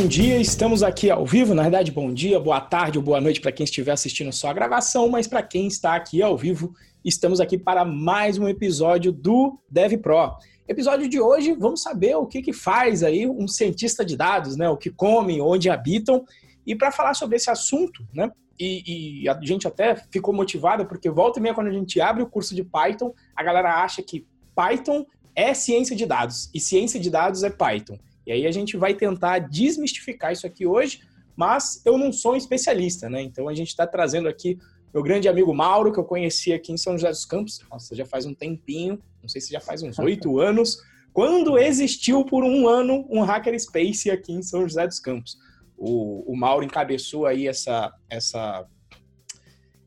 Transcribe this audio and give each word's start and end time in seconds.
bom 0.00 0.08
dia. 0.08 0.38
Estamos 0.38 0.82
aqui 0.82 1.10
ao 1.10 1.26
vivo. 1.26 1.54
Na 1.54 1.60
verdade, 1.60 1.92
bom 1.92 2.10
dia, 2.10 2.40
boa 2.40 2.58
tarde 2.58 2.96
ou 2.96 3.04
boa 3.04 3.20
noite 3.20 3.38
para 3.38 3.52
quem 3.52 3.64
estiver 3.64 3.92
assistindo 3.92 4.32
só 4.32 4.48
a 4.48 4.52
gravação, 4.54 5.10
mas 5.10 5.26
para 5.26 5.42
quem 5.42 5.66
está 5.66 5.94
aqui 5.94 6.22
ao 6.22 6.38
vivo, 6.38 6.74
estamos 7.04 7.38
aqui 7.38 7.58
para 7.58 7.84
mais 7.84 8.38
um 8.38 8.48
episódio 8.48 9.12
do 9.12 9.60
Dev 9.68 9.98
Pro. 9.98 10.36
Episódio 10.66 11.06
de 11.06 11.20
hoje, 11.20 11.52
vamos 11.52 11.82
saber 11.82 12.16
o 12.16 12.24
que, 12.24 12.40
que 12.40 12.50
faz 12.50 13.02
aí 13.02 13.26
um 13.26 13.46
cientista 13.46 14.02
de 14.02 14.16
dados, 14.16 14.56
né? 14.56 14.70
O 14.70 14.76
que 14.76 14.88
comem, 14.88 15.42
onde 15.42 15.68
habitam. 15.68 16.24
E 16.66 16.74
para 16.74 16.90
falar 16.90 17.12
sobre 17.12 17.36
esse 17.36 17.50
assunto, 17.50 18.02
né? 18.14 18.32
E, 18.58 19.24
e, 19.24 19.28
a 19.28 19.38
gente 19.42 19.68
até 19.68 19.96
ficou 20.10 20.32
motivada, 20.32 20.82
porque 20.82 21.10
volta 21.10 21.38
e 21.38 21.42
meia, 21.42 21.54
quando 21.54 21.66
a 21.66 21.72
gente 21.72 22.00
abre 22.00 22.22
o 22.22 22.26
curso 22.26 22.54
de 22.54 22.64
Python, 22.64 23.12
a 23.36 23.42
galera 23.42 23.82
acha 23.84 24.02
que 24.02 24.26
Python 24.56 25.04
é 25.34 25.52
ciência 25.52 25.94
de 25.94 26.06
dados 26.06 26.48
e 26.54 26.60
ciência 26.60 26.98
de 26.98 27.10
dados 27.10 27.42
é 27.42 27.50
Python. 27.50 27.98
E 28.26 28.32
aí 28.32 28.46
a 28.46 28.50
gente 28.50 28.76
vai 28.76 28.94
tentar 28.94 29.38
desmistificar 29.38 30.32
isso 30.32 30.46
aqui 30.46 30.66
hoje, 30.66 31.00
mas 31.36 31.80
eu 31.84 31.96
não 31.96 32.12
sou 32.12 32.34
um 32.34 32.36
especialista, 32.36 33.08
né? 33.08 33.22
Então 33.22 33.48
a 33.48 33.54
gente 33.54 33.68
está 33.68 33.86
trazendo 33.86 34.28
aqui 34.28 34.58
meu 34.92 35.02
grande 35.02 35.28
amigo 35.28 35.54
Mauro, 35.54 35.92
que 35.92 36.00
eu 36.00 36.04
conheci 36.04 36.52
aqui 36.52 36.72
em 36.72 36.76
São 36.76 36.94
José 36.94 37.10
dos 37.10 37.24
Campos, 37.24 37.60
nossa, 37.70 37.94
já 37.94 38.04
faz 38.04 38.26
um 38.26 38.34
tempinho, 38.34 39.00
não 39.22 39.28
sei 39.28 39.40
se 39.40 39.52
já 39.52 39.60
faz 39.60 39.82
uns 39.82 39.98
oito 40.00 40.40
anos, 40.40 40.78
quando 41.12 41.58
existiu 41.58 42.24
por 42.24 42.42
um 42.44 42.68
ano 42.68 43.06
um 43.08 43.20
Hackerspace 43.22 44.10
aqui 44.10 44.32
em 44.32 44.42
São 44.42 44.62
José 44.62 44.86
dos 44.86 44.98
Campos. 44.98 45.38
O, 45.76 46.30
o 46.30 46.36
Mauro 46.36 46.64
encabeçou 46.64 47.24
aí 47.24 47.46
essa, 47.46 47.92
essa 48.08 48.66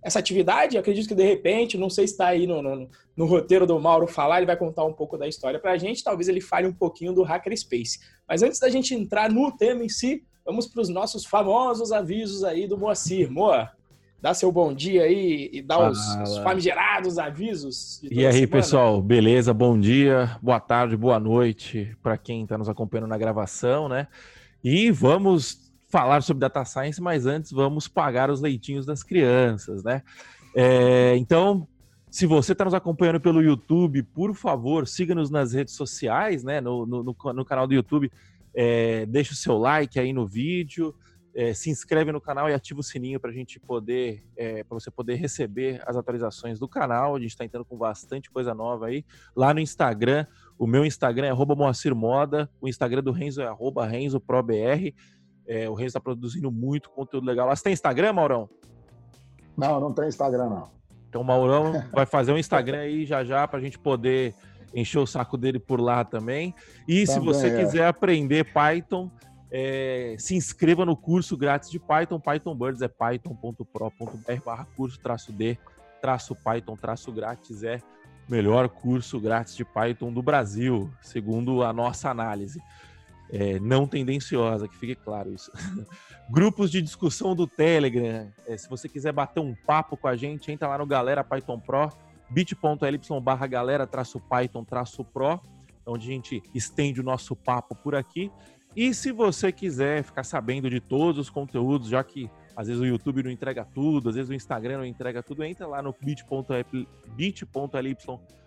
essa 0.04 0.20
atividade. 0.20 0.78
Acredito 0.78 1.08
que 1.08 1.16
de 1.16 1.24
repente, 1.24 1.78
não 1.78 1.90
sei 1.90 2.06
se 2.08 2.14
está 2.14 2.28
aí 2.28 2.46
no, 2.46 2.62
no, 2.62 2.90
no, 3.16 3.26
roteiro 3.26 3.66
do 3.66 3.80
Mauro 3.80 4.08
falar, 4.08 4.38
ele 4.38 4.46
vai 4.46 4.58
contar 4.58 4.84
um 4.86 4.94
pouco 4.94 5.18
da 5.18 5.28
história 5.28 5.60
para 5.60 5.72
a 5.72 5.78
gente. 5.78 6.04
Talvez 6.04 6.28
ele 6.28 6.42
fale 6.42 6.68
um 6.68 6.74
pouquinho 6.74 7.14
do 7.14 7.24
Hackerspace. 7.24 8.00
Mas 8.28 8.42
antes 8.42 8.60
da 8.60 8.70
gente 8.70 8.94
entrar 8.94 9.32
no 9.32 9.52
tema 9.52 9.84
em 9.84 9.90
si, 9.90 10.24
vamos 10.46 10.68
para 10.68 10.82
os 10.82 10.90
nossos 10.90 11.26
famosos 11.26 11.92
avisos 11.92 12.44
aí 12.44 12.68
do 12.68 12.78
Moacir. 12.78 13.32
Moa, 13.32 13.72
dá 14.24 14.34
seu 14.34 14.52
bom 14.52 14.74
dia 14.74 15.04
aí 15.04 15.50
e 15.52 15.62
dá 15.62 15.90
os, 15.90 16.00
os, 16.24 16.38
famigerados 16.38 17.20
avisos. 17.20 18.02
E 18.04 18.26
aí, 18.26 18.34
semana. 18.34 18.52
pessoal, 18.52 19.02
beleza? 19.02 19.54
Bom 19.54 19.78
dia, 19.78 20.38
boa 20.42 20.62
tarde, 20.62 20.96
boa 20.96 21.20
noite 21.20 21.94
para 22.02 22.18
quem 22.18 22.44
está 22.44 22.58
nos 22.58 22.70
acompanhando 22.70 23.10
na 23.10 23.18
gravação, 23.18 23.90
né? 23.90 24.08
E 24.64 24.90
vamos 24.92 25.74
falar 25.90 26.24
sobre 26.24 26.40
data 26.40 26.64
science, 26.64 27.02
mas 27.02 27.26
antes 27.26 27.52
vamos 27.52 27.88
pagar 27.88 28.32
os 28.32 28.40
leitinhos 28.40 28.86
das 28.86 29.04
crianças, 29.04 29.84
né? 29.84 30.02
É, 30.56 31.16
então, 31.18 31.68
se 32.14 32.28
você 32.28 32.52
está 32.52 32.64
nos 32.64 32.76
acompanhando 32.76 33.20
pelo 33.20 33.42
YouTube, 33.42 34.04
por 34.04 34.36
favor, 34.36 34.88
siga-nos 34.88 35.32
nas 35.32 35.54
redes 35.54 35.74
sociais, 35.74 36.44
né? 36.44 36.62
No, 36.62 36.86
no, 36.86 37.04
no 37.04 37.44
canal 37.44 37.66
do 37.66 37.74
YouTube, 37.74 38.12
é, 38.54 39.04
deixa 39.08 39.34
o 39.34 39.36
seu 39.36 39.58
like 39.58 40.00
aí 40.00 40.14
no 40.14 40.28
vídeo, 40.28 40.94
é, 41.34 41.56
se 41.56 41.72
inscreve 41.72 42.12
no 42.12 42.22
canal 42.22 42.48
e 42.48 42.54
ativa 42.54 42.82
o 42.82 42.84
sininho 42.84 43.20
para 43.20 43.32
a 43.32 43.34
gente 43.34 43.60
poder, 43.60 44.24
é, 44.38 44.64
para 44.64 44.80
você 44.80 44.92
poder 44.92 45.16
receber 45.16 45.82
as 45.88 45.98
atualizações 45.98 46.60
do 46.60 46.68
canal. 46.68 47.16
A 47.16 47.20
gente 47.20 47.32
está 47.32 47.46
entrando 47.46 47.66
com 47.66 47.76
bastante 47.76 48.30
coisa 48.30 48.54
nova 48.54 48.86
aí. 48.86 49.04
Lá 49.36 49.52
no 49.52 49.60
Instagram, 49.60 50.28
o 50.56 50.68
meu 50.68 50.86
Instagram 50.86 51.26
é 51.26 51.34
Moacir 51.34 51.96
Moda, 51.96 52.48
o 52.62 52.68
Instagram 52.68 53.02
do 53.02 53.12
Renzo 53.12 53.42
é 53.42 53.50
RenzoProBR. 53.90 54.94
É, 55.48 55.68
o 55.68 55.74
Reis 55.74 55.90
está 55.90 56.00
produzindo 56.00 56.52
muito 56.52 56.92
conteúdo 56.92 57.26
legal. 57.26 57.50
Você 57.50 57.64
tem 57.64 57.74
Instagram, 57.74 58.14
Maurão? 58.14 58.48
Não, 59.58 59.80
não 59.80 59.92
tem 59.92 60.08
Instagram, 60.08 60.48
não. 60.48 60.83
Então 61.14 61.22
o 61.22 61.24
Maurão 61.24 61.86
vai 61.94 62.08
fazer 62.08 62.32
um 62.32 62.40
Instagram 62.40 62.80
aí 62.80 63.06
já 63.06 63.24
já 63.24 63.48
para 63.48 63.60
a 63.60 63.62
gente 63.62 63.78
poder 63.78 64.34
encher 64.74 64.98
o 64.98 65.06
saco 65.06 65.38
dele 65.38 65.60
por 65.60 65.80
lá 65.80 66.04
também. 66.04 66.56
E 66.88 67.06
também, 67.06 67.06
se 67.06 67.20
você 67.20 67.50
é. 67.50 67.58
quiser 67.60 67.86
aprender 67.86 68.52
Python, 68.52 69.12
é, 69.52 70.16
se 70.18 70.36
inscreva 70.36 70.84
no 70.84 70.98
curso 70.98 71.38
grátis 71.38 71.70
de 71.70 71.78
Python. 71.78 72.20
Python 72.20 72.56
Birds 72.56 72.82
é 72.82 72.88
python.pro.br 72.88 74.44
barra 74.44 74.66
curso 74.76 75.00
traço 75.00 75.32
D 75.32 75.56
traço 76.02 76.36
Python 76.36 76.76
traço 76.76 77.12
grátis 77.12 77.62
é 77.62 77.80
o 78.28 78.32
melhor 78.32 78.68
curso 78.68 79.20
grátis 79.20 79.56
de 79.56 79.64
Python 79.64 80.12
do 80.12 80.24
Brasil, 80.24 80.92
segundo 81.00 81.62
a 81.62 81.72
nossa 81.72 82.10
análise 82.10 82.60
é, 83.32 83.60
não 83.60 83.88
tendenciosa, 83.88 84.68
que 84.68 84.78
fique 84.78 84.96
claro 84.96 85.34
isso. 85.34 85.52
Grupos 86.30 86.72
de 86.72 86.82
discussão 86.82 87.36
do 87.36 87.46
Telegram. 87.46 88.32
É, 88.48 88.58
se 88.58 88.70
você 88.70 88.88
quiser 88.88 89.12
bater 89.12 89.40
um 89.40 89.54
papo 89.54 89.98
com 89.98 90.08
a 90.08 90.16
gente, 90.16 90.52
entra 90.52 90.68
lá 90.68 90.78
no 90.78 90.86
Galera 90.86 91.24
Python 91.24 91.60
Pro, 91.60 91.90
bit.ly 92.30 93.00
barra 93.22 93.48
galera 93.48 93.86
traço 93.86 94.20
Python 94.20 94.64
traço 94.64 95.04
Pro, 95.04 95.40
onde 95.86 96.10
a 96.10 96.12
gente 96.12 96.42
estende 96.54 97.02
o 97.02 97.04
nosso 97.04 97.36
papo 97.36 97.76
por 97.76 97.96
aqui. 97.96 98.32
E 98.76 98.94
se 98.94 99.12
você 99.12 99.52
quiser 99.52 100.04
ficar 100.04 100.24
sabendo 100.24 100.70
de 100.70 100.80
todos 100.80 101.20
os 101.20 101.30
conteúdos, 101.30 101.90
já 101.90 102.04
que 102.04 102.30
às 102.56 102.68
vezes 102.68 102.82
o 102.82 102.86
YouTube 102.86 103.24
não 103.24 103.32
entrega 103.32 103.66
tudo, 103.66 104.10
às 104.10 104.16
vezes 104.16 104.30
o 104.30 104.34
Instagram 104.34 104.78
não 104.78 104.86
entrega 104.86 105.22
tudo, 105.22 105.44
entra 105.44 105.68
lá 105.68 105.82
no 105.82 105.94
bit.ly 107.16 107.98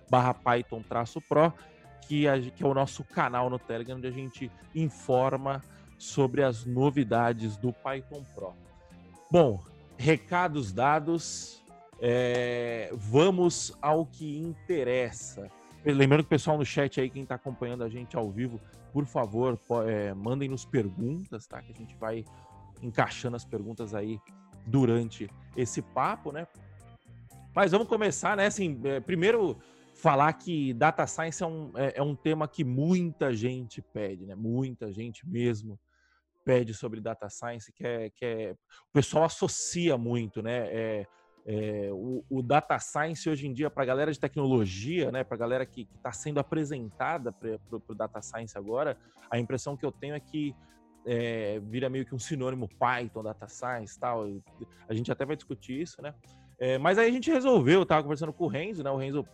barra 0.09 0.35
Python 0.35 0.83
traço 0.83 1.21
Pro 1.21 1.53
que, 2.03 2.29
a, 2.29 2.41
que 2.41 2.63
é 2.63 2.67
o 2.67 2.75
nosso 2.75 3.05
canal 3.05 3.51
no 3.51 3.59
Telegram, 3.59 3.97
onde 3.97 4.07
a 4.07 4.13
gente 4.13 4.51
informa 4.75 5.63
sobre 5.99 6.43
as 6.43 6.65
novidades 6.65 7.57
do 7.57 7.73
Python 7.73 8.25
Pro. 8.35 8.53
Bom, 9.31 9.63
recados 9.97 10.73
dados, 10.73 11.63
é, 12.01 12.91
vamos 12.93 13.77
ao 13.81 14.07
que 14.07 14.39
interessa. 14.39 15.51
Lembrando 15.85 16.23
que 16.23 16.27
o 16.27 16.31
pessoal 16.31 16.59
no 16.59 16.65
chat 16.65 17.01
aí, 17.01 17.09
quem 17.09 17.23
está 17.23 17.37
acompanhando 17.37 17.85
a 17.85 17.89
gente 17.89 18.17
ao 18.17 18.31
vivo, 18.31 18.61
por 18.93 19.07
favor, 19.07 19.59
é, 19.87 20.13
mandem 20.15 20.49
nos 20.49 20.65
perguntas, 20.65 21.47
tá? 21.47 21.63
Que 21.63 21.73
a 21.73 21.77
gente 21.77 21.97
vai 21.97 22.25
encaixando 22.83 23.37
as 23.37 23.45
perguntas 23.45 23.95
aí 23.95 24.19
durante 24.67 25.31
esse 25.57 25.81
papo, 25.81 26.33
né? 26.33 26.47
Mas 27.55 27.73
vamos 27.73 27.89
começar, 27.89 28.37
né? 28.37 28.47
Assim, 28.47 28.81
é, 28.85 29.01
primeiro 29.01 29.57
falar 29.97 30.33
que 30.35 30.75
data 30.75 31.07
science 31.07 31.43
é 31.43 31.47
um, 31.47 31.73
é, 31.75 31.95
é, 31.97 32.03
um 32.03 32.15
tema 32.15 32.47
que 32.47 32.63
muita 32.63 33.35
gente 33.35 33.81
pede, 33.81 34.27
né? 34.27 34.35
Muita 34.35 34.93
gente 34.93 35.27
mesmo 35.27 35.79
pede 36.45 36.75
sobre 36.75 37.01
data 37.01 37.29
science, 37.29 37.73
que 37.73 37.85
é, 37.85 38.11
que 38.11 38.25
é 38.25 38.53
o 38.53 38.93
pessoal 38.93 39.25
associa 39.25 39.97
muito, 39.97 40.43
né? 40.43 40.69
É, 40.69 41.07
é, 41.47 41.89
o, 41.93 42.25
o, 42.29 42.43
data 42.43 42.79
science 42.79 43.29
hoje 43.29 43.47
em 43.47 43.53
dia 43.53 43.71
para 43.71 43.85
a 43.85 43.87
galera 43.87 44.13
de 44.13 44.21
tecnologia, 44.21 45.11
né? 45.11 45.25
Para 45.25 45.37
a 45.37 45.39
galera 45.39 45.67
que 45.67 45.89
está 45.97 46.13
sendo 46.13 46.39
apresentada 46.39 47.33
para 47.33 47.59
o 47.71 47.95
data 47.95 48.21
science 48.21 48.57
agora, 48.57 48.99
a 49.31 49.39
impressão 49.39 49.77
que 49.77 49.87
eu 49.87 49.93
tenho 49.93 50.15
é 50.15 50.21
que 50.21 50.55
é, 51.07 51.59
vira 51.61 51.89
meio 51.89 52.05
que 52.05 52.15
um 52.15 52.19
sinônimo 52.19 52.69
Python, 52.69 53.23
data 53.23 53.49
science, 53.49 53.99
tal. 53.99 54.27
A 54.89 54.93
gente 54.93 55.11
até 55.11 55.25
vai 55.25 55.37
discutir 55.37 55.81
isso, 55.81 56.03
né? 56.03 56.15
É, 56.59 56.79
mas 56.79 56.99
aí 56.99 57.09
a 57.09 57.13
gente 57.13 57.31
resolveu, 57.31 57.81
eu 57.81 57.87
tava 57.87 58.03
conversando 58.03 58.33
com 58.33 58.45
o 58.45 58.49
Renzo, 58.49 58.83
né? 58.83 58.91
O 58.91 58.97
Renzo 58.97 59.27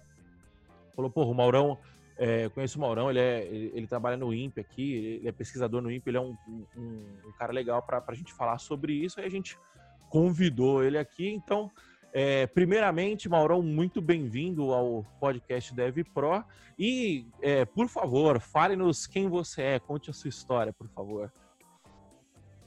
falou, 0.95 1.11
pô, 1.11 1.25
o 1.25 1.35
Maurão, 1.35 1.79
é, 2.17 2.49
conheço 2.51 2.79
o 2.79 2.81
Maurão, 2.81 3.11
ele, 3.11 3.19
é, 3.19 3.45
ele, 3.47 3.73
ele, 3.75 3.87
trabalha 3.87 4.17
no 4.17 4.33
INPE 4.33 4.61
aqui, 4.61 4.95
ele 4.95 5.29
é 5.29 5.33
pesquisador 5.33 5.81
no 5.81 5.91
INPE, 5.91 6.11
ele 6.11 6.19
é 6.19 6.21
um, 6.21 6.37
um, 6.77 7.05
um 7.27 7.33
cara 7.39 7.53
legal 7.53 7.83
para 7.83 8.03
a 8.07 8.15
gente 8.15 8.33
falar 8.33 8.59
sobre 8.59 8.93
isso, 8.93 9.19
aí 9.19 9.27
a 9.27 9.31
gente 9.31 9.59
convidou 10.09 10.85
ele 10.85 10.99
aqui, 10.99 11.29
então, 11.29 11.71
é, 12.13 12.47
primeiramente, 12.47 13.29
Maurão, 13.29 13.63
muito 13.63 14.01
bem-vindo 14.01 14.73
ao 14.73 15.05
podcast 15.19 15.75
Dev 15.75 15.99
Pro, 16.13 16.45
e, 16.79 17.27
é, 17.41 17.65
por 17.65 17.89
favor, 17.89 18.41
fale-nos 18.41 19.07
quem 19.07 19.29
você 19.29 19.63
é, 19.63 19.79
conte 19.79 20.11
a 20.11 20.13
sua 20.13 20.29
história, 20.29 20.73
por 20.73 20.89
favor. 20.89 21.33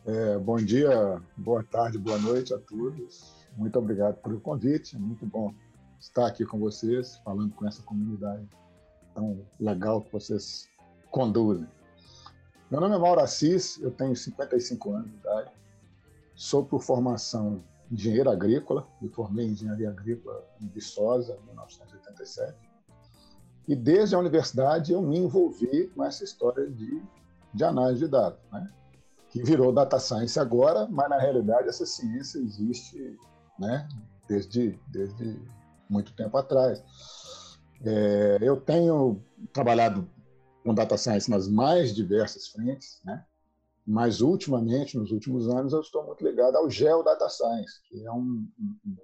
É, 0.05 0.37
bom 0.37 0.57
dia, 0.57 1.21
boa 1.35 1.63
tarde, 1.63 1.97
boa 1.97 2.17
noite 2.19 2.53
a 2.53 2.59
todos. 2.59 3.47
Muito 3.57 3.79
obrigado 3.79 4.15
pelo 4.17 4.39
convite, 4.39 4.97
muito 4.97 5.25
bom 5.25 5.53
estar 6.05 6.27
aqui 6.27 6.45
com 6.45 6.59
vocês, 6.59 7.17
falando 7.17 7.53
com 7.55 7.67
essa 7.67 7.81
comunidade 7.81 8.47
tão 9.13 9.43
legal 9.59 10.01
que 10.01 10.11
vocês 10.11 10.69
conduzem. 11.09 11.67
Meu 12.69 12.79
nome 12.79 12.95
é 12.95 12.97
Mauro 12.97 13.21
Assis, 13.21 13.79
eu 13.81 13.91
tenho 13.91 14.15
55 14.15 14.91
anos 14.91 15.09
de 15.09 15.17
idade, 15.17 15.51
sou 16.35 16.63
por 16.63 16.81
formação 16.81 17.63
engenheiro 17.91 18.29
agrícola, 18.29 18.87
me 19.01 19.09
formei 19.09 19.47
em 19.47 19.51
engenharia 19.51 19.89
agrícola 19.89 20.43
em 20.61 20.67
Viçosa, 20.67 21.37
em 21.41 21.45
1987, 21.47 22.55
e 23.67 23.75
desde 23.75 24.15
a 24.15 24.19
universidade 24.19 24.93
eu 24.93 25.01
me 25.01 25.17
envolvi 25.17 25.87
com 25.87 26.03
essa 26.03 26.23
história 26.23 26.69
de, 26.69 27.01
de 27.53 27.63
análise 27.63 28.05
de 28.05 28.07
dados, 28.07 28.39
né? 28.51 28.71
que 29.29 29.41
virou 29.41 29.73
data 29.73 29.99
science 29.99 30.39
agora, 30.39 30.87
mas 30.87 31.09
na 31.09 31.17
realidade 31.17 31.67
essa 31.67 31.85
ciência 31.85 32.37
existe 32.37 33.17
né? 33.59 33.87
desde, 34.27 34.79
desde 34.87 35.39
muito 35.89 36.13
tempo 36.13 36.37
atrás. 36.37 36.83
É, 37.83 38.37
eu 38.41 38.59
tenho 38.59 39.21
trabalhado 39.53 40.09
com 40.63 40.73
data 40.73 40.97
science 40.97 41.29
nas 41.29 41.47
mais 41.47 41.93
diversas 41.93 42.47
frentes, 42.47 42.99
né? 43.03 43.23
mas 43.85 44.19
ultimamente, 44.21 44.97
nos 44.97 45.11
últimos 45.11 45.47
anos, 45.47 45.71
eu 45.71 45.81
estou 45.81 46.03
muito 46.03 46.25
ligado 46.25 46.55
ao 46.55 46.69
Geodata 46.69 47.29
Science, 47.29 47.81
que 47.87 48.03
é 48.03 48.11
um, 48.11 48.47
um, 48.59 48.97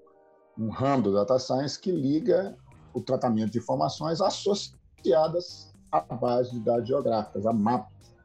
um 0.58 0.70
ramo 0.70 1.04
do 1.04 1.14
data 1.14 1.38
science 1.38 1.80
que 1.80 1.92
liga 1.92 2.58
o 2.94 3.00
tratamento 3.00 3.52
de 3.52 3.60
informações 3.60 4.20
associadas 4.22 5.72
à 5.92 6.02
base 6.02 6.52
de 6.52 6.60
dados 6.62 6.88
geográficas, 6.88 7.46
a 7.46 7.54
mapas, 7.54 8.16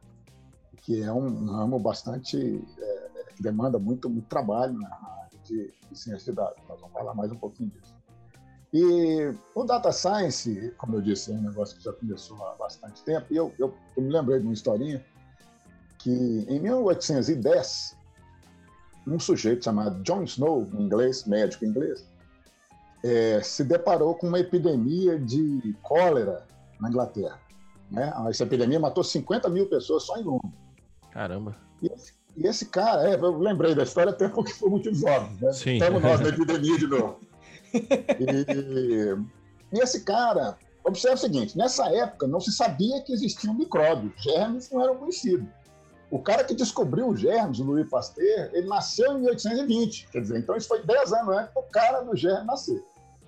que 0.77 1.03
é 1.03 1.13
um 1.13 1.45
ramo 1.45 1.77
bastante 1.77 2.37
é, 2.79 3.33
que 3.35 3.43
demanda 3.43 3.77
muito, 3.77 4.09
muito 4.09 4.27
trabalho 4.27 4.73
na 4.73 4.87
área 4.87 5.39
de, 5.43 5.73
de 5.89 5.99
ciência 5.99 6.31
de 6.31 6.37
dados. 6.37 6.57
Nós 6.67 6.79
vamos 6.79 6.93
falar 6.93 7.13
mais 7.13 7.31
um 7.31 7.37
pouquinho 7.37 7.69
disso. 7.69 7.96
E 8.73 9.33
o 9.55 9.63
data 9.63 9.91
science, 9.91 10.73
como 10.77 10.95
eu 10.95 11.01
disse, 11.01 11.31
é 11.31 11.35
um 11.35 11.41
negócio 11.41 11.77
que 11.77 11.83
já 11.83 11.93
começou 11.93 12.45
há 12.45 12.55
bastante 12.55 13.01
tempo. 13.03 13.25
E 13.31 13.35
eu, 13.35 13.53
eu, 13.57 13.73
eu 13.95 14.03
me 14.03 14.11
lembrei 14.11 14.39
de 14.39 14.45
uma 14.45 14.53
historinha 14.53 15.03
que 15.97 16.45
em 16.47 16.59
1810 16.59 17.97
um 19.07 19.19
sujeito 19.19 19.63
chamado 19.63 20.01
John 20.03 20.23
Snow, 20.23 20.67
em 20.73 20.83
inglês, 20.83 21.25
médico 21.25 21.65
inglês, 21.65 22.05
é, 23.03 23.41
se 23.41 23.63
deparou 23.63 24.15
com 24.15 24.27
uma 24.27 24.39
epidemia 24.39 25.17
de 25.17 25.73
cólera 25.81 26.45
na 26.79 26.89
Inglaterra. 26.89 27.39
Né? 27.89 28.13
Essa 28.29 28.43
epidemia 28.43 28.79
matou 28.79 29.03
50 29.03 29.49
mil 29.49 29.67
pessoas 29.67 30.03
só 30.03 30.17
em 30.17 30.23
Londres. 30.23 30.51
Caramba. 31.11 31.55
E 31.81 31.87
esse, 31.87 32.13
e 32.35 32.45
esse 32.45 32.65
cara, 32.65 33.09
é, 33.09 33.15
eu 33.15 33.37
lembrei 33.37 33.73
da 33.73 33.83
história 33.83 34.11
até 34.11 34.27
porque 34.27 34.51
foi 34.51 34.69
motivos 34.69 35.03
óbvios. 35.03 35.41
Né? 35.41 35.53
Sim. 35.53 35.73
Estamos 35.73 36.01
nós 36.01 36.19
na 36.19 36.29
epidemia 36.29 36.77
de 36.77 36.87
novo. 36.87 37.19
E, 38.19 39.75
e 39.75 39.79
esse 39.79 40.01
cara, 40.01 40.57
observe 40.83 41.15
o 41.15 41.19
seguinte: 41.19 41.57
nessa 41.57 41.89
época 41.93 42.27
não 42.27 42.39
se 42.39 42.51
sabia 42.51 43.01
que 43.01 43.13
existiam 43.13 43.53
micróbios, 43.53 44.13
germes 44.21 44.69
não 44.71 44.81
eram 44.81 44.97
conhecidos. 44.97 45.47
O 46.09 46.19
cara 46.19 46.43
que 46.43 46.53
descobriu 46.53 47.09
os 47.09 47.19
germes, 47.19 47.59
o 47.59 47.63
Louis 47.65 47.89
Pasteur, 47.89 48.49
ele 48.53 48.67
nasceu 48.67 49.17
em 49.17 49.21
1820. 49.21 50.07
Quer 50.09 50.21
dizer, 50.21 50.39
então 50.39 50.55
isso 50.55 50.67
foi 50.67 50.81
10 50.81 51.13
anos 51.13 51.35
antes 51.35 51.53
do 51.53 51.63
cara 51.63 52.01
do 52.01 52.15
germe 52.15 52.45
nascer. 52.45 52.81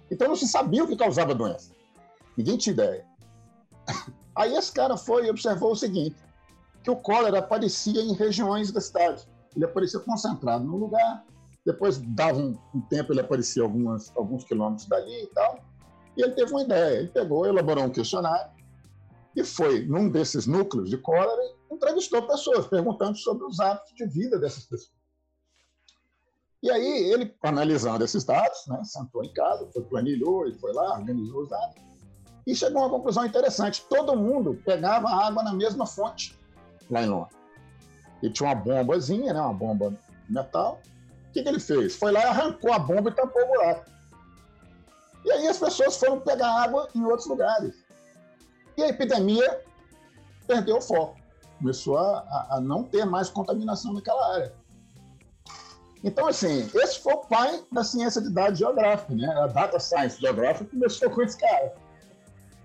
Então 0.09 0.29
não 0.29 0.35
se 0.35 0.47
sabia 0.47 0.83
o 0.83 0.87
que 0.87 0.95
causava 0.95 1.31
a 1.31 1.35
doença. 1.35 1.71
Ninguém 2.37 2.57
tinha 2.57 2.73
ideia. 2.73 3.05
Aí 4.33 4.55
esse 4.55 4.71
cara 4.71 4.95
foi 4.95 5.25
e 5.25 5.29
observou 5.29 5.73
o 5.73 5.75
seguinte, 5.75 6.15
que 6.81 6.89
o 6.89 6.95
cólera 6.95 7.39
aparecia 7.39 8.01
em 8.01 8.13
regiões 8.13 8.71
da 8.71 8.79
cidade. 8.79 9.27
Ele 9.53 9.65
aparecia 9.65 9.99
concentrado 9.99 10.63
num 10.63 10.77
lugar, 10.77 11.25
depois 11.71 11.99
dava 11.99 12.39
um, 12.39 12.57
um 12.73 12.81
tempo, 12.81 13.13
ele 13.13 13.21
aparecia 13.21 13.61
algumas, 13.61 14.11
alguns 14.17 14.43
quilômetros 14.43 14.87
dali 14.87 15.23
e 15.23 15.27
tal. 15.27 15.59
E 16.17 16.23
ele 16.23 16.31
teve 16.31 16.51
uma 16.51 16.63
ideia. 16.63 16.97
Ele 16.97 17.09
pegou, 17.09 17.45
elaborou 17.45 17.83
um 17.83 17.89
questionário 17.89 18.51
e 19.35 19.43
foi 19.43 19.85
num 19.85 20.09
desses 20.09 20.47
núcleos 20.47 20.89
de 20.89 20.97
cólera 20.97 21.41
e 21.69 21.75
entrevistou 21.75 22.23
pessoas, 22.23 22.65
perguntando 22.67 23.15
sobre 23.17 23.45
os 23.45 23.59
hábitos 23.59 23.93
de 23.93 24.07
vida 24.07 24.39
dessas 24.39 24.65
pessoas. 24.65 24.97
E 26.61 26.71
aí 26.71 27.11
ele, 27.11 27.33
analisando 27.43 28.03
esses 28.03 28.23
dados, 28.23 28.65
né, 28.67 28.81
sentou 28.83 29.23
em 29.23 29.31
casa, 29.31 29.69
foi, 29.71 29.83
planilhou 29.83 30.47
e 30.47 30.53
foi 30.55 30.73
lá, 30.73 30.97
organizou 30.97 31.43
os 31.43 31.49
dados, 31.49 31.75
e 32.45 32.55
chegou 32.55 32.81
a 32.81 32.87
uma 32.87 32.97
conclusão 32.97 33.25
interessante. 33.25 33.85
Todo 33.87 34.17
mundo 34.17 34.59
pegava 34.65 35.07
água 35.07 35.43
na 35.43 35.53
mesma 35.53 35.85
fonte 35.85 36.37
lá 36.89 37.03
em 37.03 37.05
Londres. 37.05 37.37
E 38.23 38.29
tinha 38.29 38.49
uma 38.49 38.55
bombazinha, 38.55 39.33
né, 39.33 39.39
uma 39.39 39.53
bomba 39.53 39.97
metal. 40.27 40.81
O 41.29 41.31
que, 41.31 41.43
que 41.43 41.49
ele 41.49 41.59
fez? 41.59 41.95
Foi 41.95 42.11
lá 42.11 42.21
e 42.21 42.23
arrancou 42.23 42.73
a 42.73 42.79
bomba 42.79 43.09
e 43.09 43.13
tampou 43.13 43.43
o 43.43 43.47
buraco. 43.47 43.85
E 45.23 45.31
aí 45.31 45.47
as 45.47 45.59
pessoas 45.59 45.95
foram 45.97 46.19
pegar 46.19 46.63
água 46.63 46.89
em 46.95 47.03
outros 47.03 47.27
lugares. 47.27 47.75
E 48.75 48.83
a 48.83 48.87
epidemia 48.87 49.61
perdeu 50.47 50.77
o 50.77 50.81
foco. 50.81 51.19
Começou 51.59 51.97
a, 51.97 52.47
a 52.51 52.61
não 52.61 52.83
ter 52.83 53.05
mais 53.05 53.29
contaminação 53.29 53.93
naquela 53.93 54.33
área. 54.33 54.53
Então, 56.03 56.27
assim, 56.27 56.69
esse 56.73 56.99
foi 56.99 57.13
o 57.13 57.17
pai 57.17 57.63
da 57.71 57.83
ciência 57.83 58.21
de 58.21 58.29
dados 58.29 58.57
geográfica, 58.57 59.13
né? 59.13 59.27
A 59.27 59.47
data 59.47 59.79
science 59.79 60.19
geográfica 60.19 60.69
começou 60.69 61.09
com 61.09 61.21
esse 61.21 61.37
cara. 61.37 61.73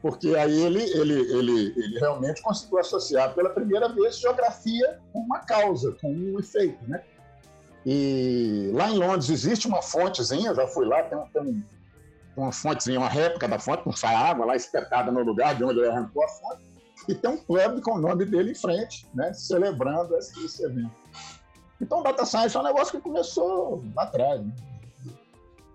Porque 0.00 0.36
aí 0.36 0.62
ele, 0.62 0.82
ele, 0.82 1.20
ele, 1.32 1.74
ele 1.76 1.98
realmente 1.98 2.40
conseguiu 2.42 2.78
associar 2.78 3.34
pela 3.34 3.50
primeira 3.50 3.88
vez 3.88 4.18
geografia 4.18 5.00
com 5.12 5.20
uma 5.20 5.40
causa, 5.40 5.96
com 6.00 6.12
um 6.12 6.38
efeito, 6.38 6.78
né? 6.86 7.02
E 7.86 8.70
lá 8.72 8.90
em 8.90 8.98
Londres 8.98 9.28
existe 9.28 9.66
uma 9.66 9.82
fontezinha, 9.82 10.50
eu 10.50 10.54
já 10.54 10.66
fui 10.66 10.86
lá, 10.86 11.02
tem, 11.02 11.18
tem 11.32 11.64
uma 12.36 12.52
fontezinha, 12.52 12.98
uma 12.98 13.08
réplica 13.08 13.46
da 13.46 13.58
fonte, 13.58 13.82
com 13.82 13.92
sai 13.92 14.14
água 14.14 14.46
lá 14.46 14.56
espetada 14.56 15.12
no 15.12 15.22
lugar 15.22 15.54
de 15.54 15.64
onde 15.64 15.80
ele 15.80 15.88
arrancou 15.88 16.24
a 16.24 16.28
fonte, 16.28 16.64
e 17.08 17.14
tem 17.14 17.30
um 17.30 17.36
pub 17.36 17.82
com 17.82 17.92
o 17.92 18.00
nome 18.00 18.24
dele 18.24 18.52
em 18.52 18.54
frente, 18.54 19.06
né, 19.14 19.32
celebrando 19.34 20.16
esse, 20.16 20.44
esse 20.44 20.64
evento. 20.64 20.90
Então, 21.80 22.02
data 22.02 22.24
science 22.24 22.56
é 22.56 22.60
um 22.60 22.64
negócio 22.64 22.92
que 22.92 23.00
começou 23.00 23.84
lá 23.94 24.04
atrás, 24.04 24.40
né? 24.40 24.52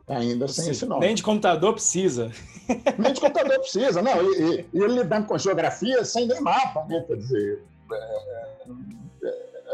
ainda 0.09 0.47
sem 0.47 0.65
Sim, 0.65 0.71
esse 0.71 0.85
nome. 0.85 1.06
Nem 1.06 1.15
de 1.15 1.23
computador 1.23 1.73
precisa. 1.73 2.31
Nem 2.97 3.13
de 3.13 3.21
computador 3.21 3.59
precisa, 3.59 4.01
não. 4.01 4.21
E, 4.23 4.41
e, 4.41 4.69
e 4.73 4.83
ele 4.83 4.95
lidando 4.95 5.27
com 5.27 5.38
geografia 5.38 6.03
sem 6.03 6.27
nem 6.27 6.41
mapa, 6.41 6.85
né? 6.85 7.03
Quer 7.07 7.17
dizer, 7.17 7.63
é, 7.91 8.65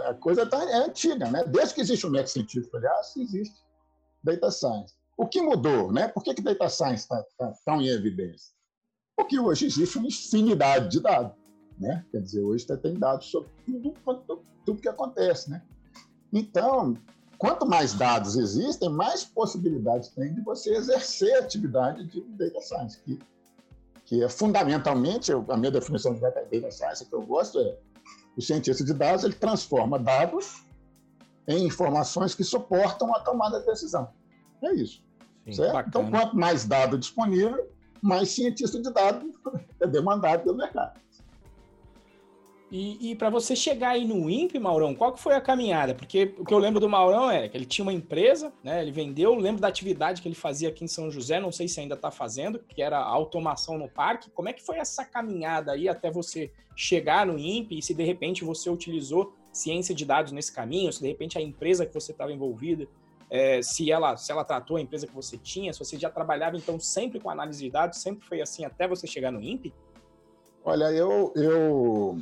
a 0.06 0.14
coisa 0.14 0.46
tá, 0.46 0.64
é 0.64 0.76
antiga, 0.76 1.30
né? 1.30 1.44
Desde 1.46 1.76
que 1.76 1.82
existe 1.82 2.06
o 2.06 2.10
método 2.10 2.30
científico, 2.30 2.78
aliás, 2.78 3.16
existe 3.18 3.56
data 4.24 4.52
science. 4.52 4.94
O 5.18 5.26
que 5.28 5.42
mudou, 5.42 5.92
né? 5.92 6.08
Por 6.08 6.24
que, 6.24 6.34
que 6.34 6.42
data 6.42 6.70
science 6.70 7.04
está 7.04 7.24
tá 7.38 7.54
tão 7.66 7.82
em 7.82 7.88
evidência? 7.88 8.54
Porque 9.16 9.40
hoje 9.40 9.66
existe 9.66 9.98
uma 9.98 10.08
infinidade 10.08 10.90
de 10.90 11.00
dados, 11.00 11.36
né? 11.80 12.06
Quer 12.12 12.22
dizer, 12.22 12.42
hoje 12.42 12.66
você 12.66 12.78
tem 12.78 12.96
dados 12.96 13.28
sobre 13.28 13.50
tudo, 13.66 13.94
tudo, 14.04 14.44
tudo 14.66 14.82
que 14.82 14.90
acontece, 14.90 15.50
né? 15.50 15.62
Então, 16.34 16.98
quanto 17.38 17.66
mais 17.66 17.94
dados 17.94 18.36
existem, 18.36 18.90
mais 18.90 19.24
possibilidades 19.24 20.10
tem 20.10 20.34
de 20.34 20.42
você 20.42 20.76
exercer 20.76 21.34
a 21.36 21.40
atividade 21.40 22.06
de 22.06 22.22
data 22.22 22.62
science, 22.62 23.00
que, 23.02 23.20
que 24.04 24.24
é 24.24 24.28
fundamentalmente, 24.28 25.32
a 25.32 25.58
minha 25.58 25.72
definição 25.72 26.14
de 26.14 26.20
data 26.20 26.46
science 26.72 27.06
que 27.06 27.14
eu 27.14 27.22
gosto 27.22 27.60
é 27.60 27.78
o 28.36 28.42
cientista 28.42 28.84
de 28.84 28.94
dados 28.94 29.24
ele 29.24 29.34
transforma 29.34 29.98
dados 29.98 30.66
em 31.48 31.66
informações 31.66 32.34
que 32.34 32.44
suportam 32.44 33.14
a 33.16 33.20
tomada 33.20 33.60
de 33.60 33.66
decisão. 33.66 34.10
É 34.64 34.74
isso. 34.74 35.04
Sim? 35.52 35.64
Então, 35.88 36.10
quanto 36.10 36.36
mais 36.36 36.66
dado 36.66 36.98
disponível, 36.98 37.70
mais 38.02 38.30
cientista 38.30 38.82
de 38.82 38.92
dados 38.92 39.32
é 39.80 39.88
demandado 39.88 40.44
pelo 40.44 40.58
mercado. 40.58 41.00
E, 42.72 43.12
e 43.12 43.16
para 43.16 43.30
você 43.30 43.56
chegar 43.56 43.92
aí 43.92 44.06
no 44.06 44.28
INPE, 44.30 44.58
Maurão, 44.58 44.96
qual 44.96 45.14
que 45.14 45.20
foi 45.20 45.36
a 45.36 45.42
caminhada? 45.42 45.94
Porque 45.94 46.34
o 46.38 46.44
que 46.44 46.54
eu 46.54 46.58
lembro 46.58 46.80
do 46.80 46.90
Maurão 46.90 47.30
é 47.30 47.48
que 47.48 47.56
ele 47.56 47.66
tinha 47.66 47.84
uma 47.84 47.94
empresa, 47.94 48.52
né? 48.64 48.82
Ele 48.82 48.92
vendeu, 48.92 49.36
lembro 49.36 49.62
da 49.62 49.68
atividade 49.68 50.22
que 50.22 50.28
ele 50.28 50.36
fazia 50.36 50.70
aqui 50.70 50.84
em 50.84 50.88
São 50.88 51.12
José, 51.12 51.40
não 51.40 51.52
sei 51.52 51.68
se 51.68 51.80
ainda 51.80 51.94
está 51.94 52.10
fazendo, 52.10 52.60
que 52.60 52.82
era 52.82 52.98
automação 52.98 53.78
no 53.78 53.88
parque. 53.88 54.32
Como 54.32 54.50
é 54.50 54.54
que 54.54 54.64
foi 54.64 54.78
essa 54.78 55.06
caminhada 55.06 55.74
aí 55.74 55.88
até 55.88 56.10
você 56.10 56.52
chegar 56.76 57.26
no 57.26 57.38
INPE 57.38 57.78
e 57.78 57.82
se 57.84 57.94
de 57.94 58.04
repente 58.04 58.44
você 58.44 58.70
utilizou 58.70 59.34
ciência 59.54 59.94
de 59.94 60.04
dados 60.04 60.32
nesse 60.32 60.52
caminho, 60.52 60.92
se 60.92 61.02
de 61.02 61.08
repente 61.08 61.38
a 61.38 61.42
empresa 61.42 61.86
que 61.86 61.94
você 61.94 62.12
estava 62.12 62.34
envolvida, 62.34 62.88
é, 63.30 63.62
se 63.62 63.92
ela 63.92 64.18
se 64.18 64.32
ela 64.32 64.44
tratou 64.44 64.78
a 64.78 64.82
empresa 64.82 65.08
que 65.08 65.14
você 65.14 65.38
tinha, 65.38 65.72
se 65.72 65.80
você 65.80 65.98
já 65.98 66.10
trabalhava 66.10 66.58
então 66.58 66.80
sempre 66.80 67.20
com 67.20 67.30
análise 67.30 67.64
de 67.64 67.70
dados, 67.70 68.00
sempre 68.00 68.26
foi 68.26 68.42
assim 68.42 68.66
até 68.66 68.88
você 68.88 69.06
chegar 69.06 69.32
no 69.32 69.42
INPE? 69.42 69.74
Olha, 70.64 70.86
eu, 70.86 71.32
eu 71.36 72.20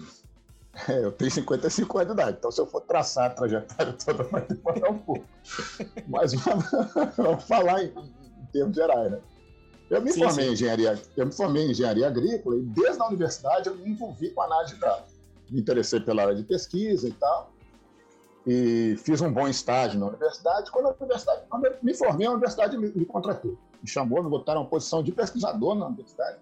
é, 0.90 1.06
eu 1.06 1.12
tenho 1.12 1.30
55 1.30 1.98
anos 2.00 2.16
de 2.16 2.22
idade, 2.22 2.38
então 2.40 2.52
se 2.52 2.60
eu 2.60 2.66
for 2.66 2.82
traçar 2.82 3.28
a 3.28 3.30
trajetória 3.30 3.94
toda 4.04 4.24
vai 4.24 4.42
demorar 4.42 4.90
um 4.90 4.98
pouco. 4.98 5.26
Mas 6.08 6.34
vamos 7.16 7.44
falar 7.44 7.84
em, 7.84 7.90
em, 7.90 8.46
termos 8.52 8.76
gerais, 8.76 9.12
né? 9.12 9.22
Eu 9.90 10.02
me, 10.02 10.12
sim, 10.12 10.20
formei 10.24 10.46
sim. 10.46 10.50
Em 10.50 10.54
engenharia, 10.54 11.02
eu 11.16 11.26
me 11.28 11.32
formei 11.32 11.68
em 11.68 11.72
engenharia 11.72 12.08
agrícola 12.08 12.56
e 12.56 12.62
desde 12.62 13.00
a 13.02 13.08
universidade 13.08 13.70
eu 13.70 13.76
me 13.76 13.88
envolvi 13.88 14.32
com 14.32 14.42
análise 14.42 14.74
de 14.74 14.80
dados. 14.80 15.14
Me 15.52 15.60
interessei 15.62 16.00
pela 16.00 16.24
área 16.24 16.36
de 16.36 16.44
pesquisa 16.44 17.08
e 17.08 17.12
tal. 17.12 17.52
E 18.48 18.96
fiz 18.98 19.22
um 19.22 19.32
bom 19.32 19.48
estágio 19.48 20.00
na 20.00 20.08
universidade. 20.08 20.72
Quando, 20.72 20.88
a 20.88 20.96
universidade, 21.00 21.44
quando 21.48 21.66
eu 21.66 21.78
me 21.84 21.94
formei, 21.94 22.26
a 22.26 22.32
universidade 22.32 22.76
me, 22.78 22.90
me 22.90 23.06
contratou. 23.06 23.56
Me 23.82 23.88
chamou, 23.88 24.24
me 24.24 24.30
botaram 24.30 24.62
uma 24.62 24.70
posição 24.70 25.04
de 25.04 25.12
pesquisador 25.12 25.76
na 25.76 25.86
universidade 25.86 26.40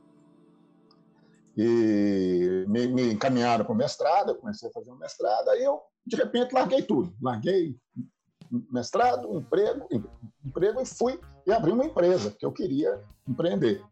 e 1.58 2.66
me, 2.68 2.88
me 2.88 3.14
encaminharam 3.14 3.66
para 3.66 3.74
o 3.74 3.78
mestrado, 3.78 4.30
eu 4.30 4.36
comecei 4.36 4.70
a 4.70 4.72
fazer 4.72 4.92
um 4.92 4.98
mestrado, 4.98 5.50
aí 5.50 5.64
eu, 5.64 5.82
de 6.06 6.16
repente, 6.16 6.54
larguei 6.54 6.82
tudo. 6.82 7.14
Larguei 7.22 7.76
mestrado, 8.72 9.38
emprego, 9.38 9.88
emprego 10.46 10.82
e 10.82 10.86
fui 10.86 11.20
e 11.46 11.52
abri 11.52 11.72
uma 11.72 11.86
empresa, 11.86 12.32
que 12.32 12.46
eu 12.46 12.52
queria 12.52 13.02
empreender. 13.28 13.84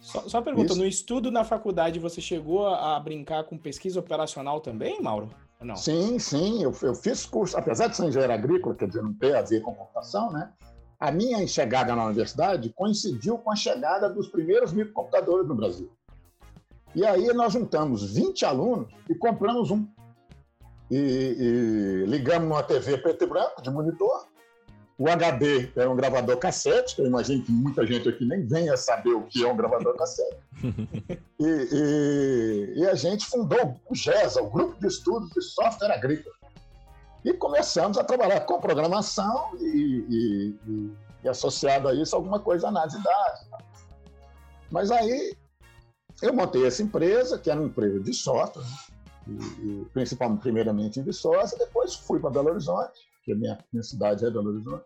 Só, 0.00 0.20
só 0.28 0.38
uma 0.38 0.44
pergunta, 0.44 0.72
Isso. 0.72 0.80
no 0.80 0.86
estudo 0.86 1.30
na 1.30 1.44
faculdade 1.44 1.98
você 1.98 2.20
chegou 2.20 2.66
a, 2.66 2.96
a, 2.96 3.00
brincar 3.00 3.44
com 3.44 3.56
pesquisa 3.56 3.98
operacional 3.98 4.60
também, 4.60 5.00
Mauro? 5.00 5.30
Não? 5.60 5.74
Sim, 5.74 6.18
sim, 6.18 6.62
eu, 6.62 6.74
eu 6.82 6.94
fiz 6.94 7.24
curso, 7.24 7.56
apesar 7.56 7.88
de 7.88 7.96
ser 7.96 8.04
engenheiro 8.04 8.32
agrícola, 8.32 8.74
quer 8.74 8.88
dizer, 8.88 9.02
não 9.02 9.14
ter 9.14 9.34
a 9.34 9.42
ver 9.42 9.62
com 9.62 9.74
computação, 9.74 10.30
né? 10.30 10.52
A 10.98 11.10
minha 11.10 11.46
chegada 11.46 11.94
na 11.94 12.04
universidade 12.04 12.70
coincidiu 12.74 13.38
com 13.38 13.50
a 13.50 13.56
chegada 13.56 14.08
dos 14.08 14.28
primeiros 14.28 14.72
microcomputadores 14.72 15.46
no 15.46 15.54
Brasil. 15.54 15.90
E 16.96 17.04
aí 17.04 17.26
nós 17.34 17.52
juntamos 17.52 18.14
20 18.14 18.46
alunos 18.46 18.88
e 19.06 19.14
compramos 19.14 19.70
um. 19.70 19.86
E, 20.90 20.96
e 20.96 22.04
ligamos 22.06 22.48
numa 22.48 22.62
TV 22.62 22.96
preto 22.96 23.22
e 23.22 23.26
branco, 23.26 23.60
de 23.60 23.70
monitor. 23.70 24.24
O 24.98 25.06
HD 25.06 25.70
é 25.76 25.86
um 25.86 25.94
gravador 25.94 26.38
cassete, 26.38 26.96
que 26.96 27.02
eu 27.02 27.06
imagino 27.06 27.44
que 27.44 27.52
muita 27.52 27.86
gente 27.86 28.08
aqui 28.08 28.24
nem 28.24 28.46
venha 28.46 28.78
saber 28.78 29.12
o 29.12 29.24
que 29.24 29.44
é 29.44 29.46
um 29.46 29.54
gravador 29.54 29.94
cassete. 29.98 30.38
e, 31.38 31.44
e, 31.44 32.74
e, 32.78 32.86
a 32.86 32.94
gente 32.94 33.26
fundou 33.26 33.78
o 33.90 33.94
GESA, 33.94 34.40
o 34.42 34.48
Grupo 34.48 34.80
de 34.80 34.86
Estudos 34.86 35.28
de 35.32 35.42
Software 35.42 35.92
Agrícola. 35.92 36.34
E 37.22 37.34
começamos 37.34 37.98
a 37.98 38.04
trabalhar 38.04 38.40
com 38.40 38.58
programação 38.58 39.50
e, 39.60 40.06
e, 40.08 40.58
e, 40.66 40.92
e 41.24 41.28
associado 41.28 41.88
a 41.88 41.94
isso 41.94 42.16
alguma 42.16 42.40
coisa 42.40 42.68
análise 42.68 42.96
de 42.96 43.04
dados. 43.04 43.40
Mas 44.70 44.90
aí 44.90 45.36
eu 46.22 46.32
montei 46.32 46.66
essa 46.66 46.82
empresa, 46.82 47.38
que 47.38 47.50
era 47.50 47.60
uma 47.60 47.68
empresa 47.68 48.00
de 48.00 48.12
software, 48.12 48.64
e, 49.26 49.32
e 49.32 49.86
principalmente, 49.92 50.40
primeiramente 50.40 51.00
em 51.00 51.02
Viçosa, 51.02 51.56
depois 51.58 51.94
fui 51.94 52.20
para 52.20 52.30
Belo 52.30 52.50
Horizonte, 52.50 53.00
que 53.24 53.32
a 53.32 53.36
minha, 53.36 53.58
minha 53.72 53.82
cidade 53.82 54.24
é 54.24 54.30
Belo 54.30 54.50
Horizonte. 54.50 54.84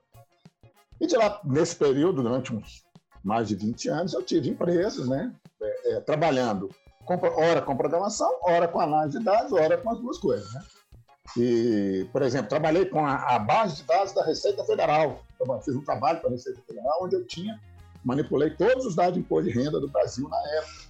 E 1.00 1.06
de 1.06 1.16
lá, 1.16 1.40
nesse 1.44 1.76
período, 1.76 2.22
durante 2.22 2.54
uns 2.54 2.84
mais 3.22 3.48
de 3.48 3.54
20 3.54 3.88
anos, 3.88 4.14
eu 4.14 4.22
tive 4.22 4.48
empresas, 4.48 5.08
né, 5.08 5.32
é, 5.60 5.92
é, 5.92 6.00
trabalhando, 6.00 6.70
com, 7.04 7.14
ora 7.14 7.60
com 7.62 7.76
programação, 7.76 8.30
ora 8.42 8.68
com 8.68 8.80
análise 8.80 9.18
de 9.18 9.24
dados, 9.24 9.52
ora 9.52 9.76
com 9.76 9.90
as 9.90 9.98
duas 9.98 10.18
coisas. 10.18 10.52
Né? 10.52 10.62
E, 11.36 12.08
por 12.12 12.22
exemplo, 12.22 12.48
trabalhei 12.48 12.86
com 12.86 13.04
a, 13.04 13.36
a 13.36 13.38
base 13.38 13.76
de 13.76 13.84
dados 13.84 14.12
da 14.12 14.24
Receita 14.24 14.64
Federal. 14.64 15.22
Eu 15.38 15.60
fiz 15.60 15.74
um 15.74 15.84
trabalho 15.84 16.20
para 16.20 16.28
a 16.28 16.32
Receita 16.32 16.60
Federal 16.66 16.98
onde 17.02 17.16
eu 17.16 17.26
tinha, 17.26 17.60
manipulei 18.04 18.50
todos 18.50 18.86
os 18.86 18.94
dados 18.94 19.14
de 19.14 19.20
imposto 19.20 19.50
de 19.50 19.58
renda 19.58 19.78
do 19.80 19.88
Brasil 19.88 20.28
na 20.28 20.38
época. 20.58 20.89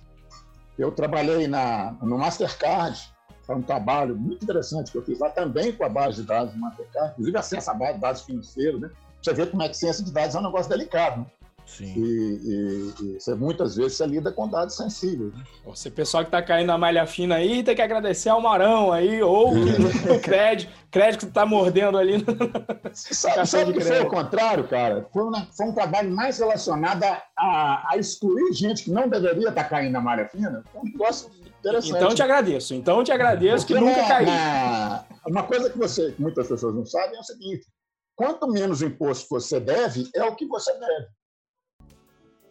Eu 0.81 0.91
trabalhei 0.91 1.47
na, 1.47 1.93
no 2.01 2.17
Mastercard, 2.17 2.99
foi 3.43 3.55
um 3.55 3.61
trabalho 3.61 4.17
muito 4.17 4.43
interessante 4.43 4.91
que 4.91 4.97
eu 4.97 5.05
fiz 5.05 5.19
lá 5.19 5.29
também 5.29 5.73
com 5.73 5.85
a 5.85 5.91
base 5.91 6.23
de 6.23 6.27
dados 6.27 6.55
do 6.55 6.59
Mastercard, 6.59 7.13
inclusive 7.13 7.37
acesso 7.37 7.71
à 7.71 7.75
base 7.75 7.95
de 7.95 8.01
dados 8.01 8.23
financeiros, 8.23 8.81
né? 8.81 8.91
Você 9.23 9.35
vê 9.35 9.45
como 9.45 9.63
é 9.63 9.69
que 9.69 9.77
ciência 9.77 10.03
de 10.03 10.11
dados 10.11 10.35
é 10.35 10.39
um 10.39 10.43
negócio 10.43 10.71
delicado, 10.71 11.21
né? 11.21 11.27
Sim. 11.77 11.95
E, 11.97 12.41
e, 12.43 12.95
e 13.01 13.21
você, 13.21 13.35
muitas 13.35 13.77
vezes 13.77 13.97
você 13.97 14.07
lida 14.07 14.33
com 14.33 14.49
dados 14.49 14.77
sensíveis. 14.77 15.33
Né? 15.33 15.45
Você, 15.65 15.89
pessoal 15.89 16.25
que 16.25 16.29
está 16.29 16.43
caindo 16.43 16.67
na 16.67 16.77
malha 16.77 17.07
fina 17.07 17.37
aí, 17.37 17.63
tem 17.63 17.77
que 17.77 17.83
agradecer 17.83 18.29
ao 18.29 18.41
Marão 18.41 18.93
aí, 18.93 19.23
ou 19.23 19.53
o 20.13 20.21
crédito, 20.21 20.73
crédito 20.91 21.21
que 21.21 21.27
está 21.27 21.47
mordendo 21.47 21.97
ali. 21.97 22.25
sabe, 22.93 23.47
sabe 23.47 23.73
que 23.73 23.81
foi 23.81 24.01
o 24.01 24.09
contrário, 24.09 24.67
cara? 24.67 25.07
Foi, 25.13 25.23
uma, 25.23 25.47
foi, 25.57 25.67
um 25.67 25.73
trabalho 25.73 26.11
mais 26.11 26.39
relacionado 26.39 27.05
a, 27.05 27.23
a, 27.39 27.93
a, 27.93 27.97
excluir 27.97 28.53
gente 28.53 28.85
que 28.85 28.91
não 28.91 29.09
deveria 29.09 29.49
estar 29.49 29.63
tá 29.63 29.69
caindo 29.69 29.93
na 29.93 30.01
malha 30.01 30.29
fina. 30.29 30.65
Foi 30.73 30.81
um 30.81 30.85
negócio 30.85 31.31
interessante. 31.61 31.97
Então 31.97 32.15
te 32.15 32.23
agradeço. 32.23 32.75
Então 32.75 33.05
te 33.05 33.13
agradeço 33.13 33.65
Porque 33.65 33.79
que 33.79 33.89
nunca 33.89 34.09
caiu. 34.09 34.29
Uma 35.25 35.45
coisa 35.45 35.71
que 35.71 35.79
você, 35.79 36.15
muitas 36.19 36.49
pessoas 36.49 36.75
não 36.75 36.85
sabem 36.85 37.17
é 37.17 37.21
o 37.21 37.25
seguinte: 37.25 37.65
quanto 38.17 38.49
menos 38.49 38.83
imposto 38.83 39.29
você 39.31 39.61
deve, 39.61 40.09
é 40.17 40.25
o 40.25 40.35
que 40.35 40.47
você 40.47 40.73
deve. 40.73 41.20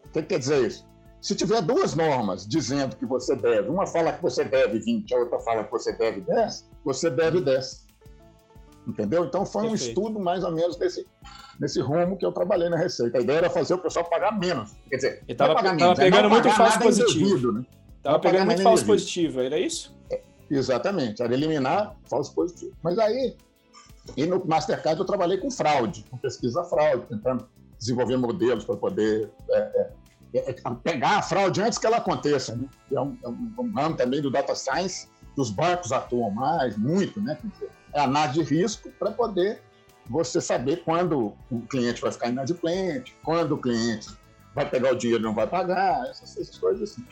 O 0.10 0.12
que 0.12 0.24
quer 0.24 0.40
dizer 0.40 0.68
isso? 0.68 0.88
Se 1.22 1.36
tiver 1.36 1.62
duas 1.62 1.96
normas 1.96 2.48
dizendo 2.48 2.96
que 2.96 3.06
você 3.06 3.36
deve, 3.36 3.70
uma 3.70 3.86
fala 3.86 4.14
que 4.14 4.22
você 4.22 4.44
deve 4.44 4.80
20, 4.80 5.14
a 5.14 5.18
outra 5.18 5.40
fala 5.40 5.64
que 5.64 5.72
você 5.72 5.92
deve 5.94 6.22
10, 6.22 6.70
você 6.84 7.10
deve 7.10 7.42
10. 7.42 7.88
Entendeu? 8.88 9.26
Então 9.26 9.46
foi 9.46 9.68
um 9.68 9.76
estudo 9.76 10.20
mais 10.20 10.44
ou 10.44 10.52
menos 10.52 10.78
desse, 10.78 11.06
nesse 11.60 11.82
rumo 11.82 12.18
que 12.18 12.26
eu 12.26 12.32
trabalhei 12.32 12.70
na 12.70 12.78
Receita. 12.78 13.18
A 13.18 13.22
ideia 13.22 13.40
era 13.40 13.50
fazer 13.50 13.74
o 13.74 13.78
pessoal 13.78 14.06
pagar 14.06 14.40
menos. 14.40 14.72
Quer 14.90 14.96
dizer, 14.96 15.24
estava 15.28 15.60
é 15.60 15.96
pegando 15.96 16.30
muito 16.30 16.50
falso 16.52 16.80
positivo. 16.80 17.52
Né? 17.52 17.66
Tava 18.02 18.20
pegando 18.20 18.46
muito 18.46 18.64
falso 18.64 18.86
positivo, 18.86 19.42
era 19.42 19.60
isso? 19.60 19.96
É, 20.10 20.22
exatamente, 20.50 21.22
era 21.22 21.34
eliminar 21.34 21.96
falso 22.06 22.34
positivo. 22.34 22.72
Mas 22.82 22.98
aí, 22.98 23.36
e 24.16 24.26
no 24.26 24.44
Mastercard 24.46 25.00
eu 25.00 25.06
trabalhei 25.06 25.38
com 25.38 25.52
fraude, 25.52 26.06
com 26.10 26.18
pesquisa 26.18 26.64
fraude, 26.64 27.06
tentando 27.08 27.46
desenvolver 27.80 28.18
modelos 28.18 28.66
para 28.66 28.76
poder 28.76 29.32
é, 29.50 29.58
é, 29.58 29.92
é, 30.34 30.50
é, 30.52 30.76
pegar 30.84 31.18
a 31.18 31.22
fraude 31.22 31.62
antes 31.62 31.80
que 31.80 31.88
ela 31.88 31.98
aconteça. 31.98 32.56
Né? 32.56 32.68
É, 32.92 33.00
um, 33.00 33.18
é 33.24 33.28
um 33.28 33.72
ramo 33.74 33.96
também 33.96 34.22
do 34.22 34.30
data 34.30 34.54
science, 34.54 35.08
que 35.34 35.42
os 35.42 35.50
bancos 35.50 35.92
atuam 35.92 36.30
mais, 36.30 36.78
muito, 36.78 37.22
né? 37.22 37.38
Dizer, 37.44 37.70
é 37.94 38.02
análise 38.02 38.44
de 38.44 38.56
risco 38.56 38.92
para 39.00 39.12
poder 39.12 39.62
você 40.08 40.42
saber 40.42 40.84
quando 40.84 41.34
o 41.50 41.62
cliente 41.62 42.02
vai 42.02 42.12
ficar 42.12 42.30
inadimplente, 42.30 43.16
quando 43.24 43.54
o 43.54 43.58
cliente 43.58 44.10
vai 44.54 44.70
pegar 44.70 44.92
o 44.92 44.96
dinheiro 44.96 45.24
e 45.24 45.26
não 45.26 45.36
vai 45.36 45.48
pagar, 45.48 46.08
essas, 46.10 46.36
essas 46.38 46.58
coisas 46.58 46.92
assim. 46.92 47.06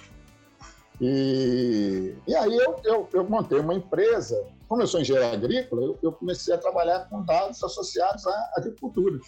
E, 1.00 2.16
e 2.28 2.36
aí 2.36 2.58
eu, 2.58 2.82
eu, 2.84 3.10
eu, 3.14 3.24
montei 3.30 3.60
uma 3.60 3.76
empresa, 3.76 4.44
como 4.68 4.82
eu 4.82 4.88
sou 4.88 5.00
engenheiro 5.00 5.32
agrícola, 5.32 5.84
eu, 5.84 6.00
eu 6.02 6.12
comecei 6.12 6.54
a 6.56 6.58
trabalhar 6.58 7.08
com 7.08 7.24
dados 7.24 7.64
associados 7.64 8.26
à 8.26 8.52
agricultura, 8.56 9.20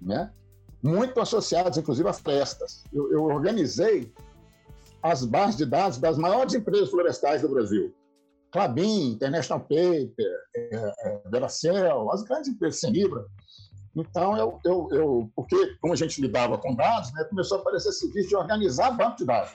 né? 0.00 0.32
Muito 0.82 1.20
associados, 1.20 1.78
inclusive, 1.78 2.08
a 2.08 2.12
festas. 2.12 2.84
Eu, 2.92 3.12
eu 3.12 3.24
organizei 3.24 4.12
as 5.02 5.24
bases 5.24 5.56
de 5.56 5.64
dados 5.64 5.98
das 5.98 6.18
maiores 6.18 6.54
empresas 6.54 6.90
florestais 6.90 7.42
do 7.42 7.48
Brasil. 7.48 7.94
Clabin, 8.50 9.12
International 9.12 9.60
Paper, 9.60 10.32
é, 10.56 10.94
é, 11.04 11.20
Veracel, 11.30 12.10
as 12.10 12.22
grandes 12.22 12.48
empresas, 12.48 12.80
Senibra. 12.80 13.24
Então, 13.94 14.36
eu, 14.36 14.60
eu, 14.64 14.88
eu, 14.92 15.30
porque 15.34 15.76
como 15.80 15.92
a 15.92 15.96
gente 15.96 16.20
lidava 16.20 16.56
com 16.56 16.74
dados, 16.74 17.12
né, 17.12 17.24
começou 17.24 17.58
a 17.58 17.60
aparecer 17.60 17.92
serviço 17.92 18.28
de 18.28 18.36
organizar 18.36 18.92
banco 18.92 19.16
de 19.18 19.26
dados. 19.26 19.52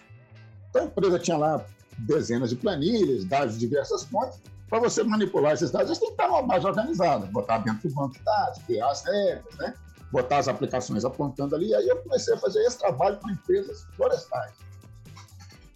Então, 0.70 0.84
a 0.84 0.86
empresa 0.86 1.20
tinha 1.20 1.38
lá 1.38 1.66
dezenas 2.00 2.50
de 2.50 2.56
planilhas, 2.56 3.26
dados 3.26 3.56
de 3.56 3.62
diversas 3.62 4.04
fontes. 4.04 4.40
Para 4.70 4.80
você 4.80 5.04
manipular 5.04 5.54
esses 5.54 5.72
dados, 5.72 5.90
você 5.90 6.00
tem 6.00 6.10
que 6.10 6.14
estar 6.14 6.28
numa 6.28 6.42
base 6.42 6.66
organizada, 6.66 7.26
botar 7.28 7.60
dentro 7.60 7.88
do 7.88 7.96
banco 7.96 8.14
de 8.14 8.24
dados, 8.24 8.60
criar 8.64 8.90
as 8.90 9.04
regras, 9.04 9.56
né? 9.58 9.74
Botar 10.14 10.38
as 10.38 10.48
aplicações 10.48 11.04
apontando 11.04 11.56
ali. 11.56 11.74
Aí 11.74 11.88
eu 11.88 11.98
comecei 12.04 12.36
a 12.36 12.38
fazer 12.38 12.64
esse 12.64 12.78
trabalho 12.78 13.18
com 13.18 13.32
empresas 13.32 13.84
florestais. 13.96 14.54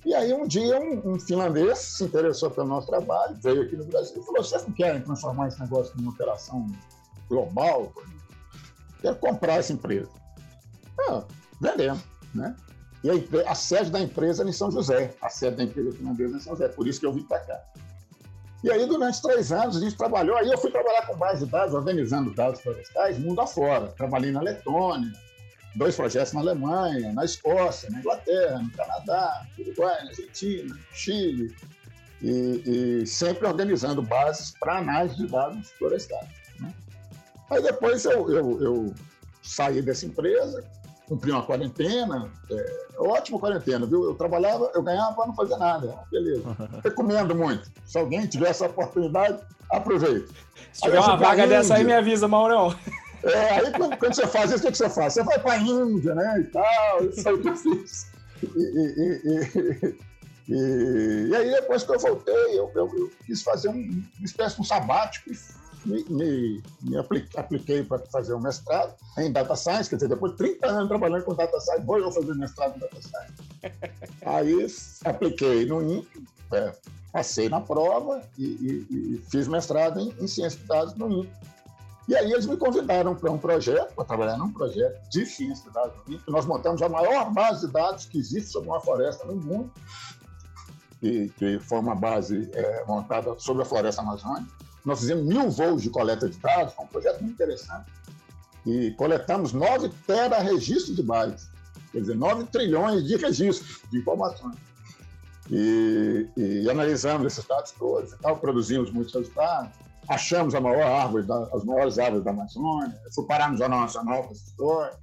E 0.06 0.13
aí 0.13 0.32
um 0.32 0.48
dia 0.48 0.79
um, 0.79 1.13
um, 1.13 1.20
finlandês 1.20 1.79
se 1.79 2.03
interessou 2.03 2.51
pelo 2.51 2.67
nosso 2.67 2.88
trabalho, 2.88 3.36
veio 3.41 3.63
aqui 3.63 3.75
no 3.75 3.84
Brasil 3.84 4.22
e 4.22 4.25
falou, 4.25 4.44
vocês 4.44 4.63
não 4.63 4.72
querem 4.72 5.01
transformar 5.01 5.48
esse 5.48 5.60
negócio 5.60 5.98
numa 5.98 6.12
operação 6.12 6.67
global? 7.27 7.91
Quero 9.01 9.15
comprar 9.15 9.56
essa 9.56 9.74
empresa. 9.74 10.10
Ah, 11.10 11.24
vendemos, 11.60 12.03
né? 12.34 12.56
E 13.03 13.10
a, 13.10 13.51
a, 13.51 13.56
sede 13.56 13.89
da 13.89 14.00
empresa 14.00 14.44
é 14.44 14.48
em 14.48 14.53
São 14.53 14.72
José, 14.72 15.15
a 15.22 15.29
sede 15.29 15.58
da 15.58 15.63
empresa 15.63 15.91
finlandesa 15.91 16.36
é 16.36 16.38
em 16.38 16.41
São 16.41 16.53
José, 16.53 16.70
por 16.70 16.88
isso 16.88 17.00
que 17.00 17.06
eu 17.06 17.13
vim 17.13 17.24
para 17.24 17.39
cá. 17.39 17.63
E 18.67 18.71
aí, 18.71 18.86
durante 18.86 19.21
três 19.21 19.50
anos, 19.50 19.77
a 19.77 19.79
gente 19.79 19.95
trabalhou. 19.95 20.36
Aí 20.36 20.51
eu 20.51 20.57
fui 20.57 20.69
trabalhar 20.69 21.07
com 21.07 21.15
base 21.15 21.45
de 21.45 21.50
dados, 21.50 21.74
organizando 21.74 22.33
dados 22.33 22.59
florestais, 22.59 23.17
mundo 23.17 23.39
afora. 23.39 23.88
Trabalhei 23.95 24.29
na 24.29 24.41
Letônia, 24.41 25.09
dois 25.74 25.95
projetos 25.95 26.33
na 26.33 26.41
Alemanha, 26.41 27.13
na 27.13 27.24
Escócia, 27.24 27.89
na 27.89 28.00
Inglaterra, 28.00 28.62
no 28.62 28.69
Canadá, 28.71 29.47
no 29.57 29.63
Uruguai, 29.63 30.03
na 30.03 30.09
Argentina, 30.09 30.75
no 30.75 30.93
Chile. 30.93 31.55
E, 32.21 33.00
e 33.01 33.07
sempre 33.07 33.47
organizando 33.47 34.01
bases 34.01 34.53
para 34.59 34.79
análise 34.79 35.15
de 35.15 35.27
dados 35.27 35.71
florestais. 35.71 36.27
Né? 36.59 36.74
Aí 37.50 37.63
depois 37.63 38.03
eu, 38.03 38.29
eu, 38.29 38.62
eu 38.62 38.95
saí 39.41 39.81
dessa 39.81 40.05
empresa, 40.05 40.62
cumpri 41.07 41.31
uma 41.31 41.41
quarentena, 41.41 42.29
é, 42.51 42.81
ótima 42.99 43.39
quarentena, 43.39 43.85
viu? 43.85 44.03
Eu 44.03 44.15
trabalhava, 44.15 44.69
eu 44.75 44.83
ganhava 44.83 45.25
não 45.25 45.33
fazer 45.33 45.55
nada, 45.55 45.97
beleza. 46.11 46.43
Recomendo 46.83 47.33
muito. 47.33 47.71
Se 47.85 47.97
alguém 47.97 48.27
tiver 48.27 48.49
essa 48.49 48.65
oportunidade, 48.65 49.41
aproveite. 49.71 50.27
Se 50.73 50.81
tiver 50.81 50.99
uma 50.99 51.15
vaga 51.15 51.45
Índia, 51.45 51.57
dessa 51.57 51.75
aí, 51.75 51.83
me 51.83 51.93
avisa, 51.93 52.27
Maurão. 52.27 52.75
É, 53.23 53.51
aí 53.51 53.71
quando, 53.71 53.97
quando, 53.97 54.13
você 54.13 54.27
faz 54.27 54.51
isso, 54.51 54.67
o 54.67 54.71
que 54.71 54.77
você 54.77 54.89
faz? 54.89 55.13
Você 55.13 55.23
vai 55.23 55.39
para 55.39 55.53
a 55.53 55.57
Índia, 55.57 56.13
né, 56.13 56.41
e 56.41 56.43
tal, 56.51 57.05
isso 57.05 57.27
aí 57.27 57.37
que 57.37 57.47
eu 57.47 57.55
fiz. 57.55 58.11
E, 58.43 58.45
e, 58.45 59.97
e, 60.49 61.29
e, 61.29 61.35
aí, 61.35 61.51
depois 61.51 61.83
que 61.83 61.95
eu 61.95 61.99
voltei, 61.99 62.59
eu, 62.59 62.69
eu, 62.75 62.91
eu 62.95 63.11
quis 63.25 63.41
fazer 63.41 63.69
um, 63.69 63.73
uma 63.73 64.25
espécie 64.25 64.55
de 64.55 64.61
um 64.61 64.65
sabático 64.65 65.31
me, 65.86 66.03
me, 66.10 66.63
me 66.81 66.98
apliquei 66.98 67.84
para 67.84 68.00
fazer 68.07 68.34
um 68.34 68.39
mestrado 68.39 68.96
em 69.17 69.31
Data 69.31 69.55
Science, 69.55 69.89
quer 69.89 69.96
dizer, 69.96 70.10
depois 70.10 70.34
de 70.34 70.38
30 70.39 70.67
anos 70.67 70.88
trabalhando 70.88 71.24
com 71.24 71.34
Data 71.34 71.60
Science, 71.60 71.86
vou 71.86 72.00
eu 72.00 72.12
fazer 72.12 72.34
mestrado 72.36 72.75
em 72.75 72.79
Data 72.79 73.01
Science. 73.01 73.34
Aí 74.25 74.67
apliquei 75.05 75.65
no 75.65 75.81
INPE, 75.81 76.27
é, 76.51 76.74
passei 77.12 77.50
na 77.50 77.62
prova 77.62 78.22
e, 78.38 78.43
e, 78.43 78.88
e 78.89 79.24
fiz 79.29 79.48
mestrado 79.48 80.00
em, 80.00 80.13
em 80.19 80.27
Ciência 80.27 80.60
de 80.60 80.65
Dados 80.65 80.96
no 80.96 81.10
INPE. 81.12 81.31
E 82.07 82.15
aí 82.15 82.31
eles 82.31 82.46
me 82.46 82.55
convidaram 82.55 83.13
para 83.13 83.29
um 83.29 83.38
projeto, 83.38 83.93
para 83.93 84.05
trabalhar 84.05 84.38
num 84.38 84.51
projeto 84.51 84.98
de 85.10 85.25
ciência 85.25 85.65
de 85.65 85.74
dados. 85.74 85.93
Nós 86.25 86.46
montamos 86.46 86.81
a 86.81 86.88
maior 86.88 87.29
base 87.34 87.67
de 87.67 87.74
dados 87.74 88.05
que 88.05 88.17
existe 88.17 88.50
sobre 88.50 88.69
uma 88.69 88.79
floresta 88.79 89.25
no 89.25 89.36
mundo, 89.36 89.69
que, 91.01 91.27
que 91.38 91.60
foi 91.60 91.79
uma 91.79 91.96
base 91.96 92.50
é, 92.53 92.86
montada 92.86 93.36
sobre 93.38 93.63
a 93.63 93.65
floresta 93.65 94.01
amazônica. 94.01 94.50
Nós 94.88 95.01
fizemos 95.01 95.25
mil 95.25 95.50
voos 95.50 95.82
de 95.82 95.89
coleta 95.89 96.29
de 96.29 96.38
dados, 96.38 96.74
foi 96.74 96.86
um 96.86 96.88
projeto 96.88 97.20
muito 97.20 97.34
interessante. 97.34 97.91
E 98.65 98.91
coletamos 98.91 99.51
9 99.51 99.89
tera-registros 100.08 100.96
de 100.96 101.03
bytes, 101.03 101.50
quer 101.91 102.00
dizer, 102.00 102.15
9 102.15 102.46
trilhões 102.46 103.06
de 103.06 103.17
registros 103.17 103.82
de 103.91 103.98
informações. 103.98 104.56
E, 105.51 106.25
e 106.38 106.70
analisamos 106.70 107.27
esses 107.27 107.46
dados 107.46 107.72
todos 107.72 108.13
e 108.13 108.17
tal, 108.20 108.38
produzimos 108.38 108.89
muitos 108.89 109.13
resultados. 109.13 109.72
Achamos 110.08 110.56
a 110.56 110.62
maior 110.62 110.89
árvore, 110.89 111.25
da, 111.25 111.50
as 111.53 111.65
maiores 111.65 112.00
árvores 112.00 112.24
da 112.24 112.32
Amazônia. 112.32 112.98
Fui 113.13 113.25
parar 113.25 113.51
no 113.51 113.58
Jornal 113.58 113.82
Nacional 113.82 114.24
com 114.24 114.32
essa 114.32 114.46
história. 114.46 114.98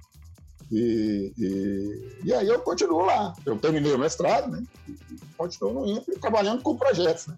E, 0.71 1.31
e, 1.37 2.21
e, 2.23 2.33
aí 2.33 2.47
eu 2.47 2.59
continuo 2.61 3.05
lá. 3.05 3.35
Eu 3.45 3.55
terminei 3.59 3.93
o 3.93 3.99
mestrado, 3.99 4.49
né? 4.49 4.63
E 4.89 4.97
continuo 5.37 5.73
no 5.73 5.85
INPE 5.85 6.19
trabalhando 6.19 6.63
com 6.63 6.75
projetos, 6.75 7.27
né? 7.27 7.37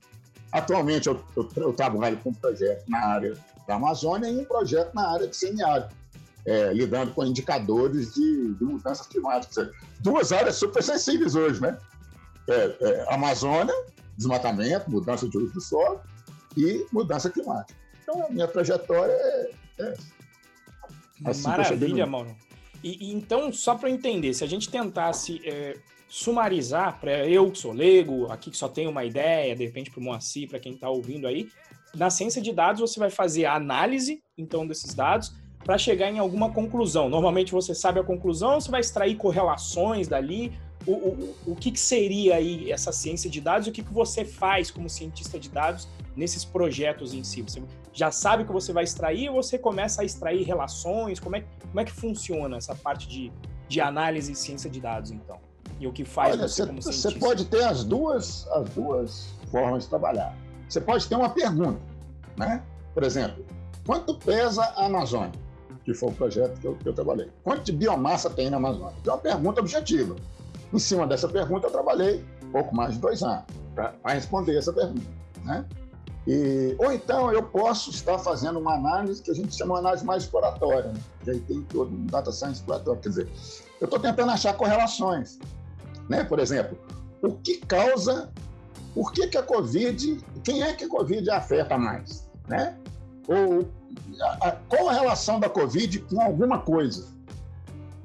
Atualmente, 0.52 1.08
eu, 1.08 1.22
eu, 1.36 1.50
eu 1.58 1.74
trabalho 1.74 2.18
com 2.18 2.34
projetos 2.34 2.88
na 2.88 3.00
área 3.00 3.38
da 3.68 3.76
Amazônia 3.76 4.30
e 4.30 4.38
um 4.38 4.46
projeto 4.46 4.94
na 4.94 5.10
área 5.10 5.28
de 5.28 5.36
semiárido, 5.36 5.90
é, 6.46 6.74
lidando 6.74 7.12
com 7.14 7.26
indicadores 7.26 8.14
de, 8.14 8.54
de 8.56 8.64
mudanças 8.64 9.06
climáticas. 9.08 9.70
Duas 10.00 10.32
áreas 10.32 10.56
super 10.56 10.82
sensíveis 10.82 11.36
hoje, 11.36 11.62
né? 11.62 11.78
É, 12.48 12.78
é, 12.80 13.14
Amazônia, 13.14 13.74
desmatamento, 14.18 14.90
mudança 14.90 15.28
de 15.28 15.38
uso 15.38 15.54
do 15.54 15.62
solo 15.62 16.00
e 16.56 16.86
mudança 16.92 17.30
climática. 17.30 17.78
Então, 18.02 18.26
a 18.26 18.30
minha 18.30 18.48
trajetória 18.48 19.12
é. 19.12 19.52
é 19.80 19.94
assim 21.26 21.44
Maravilha, 21.44 22.06
Mauro. 22.06 22.34
E, 22.84 23.10
e, 23.10 23.14
então, 23.14 23.52
só 23.52 23.76
para 23.76 23.90
entender, 23.90 24.34
se 24.34 24.44
a 24.44 24.48
gente 24.48 24.70
tentasse 24.70 25.42
é, 25.44 25.78
sumarizar, 26.08 27.00
para 27.00 27.28
eu 27.28 27.52
que 27.52 27.58
sou 27.58 27.74
leigo, 27.74 28.32
aqui 28.32 28.50
que 28.50 28.58
só 28.58 28.68
tenho 28.68 28.90
uma 28.90 29.04
ideia, 29.04 29.56
de 29.56 29.66
repente 29.66 29.92
para 29.92 30.00
o 30.00 30.04
Moacir, 30.04 30.50
para 30.50 30.60
quem 30.60 30.74
está 30.74 30.90
ouvindo 30.90 31.28
aí, 31.28 31.50
na 31.96 32.10
ciência 32.10 32.42
de 32.42 32.52
dados 32.52 32.82
você 32.82 33.00
vai 33.00 33.10
fazer 33.10 33.46
a 33.46 33.56
análise, 33.56 34.22
então, 34.38 34.68
desses 34.68 34.94
dados, 34.94 35.34
para 35.64 35.78
chegar 35.78 36.10
em 36.10 36.20
alguma 36.20 36.52
conclusão. 36.52 37.10
Normalmente 37.10 37.52
você 37.52 37.74
sabe 37.74 38.00
a 38.00 38.04
conclusão, 38.04 38.62
você 38.62 38.72
vai 38.72 38.82
extrair 38.82 39.16
correlações 39.16 40.08
dali. 40.08 40.54
O, 40.86 40.92
o, 40.92 41.36
o 41.48 41.56
que, 41.56 41.72
que 41.72 41.80
seria 41.80 42.36
aí 42.36 42.72
essa 42.72 42.94
ciência 42.94 43.30
de 43.30 43.42
dados 43.42 43.68
e 43.68 43.72
o 43.72 43.74
que, 43.74 43.84
que 43.84 43.94
você 43.94 44.24
faz 44.24 44.72
como 44.72 44.90
cientista 44.90 45.38
de 45.38 45.50
dados 45.50 45.88
nesses 46.16 46.46
projetos 46.46 47.14
em 47.14 47.24
si? 47.24 47.42
Você 47.42 47.62
já 47.92 48.12
sabe 48.12 48.44
o 48.44 48.46
que 48.46 48.54
você 48.54 48.72
vai 48.72 48.86
extrair 48.86 49.30
ou 49.30 49.44
você 49.44 49.58
começa 49.58 50.02
a 50.02 50.06
extrair 50.06 50.44
relações? 50.44 51.20
Como 51.20 51.36
é, 51.36 51.44
como 51.60 51.80
é 51.80 51.84
que 51.84 51.92
funciona 51.92 52.56
essa 52.56 52.74
parte 52.74 53.08
de, 53.08 53.34
de 53.68 53.82
análise 53.82 54.32
e 54.32 54.36
ciência 54.36 54.70
de 54.70 54.80
dados, 54.80 55.12
então? 55.12 55.47
E 55.80 55.88
o 55.88 55.94
que 55.94 56.04
faz 56.04 56.34
Olha, 56.34 56.48
você, 56.48 56.66
como 56.66 56.82
cientista? 56.82 57.12
Você 57.12 57.20
pode 57.20 57.46
ter 57.46 57.64
as 57.64 57.84
duas, 57.84 58.48
as 58.52 58.70
duas 58.70 59.28
formas 59.52 59.84
de 59.84 59.90
trabalhar. 59.90 60.36
Você 60.68 60.82
pode 60.82 61.08
ter 61.08 61.16
uma 61.16 61.30
pergunta, 61.30 61.80
né? 62.36 62.64
Por 62.94 63.04
exemplo, 63.04 63.46
quanto 63.86 64.16
pesa 64.16 64.64
a 64.64 64.86
Amazônia? 64.86 65.48
que 65.88 65.94
foi 65.94 66.10
o 66.10 66.12
projeto 66.12 66.60
que 66.60 66.68
eu, 66.68 66.76
que 66.76 66.90
eu 66.90 66.94
trabalhei. 66.94 67.32
Quanto 67.46 67.64
de 67.64 67.72
biomassa 67.72 68.30
tem 68.30 68.50
na 68.50 68.58
Amazônia? 68.58 68.94
Então, 69.00 69.14
é 69.14 69.16
uma 69.16 69.22
pergunta 69.22 69.62
objetiva. 69.62 70.18
Em 70.74 70.80
cima 70.80 71.08
dessa 71.08 71.30
pergunta, 71.30 71.68
eu 71.68 71.72
trabalhei 71.72 72.26
pouco 72.52 72.76
mais 72.76 72.96
de 72.96 73.00
dois 73.00 73.24
anos 73.24 73.46
para 73.74 73.96
responder 74.08 74.58
essa 74.58 74.74
pergunta. 74.74 75.08
Né? 75.46 75.66
E, 76.28 76.76
ou 76.78 76.92
então 76.92 77.32
eu 77.32 77.42
posso 77.42 77.90
estar 77.90 78.20
fazendo 78.20 78.60
uma 78.60 78.74
análise 78.74 79.24
que 79.24 79.32
a 79.32 79.34
gente 79.34 79.56
chama 79.56 79.76
de 79.76 79.80
análise 79.80 80.04
mais 80.04 80.24
exploratória, 80.24 80.92
né? 80.92 81.00
que 81.24 81.32
aí 81.32 81.40
tem 81.40 81.62
todo 81.64 81.90
um 81.90 82.06
data 82.06 82.34
science 82.34 82.56
exploratório. 82.56 83.00
Quer 83.00 83.10
dizer, 83.10 83.30
eu 83.80 83.86
estou 83.86 83.98
tentando 83.98 84.30
achar 84.34 84.54
correlações. 84.58 85.40
Né? 86.10 86.24
Por 86.24 86.40
exemplo, 86.40 86.78
o 87.22 87.34
que 87.34 87.58
causa, 87.58 88.30
por 88.94 89.12
que, 89.12 89.28
que 89.28 89.38
a 89.38 89.44
Covid, 89.44 90.24
quem 90.44 90.64
é 90.64 90.74
que 90.74 90.86
a 90.86 90.90
Covid 90.90 91.30
afeta 91.30 91.78
mais? 91.78 92.28
Né? 92.48 92.78
Ou 93.28 93.68
a, 94.22 94.48
a, 94.48 94.52
qual 94.70 94.90
a 94.90 94.94
relação 94.94 95.40
da 95.40 95.50
Covid 95.50 96.00
com 96.02 96.22
alguma 96.22 96.60
coisa? 96.60 97.08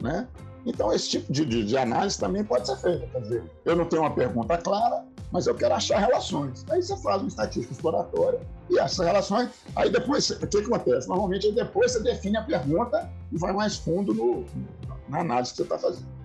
Né? 0.00 0.26
Então, 0.64 0.92
esse 0.92 1.11
tipo 1.11 1.32
de, 1.32 1.44
de, 1.44 1.64
de, 1.64 1.76
análise 1.76 2.18
também 2.18 2.44
pode 2.44 2.66
ser 2.66 2.76
feito. 2.76 3.11
Quer 3.11 3.21
dizer, 3.21 3.44
eu 3.64 3.76
não 3.76 3.85
tenho 3.85 4.02
uma 4.02 4.14
pergunta 4.14 4.56
clara, 4.59 5.04
mas 5.32 5.47
eu 5.47 5.54
quero 5.54 5.75
achar 5.75 5.99
relações. 5.99 6.64
Aí 6.71 6.82
você 6.82 6.97
faz 6.99 7.21
uma 7.21 7.28
estatística 7.28 7.73
exploratória 7.73 8.40
e 8.71 8.78
essas 8.78 9.04
relações. 9.04 9.50
Aí 9.75 9.90
depois, 9.90 10.30
o 10.30 10.47
que, 10.47 10.62
que 10.62 10.73
acontece? 10.73 11.09
Normalmente, 11.09 11.50
depois 11.52 11.92
você 11.92 12.00
define 12.00 12.37
a 12.37 12.42
pergunta 12.42 13.11
e 13.32 13.38
vai 13.38 13.52
mais 13.52 13.76
fundo 13.76 14.14
no, 14.14 14.44
na 15.09 15.21
análise 15.21 15.50
que 15.52 15.56
você 15.59 15.62
está 15.64 15.78
fazendo. 15.78 16.22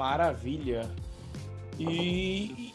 Maravilha. 0.00 0.90
E, 1.78 2.72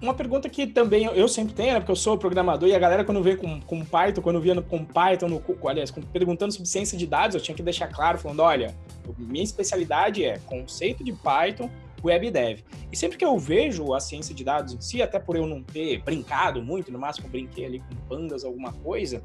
uma 0.00 0.14
pergunta 0.14 0.48
que 0.48 0.68
também 0.68 1.04
eu 1.06 1.26
sempre 1.26 1.52
tenho, 1.52 1.72
né, 1.72 1.80
porque 1.80 1.90
eu 1.90 1.96
sou 1.96 2.16
programador 2.16 2.68
e 2.68 2.74
a 2.76 2.78
galera 2.78 3.04
quando 3.04 3.20
vem 3.24 3.36
com, 3.36 3.60
com 3.60 3.84
Python, 3.84 4.22
quando 4.22 4.40
via 4.40 4.62
com 4.62 4.84
Python, 4.84 5.26
no, 5.26 5.42
aliás, 5.68 5.90
com, 5.90 6.00
perguntando 6.00 6.52
sobre 6.52 6.68
ciência 6.68 6.96
de 6.96 7.08
dados, 7.08 7.34
eu 7.34 7.40
tinha 7.40 7.56
que 7.56 7.62
deixar 7.62 7.88
claro, 7.88 8.18
falando, 8.18 8.38
olha, 8.38 8.72
minha 9.18 9.42
especialidade 9.42 10.24
é 10.24 10.38
conceito 10.46 11.02
de 11.02 11.12
Python, 11.12 11.68
web 12.04 12.30
dev. 12.30 12.60
E 12.92 12.96
sempre 12.96 13.18
que 13.18 13.24
eu 13.24 13.36
vejo 13.36 13.92
a 13.92 13.98
ciência 13.98 14.32
de 14.32 14.44
dados 14.44 14.74
em 14.74 14.80
si, 14.80 15.02
até 15.02 15.18
por 15.18 15.34
eu 15.34 15.48
não 15.48 15.60
ter 15.60 16.02
brincado 16.04 16.62
muito, 16.62 16.92
no 16.92 17.00
máximo 17.00 17.28
brinquei 17.28 17.64
ali 17.64 17.80
com 17.80 17.96
pandas, 18.08 18.44
alguma 18.44 18.72
coisa, 18.72 19.24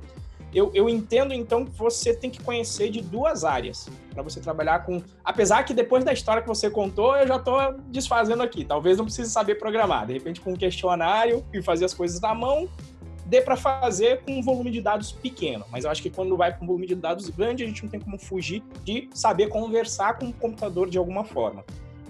eu, 0.54 0.72
eu 0.74 0.90
entendo 0.90 1.34
então 1.34 1.66
que 1.66 1.72
você 1.72 2.14
tem 2.14 2.30
que 2.30 2.42
conhecer 2.42 2.90
de 2.90 3.02
duas 3.02 3.44
áreas 3.44 3.88
para 4.14 4.24
você 4.24 4.40
trabalhar 4.40 4.80
com. 4.86 5.02
Apesar 5.24 5.64
que 5.64 5.74
depois 5.74 6.04
da 6.04 6.12
história 6.12 6.42
que 6.42 6.48
você 6.48 6.70
contou, 6.70 7.16
eu 7.16 7.28
já 7.28 7.36
estou 7.36 7.74
desfazendo 7.88 8.42
aqui. 8.42 8.66
Talvez 8.66 8.98
não 8.98 9.06
precise 9.06 9.30
saber 9.30 9.56
programar. 9.56 10.08
De 10.08 10.14
repente, 10.14 10.42
com 10.42 10.54
um 10.54 10.56
questionário 10.56 11.46
e 11.54 11.62
fazer 11.62 11.86
as 11.86 11.94
coisas 11.94 12.20
na 12.20 12.34
mão, 12.34 12.68
dê 13.26 13.42
para 13.42 13.56
fazer 13.56 14.22
com 14.24 14.40
um 14.40 14.42
volume 14.42 14.72
de 14.72 14.82
dados 14.82 15.12
pequeno. 15.12 15.64
Mas 15.72 15.86
eu 15.86 15.92
acho 15.92 16.02
que 16.02 16.10
quando 16.10 16.36
vai 16.36 16.58
com 16.58 16.64
um 16.66 16.68
volume 16.68 16.88
de 16.88 16.96
dados 16.96 17.30
grande, 17.30 17.64
a 17.64 17.68
gente 17.68 17.84
não 17.84 17.90
tem 17.90 18.00
como 18.00 18.18
fugir 18.18 18.64
de 18.84 19.08
saber 19.14 19.48
conversar 19.48 20.18
com 20.18 20.28
o 20.30 20.34
computador 20.34 20.90
de 20.90 20.98
alguma 20.98 21.24
forma. 21.24 21.64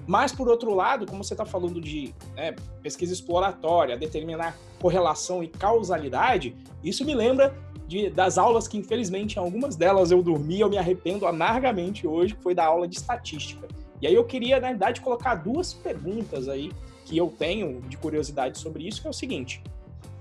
Mas, 0.07 0.31
por 0.31 0.49
outro 0.49 0.73
lado, 0.73 1.05
como 1.05 1.23
você 1.23 1.35
está 1.35 1.45
falando 1.45 1.79
de 1.79 2.15
né, 2.35 2.55
pesquisa 2.81 3.13
exploratória, 3.13 3.95
determinar 3.95 4.57
correlação 4.81 5.43
e 5.43 5.47
causalidade, 5.47 6.55
isso 6.83 7.05
me 7.05 7.13
lembra 7.13 7.55
de, 7.89 8.07
das 8.07 8.37
aulas 8.37 8.67
que, 8.67 8.77
infelizmente, 8.77 9.37
em 9.37 9.39
algumas 9.39 9.75
delas 9.75 10.11
eu 10.11 10.21
dormi, 10.21 10.59
eu 10.59 10.69
me 10.69 10.77
arrependo 10.77 11.25
amargamente 11.25 12.05
hoje, 12.05 12.35
que 12.35 12.43
foi 12.43 12.53
da 12.53 12.63
aula 12.63 12.87
de 12.87 12.95
estatística. 12.95 13.67
E 13.99 14.05
aí 14.05 14.13
eu 14.13 14.23
queria, 14.23 14.59
na 14.59 14.67
verdade, 14.67 15.01
colocar 15.01 15.33
duas 15.33 15.73
perguntas 15.73 16.47
aí 16.47 16.71
que 17.03 17.17
eu 17.17 17.33
tenho 17.35 17.81
de 17.81 17.97
curiosidade 17.97 18.59
sobre 18.59 18.87
isso, 18.87 19.01
que 19.01 19.07
é 19.07 19.09
o 19.09 19.13
seguinte: 19.13 19.63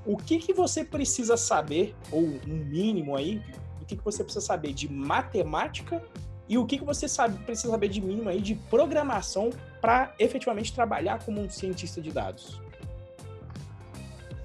o 0.07 0.16
que, 0.16 0.38
que 0.38 0.54
você 0.54 0.83
precisa 0.83 1.37
saber, 1.37 1.94
ou 2.11 2.22
um 2.22 2.64
mínimo 2.64 3.14
aí, 3.14 3.42
o 3.83 3.85
que, 3.85 3.96
que 3.96 4.04
você 4.04 4.24
precisa 4.24 4.44
saber 4.44 4.72
de 4.72 4.90
matemática 4.90 6.02
e 6.48 6.57
o 6.57 6.64
que, 6.64 6.78
que 6.78 6.85
você 6.85 7.07
sabe, 7.07 7.38
precisa 7.44 7.70
saber 7.70 7.88
de 7.88 8.00
mínimo 8.00 8.31
aí 8.31 8.40
de 8.40 8.54
programação 8.54 9.50
para 9.83 10.14
efetivamente 10.18 10.72
trabalhar 10.72 11.22
como 11.22 11.42
um 11.42 11.50
cientista 11.50 12.00
de 12.00 12.11
dados? 12.11 12.59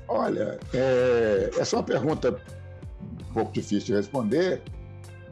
Olha, 0.09 0.59
é, 0.73 1.51
essa 1.57 1.77
é 1.77 1.79
uma 1.79 1.85
pergunta 1.85 2.37
um 3.33 3.41
pouco 3.41 3.51
difícil 3.51 3.87
de 3.87 3.93
responder, 3.93 4.61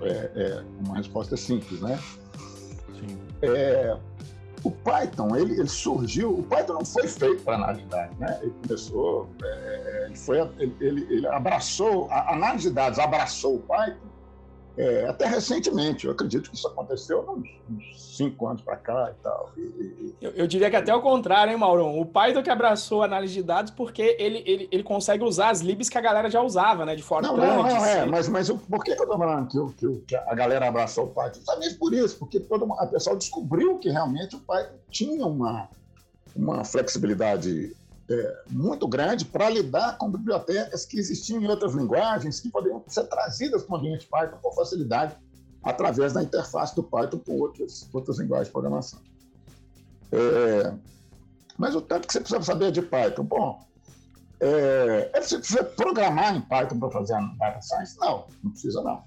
é, 0.02 0.32
é 0.36 0.64
uma 0.84 0.98
resposta 0.98 1.38
simples, 1.38 1.80
né? 1.82 2.00
Sim. 3.00 3.18
É, 3.44 3.96
o 4.64 4.72
Python, 4.72 5.36
ele, 5.36 5.54
ele, 5.54 5.68
surgiu, 5.68 6.40
o 6.40 6.44
Python 6.44 6.74
não 6.74 6.86
foi 6.86 7.08
feito 7.08 7.44
para 7.44 7.56
análise 7.56 7.84
de 7.84 7.90
dados, 7.90 8.18
né? 8.18 8.40
Ele 8.42 8.54
começou, 8.64 9.30
é, 9.44 10.06
ele, 10.08 10.18
foi, 10.18 10.40
ele, 10.60 11.08
ele, 11.10 11.28
abraçou, 11.28 12.08
a 12.10 12.34
análise 12.34 12.70
de 12.70 12.76
dados 12.76 12.98
abraçou 12.98 13.56
o 13.56 13.60
Python 13.60 14.11
é, 14.78 15.06
até 15.06 15.26
recentemente, 15.26 16.06
eu 16.06 16.14
acredito 16.14 16.50
que 16.50 16.56
isso 16.56 16.68
aconteceu 16.68 17.20
uns, 17.30 17.50
uns 17.70 18.16
cinco 18.16 18.48
anos 18.48 18.62
para 18.62 18.78
cá 18.78 19.12
e 19.12 19.24
tal. 19.24 19.52
E, 19.58 19.62
e... 19.62 20.16
Eu, 20.22 20.32
eu, 20.32 20.48
diria 20.48 20.70
que 20.70 20.76
até 20.76 20.96
o 20.96 21.02
contrário, 21.02 21.52
hein, 21.52 21.60
Maurão? 21.60 22.00
O 22.00 22.06
Python 22.06 22.42
que 22.42 22.50
abraçou 22.50 23.02
a 23.02 23.06
análise 23.06 23.34
de 23.34 23.44
dados 23.44 23.72
porque 23.72 24.16
ele, 24.18 24.44
ele, 24.46 24.70
ele 24.72 24.84
consegue 24.84 25.24
usar 25.24 25.50
as 25.50 25.60
libs 25.60 25.90
que 25.90 25.98
a 25.98 26.02
galera 26.02 26.30
já 26.30 26.42
usava, 26.42 26.86
né? 26.86 26.96
De 26.96 27.04
forma 27.04 27.28
Não, 27.28 27.38
não, 27.38 27.64
não, 27.64 27.86
é, 27.86 28.06
mas, 28.06 28.30
mas 28.30 28.48
eu, 28.48 28.58
por 28.58 28.84
que, 28.84 28.92
eu 28.92 28.96
estou 28.96 29.18
falando 29.18 29.48
que, 29.48 29.74
que, 29.76 30.02
que, 30.08 30.16
a 30.16 30.34
galera 30.34 30.68
abraçou 30.68 31.06
o 31.06 31.08
Python? 31.08 31.36
Justamente 31.36 31.76
por 31.76 31.94
isso, 31.94 32.18
porque 32.18 32.40
todo, 32.40 32.72
a 32.74 32.88
pessoa 32.88 33.18
descobriu 33.18 33.78
que 33.78 33.90
realmente 33.90 34.38
o 34.38 34.40
Python 34.40 34.76
tinha 34.90 35.26
uma, 35.26 35.68
uma 36.34 36.64
flexibilidade 36.64 37.76
é, 38.12 38.44
muito 38.50 38.88
grande 38.88 39.24
para 39.24 39.50
lidar 39.50 39.98
com 39.98 40.12
bibliotecas 40.12 40.86
que 40.86 41.00
existiam 41.00 41.42
em 41.42 41.48
outras 41.48 41.74
linguagens 41.74 42.42
que 42.42 42.50
poderiam 42.50 42.84
ser 42.88 43.06
trazidas 43.06 43.64
para 43.64 43.76
o 43.76 43.78
ambiente 43.78 44.08
Python 44.08 44.38
com 44.42 44.52
facilidade 44.52 45.16
através 45.64 46.12
da 46.12 46.22
interface 46.22 46.76
do 46.76 46.84
Python 46.84 47.20
com 47.20 47.40
outras, 47.40 47.88
outras 47.94 48.20
linguagens 48.20 48.48
de 48.48 48.52
programação. 48.52 49.00
É, 50.12 50.74
mas 51.58 51.74
o 51.74 51.82
tanto 51.82 52.06
que 52.08 52.14
você 52.14 52.20
precisa 52.20 52.42
saber 52.42 52.72
de 52.72 52.82
Python, 52.82 53.24
bom, 53.24 53.66
é, 54.42 55.10
é 55.14 55.22
você 55.22 55.38
precisa 55.38 55.64
programar 55.64 56.36
em 56.36 56.42
Python 56.42 56.80
para 56.80 56.90
fazer 56.90 57.14
a 57.14 57.22
data 57.22 57.62
science? 57.62 57.98
Não, 57.98 58.26
não 58.44 58.52
precisa 58.52 58.82
não. 58.82 59.04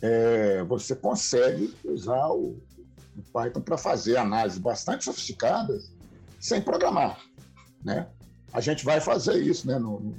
É, 0.00 0.62
você 0.62 0.94
consegue 0.94 1.76
usar 1.84 2.28
o, 2.28 2.56
o 3.16 3.22
Python 3.32 3.60
para 3.60 3.76
fazer 3.76 4.16
análises 4.16 4.58
bastante 4.58 5.04
sofisticadas 5.04 5.92
sem 6.38 6.62
programar, 6.62 7.18
né? 7.84 8.08
A 8.52 8.60
gente 8.60 8.84
vai 8.84 9.00
fazer 9.00 9.36
isso 9.36 9.66
né, 9.66 9.78
no, 9.78 10.14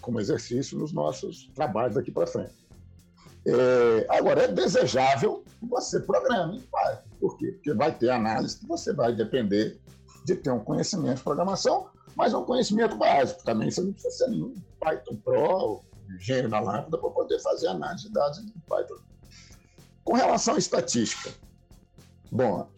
como 0.00 0.20
exercício 0.20 0.78
nos 0.78 0.92
nossos 0.92 1.50
trabalhos 1.54 1.94
daqui 1.94 2.10
para 2.10 2.26
frente. 2.26 2.66
É, 3.46 4.06
agora, 4.08 4.44
é 4.44 4.48
desejável 4.48 5.44
que 5.58 5.66
você 5.66 6.00
programe 6.00 6.60
Python. 6.60 7.08
Por 7.20 7.36
quê? 7.36 7.52
Porque 7.52 7.74
vai 7.74 7.96
ter 7.96 8.10
análise 8.10 8.58
que 8.58 8.66
você 8.66 8.92
vai 8.92 9.14
depender 9.14 9.80
de 10.24 10.36
ter 10.36 10.50
um 10.50 10.60
conhecimento 10.60 11.16
de 11.16 11.22
programação, 11.22 11.88
mas 12.14 12.34
um 12.34 12.44
conhecimento 12.44 12.96
básico. 12.96 13.42
Também 13.44 13.70
você 13.70 13.80
não 13.80 13.92
precisa 13.92 14.24
ser 14.24 14.30
nenhum 14.30 14.54
Python 14.80 15.16
Pro, 15.16 15.82
gênio 16.18 16.50
da 16.50 16.60
lâmpada, 16.60 16.98
para 16.98 17.10
poder 17.10 17.40
fazer 17.40 17.68
análise 17.68 18.08
de 18.08 18.12
dados 18.12 18.38
em 18.38 18.52
Python. 18.68 18.96
Com 20.04 20.14
relação 20.14 20.54
à 20.54 20.58
estatística, 20.58 21.30
bom, 22.30 22.68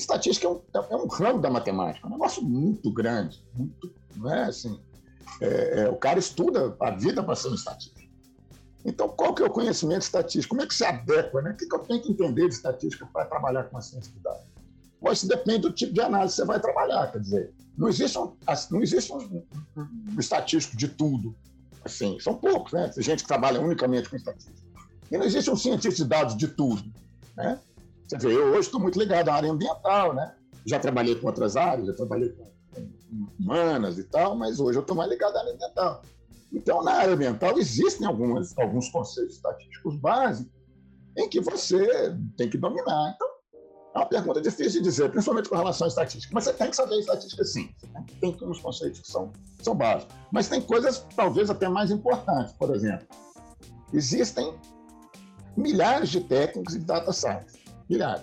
estatística 0.00 0.46
é 0.46 0.50
um, 0.50 0.60
é 0.74 0.96
um 0.96 1.06
ramo 1.06 1.40
da 1.40 1.50
matemática, 1.50 2.06
é 2.06 2.08
um 2.08 2.12
negócio 2.12 2.42
muito 2.42 2.92
grande, 2.92 3.42
muito 3.54 3.92
não 4.16 4.32
é 4.32 4.44
assim. 4.44 4.80
É, 5.40 5.82
é, 5.82 5.88
o 5.88 5.96
cara 5.96 6.18
estuda 6.18 6.76
a 6.80 6.90
vida 6.90 7.22
um 7.22 7.32
estatístico. 7.32 8.00
Então, 8.84 9.08
qual 9.08 9.34
que 9.34 9.42
é 9.42 9.46
o 9.46 9.50
conhecimento 9.50 10.02
estatístico? 10.02 10.54
Como 10.54 10.62
é 10.62 10.66
que 10.66 10.74
se 10.74 10.84
adequa? 10.84 11.42
Né? 11.42 11.50
O 11.50 11.56
que, 11.56 11.66
que 11.66 11.74
eu 11.74 11.80
tenho 11.80 12.02
que 12.02 12.12
entender 12.12 12.48
de 12.48 12.54
estatística 12.54 13.06
para 13.12 13.26
trabalhar 13.26 13.64
com 13.64 13.76
a 13.76 13.80
ciência 13.80 14.12
de 14.12 14.18
dados? 14.20 14.44
Pois 15.00 15.18
isso 15.18 15.28
depende 15.28 15.60
do 15.60 15.72
tipo 15.72 15.92
de 15.92 16.00
análise 16.00 16.34
que 16.34 16.42
você 16.42 16.46
vai 16.46 16.60
trabalhar. 16.60 17.10
Quer 17.12 17.20
dizer, 17.20 17.54
não 17.76 17.88
existe 17.88 18.18
um, 18.18 18.36
não 18.70 18.82
existe 18.82 19.12
um, 19.12 19.42
um 19.76 20.18
estatístico 20.18 20.76
de 20.76 20.88
tudo. 20.88 21.34
Assim, 21.84 22.18
são 22.20 22.34
poucos, 22.34 22.72
né? 22.72 22.88
Tem 22.88 23.02
gente 23.02 23.22
que 23.22 23.28
trabalha 23.28 23.60
unicamente 23.60 24.08
com 24.08 24.16
estatística. 24.16 24.60
E 25.10 25.16
não 25.16 25.24
existe 25.24 25.50
um 25.50 25.56
cientista 25.56 26.02
de 26.02 26.08
dados 26.08 26.36
de 26.36 26.48
tudo. 26.48 26.82
Né? 27.36 27.58
Quer 28.10 28.16
dizer, 28.16 28.32
eu 28.32 28.46
hoje 28.48 28.60
estou 28.60 28.80
muito 28.80 28.98
ligado 28.98 29.28
à 29.28 29.34
área 29.34 29.50
ambiental, 29.50 30.12
né? 30.12 30.34
Já 30.66 30.80
trabalhei 30.80 31.14
com 31.14 31.28
outras 31.28 31.56
áreas, 31.56 31.86
já 31.86 31.94
trabalhei 31.94 32.30
com 32.30 32.50
humanas 33.38 33.98
e 33.98 34.04
tal, 34.04 34.34
mas 34.34 34.58
hoje 34.58 34.78
eu 34.78 34.82
estou 34.82 34.96
mais 34.96 35.08
ligado 35.08 35.36
à 35.36 35.40
área 35.40 35.52
ambiental. 35.52 36.02
Então, 36.52 36.82
na 36.82 36.92
área 36.92 37.14
ambiental, 37.14 37.56
existem 37.56 38.04
algumas, 38.04 38.56
alguns 38.58 38.88
conceitos 38.88 39.36
estatísticos 39.36 39.96
básicos 39.96 40.52
em 41.16 41.28
que 41.28 41.40
você 41.40 42.12
tem 42.36 42.50
que 42.50 42.58
dominar. 42.58 43.14
Então, 43.14 43.28
é 43.94 43.98
uma 43.98 44.06
pergunta 44.06 44.40
difícil 44.40 44.80
de 44.80 44.88
dizer, 44.88 45.08
principalmente 45.10 45.48
com 45.48 45.56
relação 45.56 45.84
à 45.84 45.88
estatística. 45.88 46.34
Mas 46.34 46.44
você 46.44 46.52
tem 46.52 46.70
que 46.70 46.76
saber 46.76 46.98
estatística 46.98 47.44
sim. 47.44 47.72
Tem, 48.20 48.32
tem 48.32 48.48
uns 48.48 48.60
conceitos 48.60 49.00
que 49.00 49.08
são, 49.08 49.32
são 49.62 49.74
básicos. 49.76 50.12
Mas 50.32 50.48
tem 50.48 50.60
coisas 50.60 51.06
talvez 51.14 51.48
até 51.48 51.68
mais 51.68 51.92
importantes. 51.92 52.52
Por 52.54 52.74
exemplo, 52.74 53.06
existem 53.92 54.52
milhares 55.56 56.08
de 56.08 56.20
técnicos 56.20 56.74
de 56.74 56.80
data 56.80 57.12
science. 57.12 57.59
Milhares. 57.90 58.22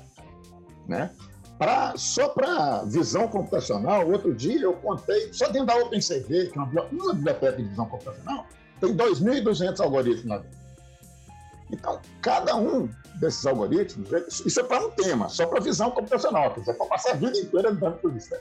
Né? 0.88 1.12
Pra, 1.60 1.94
só 1.98 2.30
para 2.30 2.84
visão 2.84 3.28
computacional, 3.28 4.10
outro 4.10 4.34
dia 4.34 4.62
eu 4.62 4.74
contei, 4.74 5.34
só 5.34 5.48
dentro 5.48 5.68
da 5.68 5.76
OpenCV, 5.76 6.48
que 6.48 6.58
é 6.58 6.62
uma, 6.62 6.84
uma 6.84 7.14
biblioteca 7.14 7.58
de 7.58 7.64
visão 7.64 7.86
computacional, 7.88 8.46
tem 8.80 8.96
2.200 8.96 9.80
algoritmos 9.80 10.26
lá 10.26 10.38
dentro. 10.38 10.58
Então, 11.72 12.00
cada 12.22 12.56
um 12.56 12.88
desses 13.20 13.46
algoritmos, 13.46 14.10
isso 14.46 14.60
é 14.60 14.64
para 14.64 14.86
um 14.86 14.92
tema, 14.92 15.28
só 15.28 15.46
para 15.48 15.60
visão 15.60 15.92
computacional, 15.92 16.54
quer 16.54 16.62
dizer, 16.62 16.74
para 16.76 16.86
passar 16.86 17.12
a 17.12 17.16
vida 17.16 17.38
inteira 17.38 17.72
andando 17.72 17.98
por 17.98 18.16
isso. 18.16 18.32
Né? 18.32 18.40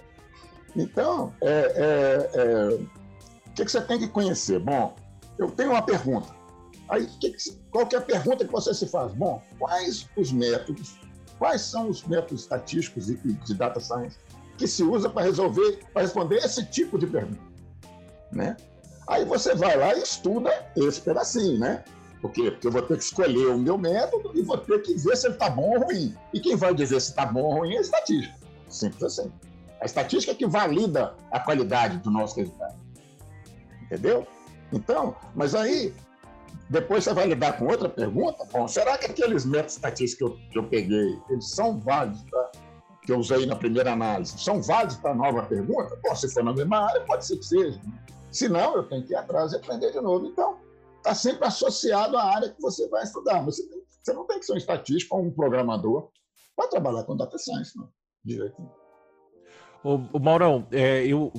Então, 0.77 1.33
é, 1.41 1.51
é, 1.51 2.31
é, 2.35 2.69
o 2.75 3.51
que, 3.55 3.65
que, 3.65 3.71
você 3.71 3.81
tem 3.81 3.99
que 3.99 4.09
conhecer? 4.09 4.61
Bom, 4.61 4.95
eu 5.39 5.51
tenho 5.51 5.71
uma 5.71 5.83
pergunta. 5.83 6.29
Aí, 6.89 7.07
que 7.19 7.31
que, 7.31 7.53
qual 7.71 7.87
que 7.87 7.97
é 7.97 7.99
a 7.99 8.03
pergunta 8.03 8.45
que 8.45 8.53
você 8.53 8.73
se 8.75 8.87
faz? 8.87 9.13
Bom, 9.15 9.43
quais 9.59 10.09
os 10.17 10.31
métodos, 10.31 11.01
quais 11.39 11.63
são 11.63 11.89
os 11.89 12.03
métodos 12.05 12.43
estatísticos 12.43 13.11
e 13.11 13.17
de 13.17 13.55
data 13.55 13.81
science 13.81 14.19
que 14.57 14.67
se 14.67 14.83
usa 14.83 15.09
para 15.09 15.23
resolver, 15.23 15.81
para 15.93 16.03
responder 16.03 16.37
esse 16.37 16.65
tipo 16.65 16.99
de 16.99 17.07
pergunta, 17.07 17.41
né? 18.33 18.57
Aí 19.07 19.25
você 19.25 19.55
vai 19.55 19.77
lá 19.77 19.95
e 19.95 20.03
estuda 20.03 20.51
esse 20.77 21.01
pedacinho, 21.01 21.59
né? 21.59 21.85
Por 22.21 22.33
quê? 22.33 22.51
Porque 22.51 22.67
eu 22.67 22.73
vou 22.73 22.83
ter 22.83 22.97
que 22.97 23.05
escolher 23.05 23.47
o 23.49 23.59
meu 23.59 23.79
método 23.79 24.33
e 24.35 24.43
vou 24.43 24.59
ter 24.59 24.81
que 24.83 24.95
ver 24.95 25.17
se 25.17 25.27
ele 25.27 25.35
está 25.35 25.51
bom 25.51 25.75
ou 25.75 25.85
ruim. 25.85 26.17
E 26.33 26.41
quem 26.41 26.57
vai 26.57 26.75
dizer 26.75 27.01
se 27.01 27.11
está 27.11 27.27
bom 27.27 27.43
ou 27.43 27.59
ruim 27.59 27.75
é 27.75 27.79
a 27.79 27.81
estatística. 27.83 28.35
Simples 28.69 29.03
assim. 29.03 29.31
A 29.81 29.85
estatística 29.85 30.33
é 30.33 30.35
que 30.35 30.47
valida 30.47 31.15
a 31.31 31.39
qualidade 31.39 31.99
do 31.99 32.11
nosso 32.11 32.37
resultado. 32.37 32.75
Entendeu? 33.83 34.27
Então, 34.73 35.15
mas 35.35 35.55
aí, 35.55 35.95
depois 36.69 37.05
você 37.05 37.15
vai 37.15 37.27
lidar 37.27 37.59
com 37.59 37.67
outra 37.67 37.89
pergunta. 37.89 38.45
Bom, 38.53 38.67
será 38.67 38.99
que 38.99 39.07
aqueles 39.07 39.45
métodos 39.45 39.75
estatísticos 39.75 40.17
que 40.17 40.25
eu, 40.25 40.51
que 40.51 40.59
eu 40.59 40.69
peguei, 40.69 41.19
eles 41.31 41.51
são 41.51 41.79
válidos 41.81 42.23
para 42.31 42.51
que 43.03 43.13
eu 43.13 43.19
usei 43.19 43.47
na 43.47 43.55
primeira 43.55 43.93
análise, 43.93 44.37
são 44.37 44.61
válidos 44.61 44.97
para 44.97 45.13
a 45.13 45.15
nova 45.15 45.43
pergunta? 45.45 45.97
Bom, 46.03 46.15
se 46.15 46.29
for 46.33 46.43
na 46.43 46.53
mesma 46.53 46.89
área, 46.89 47.01
pode 47.05 47.25
ser 47.25 47.37
que 47.37 47.45
seja. 47.45 47.81
Se 48.33 48.49
não, 48.49 48.77
eu 48.77 48.83
tenho 48.89 49.05
que 49.07 49.13
ir 49.13 49.17
atrás 49.17 49.53
e 49.53 49.57
aprender 49.57 49.93
de 49.93 50.01
novo. 50.01 50.27
Então, 50.27 50.59
está 50.97 51.15
sempre 51.15 51.47
associado 51.47 52.19
à 52.19 52.25
área 52.35 52.51
que 52.51 52.61
você 52.61 52.89
vai 52.89 53.05
estudar. 53.05 53.45
Você, 53.45 53.67
tem, 53.69 53.83
você 54.03 54.13
não 54.13 54.27
tem 54.27 54.41
que 54.41 54.47
ser 54.47 54.55
um 54.55 54.57
estatístico 54.57 55.17
ou 55.17 55.23
um 55.23 55.31
programador 55.31 56.11
para 56.57 56.69
trabalhar 56.69 57.05
com 57.05 57.17
data 57.17 57.39
science, 57.39 57.77
não, 57.77 57.89
direitinho. 58.25 58.71
O, 59.85 60.19
Maurão, 60.19 60.67
é, 60.73 61.07
eu 61.07 61.33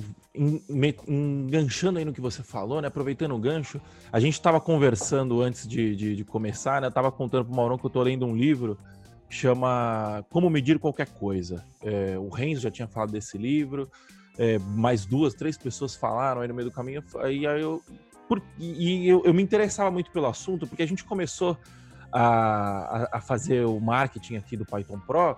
enganchando 1.06 1.98
aí 1.98 2.04
no 2.04 2.12
que 2.12 2.20
você 2.20 2.42
falou, 2.42 2.80
né? 2.80 2.88
Aproveitando 2.88 3.34
o 3.34 3.38
gancho, 3.38 3.80
a 4.12 4.20
gente 4.20 4.34
estava 4.34 4.60
conversando 4.60 5.42
antes 5.42 5.66
de, 5.66 5.96
de, 5.96 6.16
de 6.16 6.24
começar, 6.24 6.80
né? 6.80 6.86
Eu 6.86 6.90
estava 6.90 7.10
contando 7.10 7.44
para 7.44 7.52
o 7.52 7.56
Maurão 7.56 7.76
que 7.76 7.84
eu 7.84 7.88
estou 7.88 8.02
lendo 8.02 8.24
um 8.24 8.36
livro 8.36 8.78
que 9.28 9.34
chama 9.34 10.24
Como 10.30 10.48
Medir 10.48 10.78
Qualquer 10.78 11.08
Coisa. 11.08 11.64
É, 11.82 12.16
o 12.18 12.28
Renzo 12.28 12.62
já 12.62 12.70
tinha 12.70 12.88
falado 12.88 13.10
desse 13.10 13.36
livro, 13.36 13.90
é, 14.38 14.58
mais 14.58 15.04
duas, 15.04 15.34
três 15.34 15.58
pessoas 15.58 15.94
falaram 15.94 16.40
aí 16.40 16.48
no 16.48 16.54
meio 16.54 16.68
do 16.68 16.74
caminho, 16.74 17.02
e 17.30 17.46
aí 17.46 17.60
eu 17.60 17.82
por, 18.28 18.42
e 18.58 19.08
eu, 19.08 19.22
eu, 19.24 19.32
me 19.32 19.42
interessava 19.42 19.90
muito 19.90 20.10
pelo 20.10 20.26
assunto, 20.26 20.66
porque 20.66 20.82
a 20.82 20.86
gente 20.86 21.02
começou 21.02 21.56
a, 22.12 23.08
a, 23.16 23.20
fazer 23.20 23.64
o 23.64 23.80
marketing 23.80 24.36
aqui 24.36 24.54
do 24.56 24.66
Python 24.66 25.00
Pro. 25.00 25.36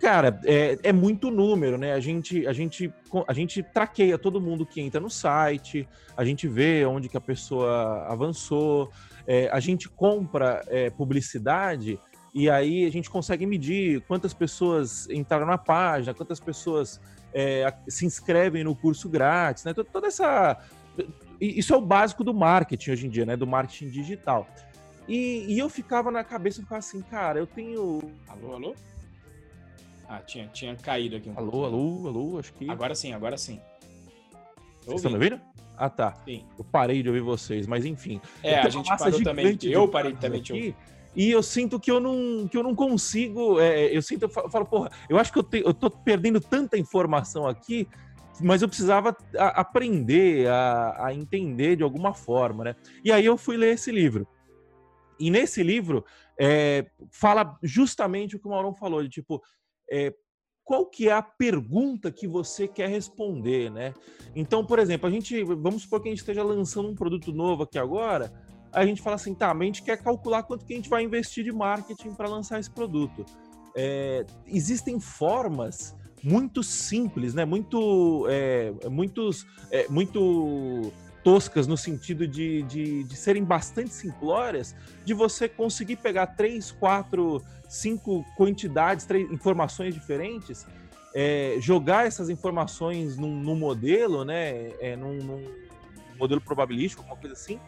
Cara, 0.00 0.40
é, 0.44 0.78
é, 0.82 0.92
muito 0.92 1.30
número, 1.30 1.76
né? 1.76 1.92
A 1.92 2.00
gente, 2.00 2.46
a, 2.46 2.52
gente, 2.52 2.92
a 3.26 3.32
gente 3.32 3.62
traqueia 3.62 4.18
todo 4.18 4.40
mundo 4.40 4.64
que 4.64 4.80
entra 4.80 5.00
no 5.00 5.10
site, 5.10 5.88
a 6.16 6.24
gente 6.24 6.48
vê 6.48 6.84
onde 6.84 7.08
que 7.08 7.16
a 7.16 7.20
pessoa 7.20 8.06
avançou, 8.08 8.90
é, 9.26 9.48
a 9.52 9.60
gente 9.60 9.88
compra 9.88 10.64
é, 10.68 10.90
publicidade 10.90 11.98
e 12.34 12.48
aí 12.48 12.86
a 12.86 12.90
gente 12.90 13.10
consegue 13.10 13.44
medir 13.44 14.00
quantas 14.02 14.32
pessoas 14.32 15.08
entraram 15.10 15.46
na 15.46 15.58
página, 15.58 16.14
quantas 16.14 16.40
pessoas 16.40 17.00
é, 17.34 17.72
se 17.86 18.06
inscrevem 18.06 18.64
no 18.64 18.74
curso 18.74 19.08
grátis, 19.08 19.64
né? 19.64 19.74
Toda 19.74 20.06
essa 20.06 20.58
isso 21.40 21.74
é 21.74 21.76
o 21.76 21.80
básico 21.80 22.22
do 22.22 22.32
marketing 22.32 22.90
hoje 22.92 23.06
em 23.06 23.10
dia, 23.10 23.26
né? 23.26 23.36
Do 23.36 23.46
marketing 23.46 23.88
digital. 23.88 24.46
E, 25.08 25.44
e 25.48 25.58
eu 25.58 25.68
ficava 25.68 26.10
na 26.10 26.22
cabeça, 26.22 26.60
eu 26.60 26.62
ficava 26.62 26.78
assim, 26.78 27.02
cara, 27.02 27.38
eu 27.38 27.46
tenho. 27.46 28.00
Alô, 28.28 28.54
alô? 28.54 28.76
Ah, 30.12 30.20
tinha, 30.20 30.46
tinha 30.48 30.76
caído 30.76 31.16
aqui 31.16 31.30
um 31.30 31.38
Alô, 31.38 31.50
pouquinho. 31.50 31.74
alô, 31.74 32.08
alô, 32.08 32.38
acho 32.38 32.52
que. 32.52 32.68
Agora 32.70 32.94
sim, 32.94 33.14
agora 33.14 33.38
sim. 33.38 33.58
Vocês 34.82 34.96
estão 34.96 35.10
me 35.10 35.16
ouvindo? 35.16 35.40
Ah, 35.74 35.88
tá. 35.88 36.12
Sim. 36.26 36.44
Eu 36.58 36.64
parei 36.64 37.02
de 37.02 37.08
ouvir 37.08 37.22
vocês, 37.22 37.66
mas 37.66 37.86
enfim. 37.86 38.20
É, 38.42 38.58
a 38.58 38.68
gente 38.68 38.94
parou 38.94 39.22
também. 39.22 39.58
Eu 39.62 39.88
parei 39.88 40.14
também 40.14 40.42
de 40.42 40.52
ouvir. 40.52 40.76
E 41.16 41.30
eu 41.30 41.42
sinto 41.42 41.80
que 41.80 41.90
eu 41.90 41.98
não, 41.98 42.46
que 42.46 42.58
eu 42.58 42.62
não 42.62 42.74
consigo. 42.74 43.58
É, 43.58 43.86
eu 43.96 44.02
sinto, 44.02 44.24
eu 44.24 44.28
falo, 44.28 44.66
porra, 44.66 44.90
eu 45.08 45.18
acho 45.18 45.32
que 45.32 45.38
eu, 45.38 45.42
te, 45.42 45.62
eu 45.64 45.72
tô 45.72 45.90
perdendo 45.90 46.40
tanta 46.42 46.76
informação 46.76 47.46
aqui 47.46 47.88
mas 48.40 48.60
eu 48.60 48.66
precisava 48.68 49.16
aprender 49.38 50.48
a, 50.48 51.06
a, 51.06 51.14
entender 51.14 51.76
de 51.76 51.82
alguma 51.82 52.12
forma, 52.12 52.64
né? 52.64 52.76
E 53.04 53.12
aí 53.12 53.24
eu 53.24 53.36
fui 53.36 53.56
ler 53.56 53.74
esse 53.74 53.92
livro. 53.92 54.26
E 55.20 55.30
nesse 55.30 55.62
livro 55.62 56.04
é, 56.40 56.86
fala 57.10 57.56
justamente 57.62 58.34
o 58.34 58.40
que 58.40 58.46
o 58.46 58.50
Maurão 58.50 58.74
falou, 58.74 59.02
de 59.02 59.08
tipo, 59.08 59.40
é, 59.92 60.14
qual 60.64 60.86
que 60.86 61.08
é 61.08 61.12
a 61.12 61.20
pergunta 61.20 62.10
que 62.10 62.26
você 62.26 62.66
quer 62.66 62.88
responder, 62.88 63.70
né? 63.70 63.92
Então, 64.34 64.64
por 64.64 64.78
exemplo, 64.78 65.06
a 65.06 65.10
gente, 65.10 65.44
vamos 65.44 65.82
supor 65.82 66.00
que 66.00 66.08
a 66.08 66.10
gente 66.10 66.20
esteja 66.20 66.42
lançando 66.42 66.88
um 66.88 66.94
produto 66.94 67.30
novo 67.30 67.64
aqui 67.64 67.78
agora, 67.78 68.32
a 68.72 68.86
gente 68.86 69.02
fala 69.02 69.16
assim, 69.16 69.34
tá, 69.34 69.52
mas 69.52 69.60
a 69.60 69.66
gente 69.66 69.82
quer 69.82 70.02
calcular 70.02 70.44
quanto 70.44 70.64
que 70.64 70.72
a 70.72 70.76
gente 70.76 70.88
vai 70.88 71.02
investir 71.02 71.44
de 71.44 71.52
marketing 71.52 72.14
para 72.14 72.26
lançar 72.26 72.58
esse 72.58 72.70
produto. 72.70 73.26
É, 73.76 74.24
existem 74.46 74.98
formas 74.98 75.94
muito 76.24 76.62
simples, 76.62 77.34
né? 77.34 77.44
Muito, 77.44 78.26
é, 78.30 78.72
muitos, 78.88 79.44
é, 79.70 79.86
muito 79.88 80.90
toscas 81.22 81.66
no 81.66 81.76
sentido 81.76 82.26
de, 82.26 82.62
de, 82.62 83.04
de, 83.04 83.16
serem 83.16 83.44
bastante 83.44 83.94
simplórias, 83.94 84.74
de 85.04 85.14
você 85.14 85.48
conseguir 85.48 85.96
pegar 85.96 86.26
três, 86.28 86.70
quatro, 86.70 87.42
cinco 87.68 88.24
quantidades, 88.36 89.06
três 89.06 89.30
informações 89.30 89.94
diferentes, 89.94 90.66
é, 91.14 91.56
jogar 91.60 92.06
essas 92.06 92.30
informações 92.30 93.16
num, 93.16 93.34
num 93.34 93.56
modelo, 93.56 94.24
né? 94.24 94.70
É, 94.80 94.96
num, 94.96 95.14
num, 95.18 95.62
modelo 96.18 96.40
probabilístico, 96.40 97.02
alguma 97.02 97.18
coisa 97.18 97.34
assim, 97.34 97.58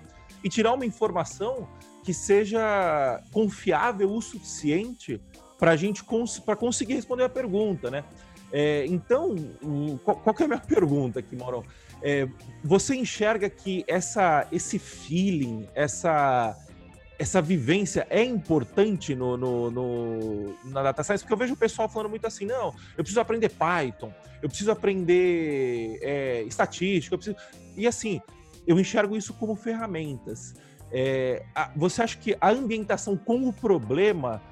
e 0.42 0.48
tirar 0.48 0.74
uma 0.74 0.86
informação 0.86 1.68
que 2.04 2.14
seja 2.14 3.20
confiável 3.32 4.12
o 4.12 4.20
suficiente 4.20 5.20
para 5.58 5.72
a 5.72 5.76
gente 5.76 6.04
cons 6.04 6.38
para 6.38 6.54
conseguir 6.54 6.94
responder 6.94 7.24
a 7.24 7.28
pergunta, 7.28 7.90
né? 7.90 8.04
É, 8.52 8.84
então, 8.86 9.34
qual, 10.04 10.16
qual 10.18 10.36
é 10.38 10.44
a 10.44 10.46
minha 10.46 10.60
pergunta 10.62 11.18
aqui, 11.18 11.34
Mauro? 11.34 11.64
É, 12.06 12.28
você 12.62 12.94
enxerga 12.94 13.48
que 13.48 13.82
essa, 13.88 14.46
esse 14.52 14.78
feeling, 14.78 15.66
essa, 15.74 16.54
essa 17.18 17.40
vivência 17.40 18.06
é 18.10 18.22
importante 18.22 19.14
no, 19.14 19.38
no, 19.38 19.70
no, 19.70 20.54
na 20.64 20.82
data 20.82 21.02
science? 21.02 21.24
Porque 21.24 21.32
eu 21.32 21.38
vejo 21.38 21.54
o 21.54 21.56
pessoal 21.56 21.88
falando 21.88 22.10
muito 22.10 22.26
assim, 22.26 22.44
não, 22.44 22.74
eu 22.96 23.02
preciso 23.02 23.20
aprender 23.20 23.48
Python, 23.48 24.12
eu 24.42 24.50
preciso 24.50 24.70
aprender 24.70 25.98
é, 26.02 26.42
estatística, 26.42 27.16
preciso... 27.16 27.38
e 27.74 27.86
assim, 27.86 28.20
eu 28.66 28.78
enxergo 28.78 29.16
isso 29.16 29.32
como 29.32 29.56
ferramentas. 29.56 30.54
É, 30.92 31.42
a, 31.54 31.70
você 31.74 32.02
acha 32.02 32.18
que 32.18 32.36
a 32.38 32.50
ambientação 32.50 33.16
com 33.16 33.48
o 33.48 33.52
problema 33.52 34.42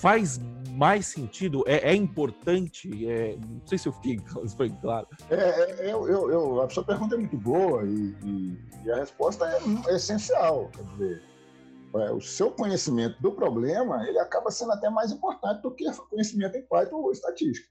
faz 0.00 0.40
mais 0.72 1.06
sentido? 1.06 1.62
É, 1.66 1.90
é 1.90 1.94
importante? 1.94 3.06
É, 3.06 3.36
não 3.36 3.60
sei 3.66 3.76
se 3.76 3.86
eu 3.86 3.92
fiquei 3.92 4.18
foi 4.56 4.70
claro. 4.70 5.06
É, 5.28 5.34
é, 5.34 5.92
eu, 5.92 6.08
eu, 6.08 6.30
eu, 6.30 6.62
a 6.62 6.68
sua 6.70 6.82
pergunta 6.82 7.14
é 7.14 7.18
muito 7.18 7.36
boa 7.36 7.84
e, 7.84 8.16
e, 8.24 8.58
e 8.84 8.90
a 8.90 8.96
resposta 8.96 9.46
é, 9.46 9.60
é, 9.90 9.96
essencial. 9.96 10.70
Quer 10.74 10.84
dizer, 10.84 11.22
é, 11.94 12.12
o 12.12 12.20
seu 12.20 12.50
conhecimento 12.50 13.20
do 13.20 13.32
problema 13.32 14.08
ele 14.08 14.18
acaba 14.18 14.50
sendo 14.50 14.72
até 14.72 14.88
mais 14.88 15.12
importante 15.12 15.60
do 15.60 15.70
que 15.70 15.88
o 15.88 16.06
conhecimento 16.06 16.56
em 16.56 16.62
Python 16.62 16.96
ou 16.96 17.12
estatística. 17.12 17.68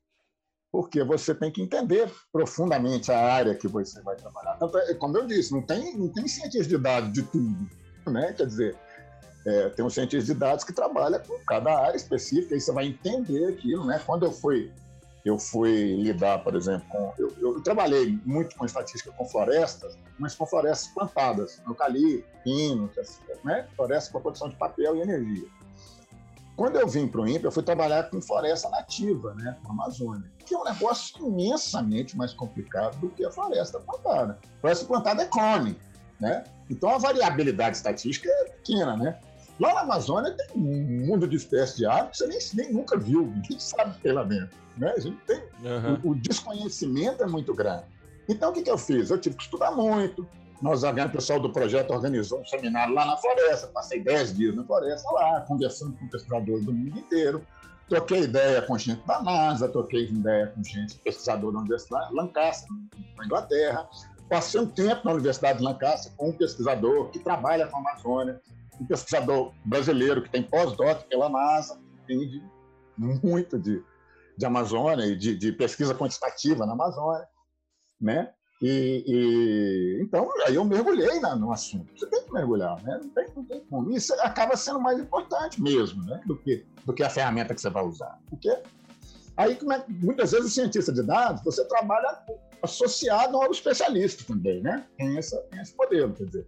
Porque 0.72 1.04
você 1.04 1.34
tem 1.34 1.52
que 1.52 1.64
entender 1.64 2.12
profundamente 2.32 3.12
a 3.12 3.20
área 3.20 3.56
que 3.56 3.68
você 3.68 4.00
vai 4.04 4.16
trabalhar. 4.16 4.56
Tanto 4.58 4.78
é, 4.78 4.94
como 4.94 5.18
eu 5.18 5.26
disse, 5.26 5.52
não 5.52 5.64
tem, 5.64 5.98
não 5.98 6.10
tem 6.10 6.28
cientista 6.28 6.70
de 6.70 6.78
dados 6.78 7.12
de 7.12 7.24
tudo. 7.24 7.68
Né? 8.06 8.34
Quer 8.34 8.46
dizer, 8.46 8.78
é, 9.50 9.70
tem 9.70 9.84
um 9.84 9.90
cientista 9.90 10.34
de 10.34 10.40
dados 10.40 10.64
que 10.64 10.72
trabalha 10.72 11.20
com 11.20 11.38
cada 11.46 11.78
área 11.86 11.98
específica, 11.98 12.56
e 12.56 12.62
você 12.62 12.72
vai 12.72 12.88
entender 12.88 13.48
aquilo. 13.48 13.86
Né? 13.86 14.00
Quando 14.06 14.26
eu 14.26 14.32
fui 14.32 14.72
eu 15.26 15.38
fui 15.38 15.96
lidar, 15.98 16.44
por 16.44 16.56
exemplo, 16.56 16.88
com. 16.90 17.14
Eu, 17.18 17.34
eu, 17.40 17.62
trabalhei 17.62 18.18
muito 18.26 18.56
com 18.56 18.66
estatística 18.66 19.12
com 19.12 19.26
florestas, 19.26 19.98
mas 20.18 20.34
com 20.34 20.46
florestas 20.46 20.88
plantadas, 20.94 21.62
eucalipto, 21.68 22.28
pino, 22.44 22.90
né? 23.44 23.68
florestas 23.76 24.12
para 24.12 24.22
produção 24.22 24.50
de 24.50 24.56
papel 24.56 24.96
e 24.96 25.02
energia. 25.02 25.48
Quando 26.56 26.78
eu 26.78 26.88
vim 26.88 27.08
para 27.08 27.22
o 27.22 27.28
INPE, 27.28 27.46
eu 27.46 27.52
fui 27.52 27.64
trabalhar 27.64 28.10
com 28.10 28.22
floresta 28.22 28.70
nativa, 28.70 29.34
né, 29.36 29.58
na 29.64 29.70
Amazônia, 29.70 30.30
que 30.46 30.54
é 30.54 30.58
um 30.58 30.66
negócio 30.66 31.26
imensamente 31.26 32.18
mais 32.18 32.34
complicado 32.34 33.00
do 33.00 33.10
que 33.10 33.24
a 33.24 33.32
floresta 33.32 33.80
plantada. 33.80 34.38
A 34.58 34.60
floresta 34.60 34.86
plantada 34.86 35.24
é 35.24 35.26
clone, 35.26 35.80
né? 36.20 36.44
Então 36.70 36.90
a 36.90 36.98
variabilidade 36.98 37.78
estatística 37.78 38.30
é 38.30 38.44
pequena, 38.50 38.98
né? 38.98 39.18
Lá 39.60 39.74
na 39.74 39.82
Amazônia 39.82 40.32
tem 40.32 40.48
um 40.56 41.08
mundo 41.08 41.28
de 41.28 41.36
espécies 41.36 41.76
de 41.76 41.86
árvores 41.86 42.18
que 42.18 42.26
você 42.26 42.56
nem, 42.56 42.66
nem 42.66 42.74
nunca 42.74 42.98
viu, 42.98 43.26
ninguém 43.26 43.60
sabe 43.60 43.92
o 43.92 43.94
que 43.96 44.02
tem 44.02 44.14
lá 44.14 44.24
dentro. 44.24 44.58
Né? 44.78 44.94
A 44.96 45.00
gente 45.00 45.18
tem, 45.28 45.38
uhum. 45.38 46.00
o, 46.04 46.12
o, 46.12 46.16
desconhecimento 46.16 47.22
é 47.22 47.28
muito 47.28 47.54
grande. 47.54 47.84
Então, 48.28 48.52
o 48.52 48.54
que, 48.54 48.62
que 48.62 48.72
eu 48.72 48.78
fiz? 48.78 49.10
Eu 49.10 49.18
tive 49.20 49.36
que 49.36 49.44
estudar 49.44 49.72
muito. 49.72 50.26
Nós, 50.62 50.84
o 50.84 51.10
pessoal 51.10 51.40
do 51.40 51.52
projeto 51.52 51.92
organizou 51.92 52.42
um 52.42 52.46
seminário 52.46 52.94
lá 52.94 53.06
na 53.06 53.18
floresta, 53.18 53.68
passei 53.68 54.02
10 54.02 54.36
dias 54.36 54.56
na 54.56 54.64
floresta 54.64 55.10
lá, 55.12 55.42
conversando 55.42 55.98
com 55.98 56.08
pesquisadores 56.08 56.66
do 56.66 56.74
mundo 56.74 57.00
inteiro. 57.00 57.46
Troquei 57.88 58.24
ideia 58.24 58.62
com 58.62 58.78
gente 58.78 59.02
da 59.06 59.22
NASA, 59.22 59.68
troquei 59.68 60.06
ideia 60.06 60.48
com 60.48 60.64
gente, 60.64 60.98
pesquisador 61.00 61.52
da 61.52 61.60
Universidade 61.60 62.10
de 62.10 62.16
Lancaster, 62.16 62.70
na 63.18 63.26
Inglaterra. 63.26 63.90
Passei 64.30 64.62
um 64.62 64.68
tempo 64.68 65.02
na 65.06 65.14
Universidade 65.14 65.60
de 65.60 65.66
Lancaster 65.66 66.12
com 66.16 66.30
um 66.30 66.34
pesquisador 66.34 67.10
que 67.10 67.20
trabalha 67.20 67.66
com 67.68 67.78
a 67.78 67.80
Amazônia, 67.80 68.40
um 68.80 68.86
pesquisador 68.86 69.54
brasileiro 69.66 70.22
que 70.22 70.30
tem 70.30 70.44
pós-doc 70.44 71.04
pela 71.08 71.30
NASA, 71.30 71.80
entende 72.04 72.44
muito 72.98 73.58
de, 73.58 73.84
de 74.38 74.46
Amazônia 74.46 75.06
e 75.06 75.16
de, 75.16 75.36
de, 75.36 75.52
pesquisa 75.52 75.94
quantitativa 75.94 76.66
na 76.66 76.74
Amazônia, 76.74 77.28
né? 78.00 78.32
E, 78.62 79.04
e, 79.08 80.04
então 80.04 80.30
aí 80.46 80.56
eu 80.56 80.66
mergulhei 80.66 81.20
na, 81.22 81.34
no 81.34 81.52
assunto. 81.52 81.98
Você 81.98 82.06
tem 82.08 82.24
que 82.24 82.34
mergulhar, 82.34 82.82
né? 82.84 83.00
Não 83.02 83.10
tem, 83.10 83.26
não 83.34 83.46
tem 83.46 83.66
como. 83.66 83.92
Isso 83.92 84.14
acaba 84.16 84.58
sendo 84.58 84.82
mais 84.82 85.00
importante 85.00 85.62
mesmo, 85.62 86.04
né? 86.04 86.22
Do 86.26 86.36
que 86.38 86.66
do 86.86 86.94
que 86.94 87.04
a 87.04 87.10
ferramenta 87.10 87.56
que 87.56 87.62
você 87.62 87.70
vai 87.70 87.86
usar. 87.86 88.20
Porque 88.30 88.50
aí 89.38 89.54
é, 89.54 89.86
muitas 89.88 90.32
vezes 90.32 90.48
o 90.48 90.54
cientista 90.54 90.92
de 90.92 91.04
dados 91.04 91.42
você 91.44 91.64
trabalha 91.66 92.22
associado 92.62 93.38
ao 93.38 93.50
especialista 93.50 94.26
também, 94.26 94.62
né? 94.62 94.86
Tem, 94.98 95.18
essa, 95.18 95.38
tem 95.44 95.62
esse 95.62 95.76
modelo, 95.78 96.14
quer 96.14 96.26
dizer 96.26 96.48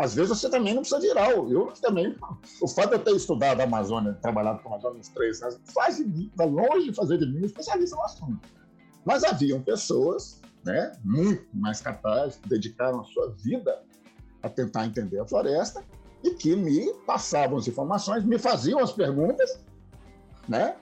às 0.00 0.14
vezes 0.14 0.30
você 0.30 0.48
também 0.48 0.72
não 0.72 0.80
precisa 0.80 1.00
virar. 1.00 1.30
Eu 1.30 1.72
também, 1.82 2.16
o 2.62 2.66
fato 2.66 2.88
de 2.88 2.94
eu 2.94 3.04
ter 3.04 3.14
estudado 3.14 3.60
a 3.60 3.64
Amazônia, 3.64 4.14
trabalhado 4.14 4.62
com 4.62 4.70
a 4.70 4.72
Amazônia 4.72 4.98
uns 4.98 5.08
três 5.08 5.42
anos, 5.42 5.60
faz 5.74 5.98
de 5.98 6.04
mim, 6.04 6.30
está 6.30 6.44
longe 6.44 6.86
de 6.86 6.94
fazer 6.94 7.18
de 7.18 7.26
mim 7.26 7.42
um 7.42 7.44
especialista 7.44 7.96
no 7.96 8.02
assunto. 8.02 8.48
Mas 9.04 9.24
haviam 9.24 9.60
pessoas, 9.60 10.40
né, 10.64 10.92
muito 11.04 11.46
mais 11.52 11.82
capazes, 11.82 12.36
que 12.36 12.48
dedicaram 12.48 13.00
a 13.00 13.04
sua 13.04 13.30
vida 13.42 13.82
a 14.42 14.48
tentar 14.48 14.86
entender 14.86 15.20
a 15.20 15.26
floresta 15.26 15.84
e 16.24 16.30
que 16.30 16.56
me 16.56 16.94
passavam 17.06 17.58
as 17.58 17.68
informações, 17.68 18.24
me 18.24 18.38
faziam 18.38 18.80
as 18.80 18.92
perguntas, 18.92 19.60
né? 20.48 20.76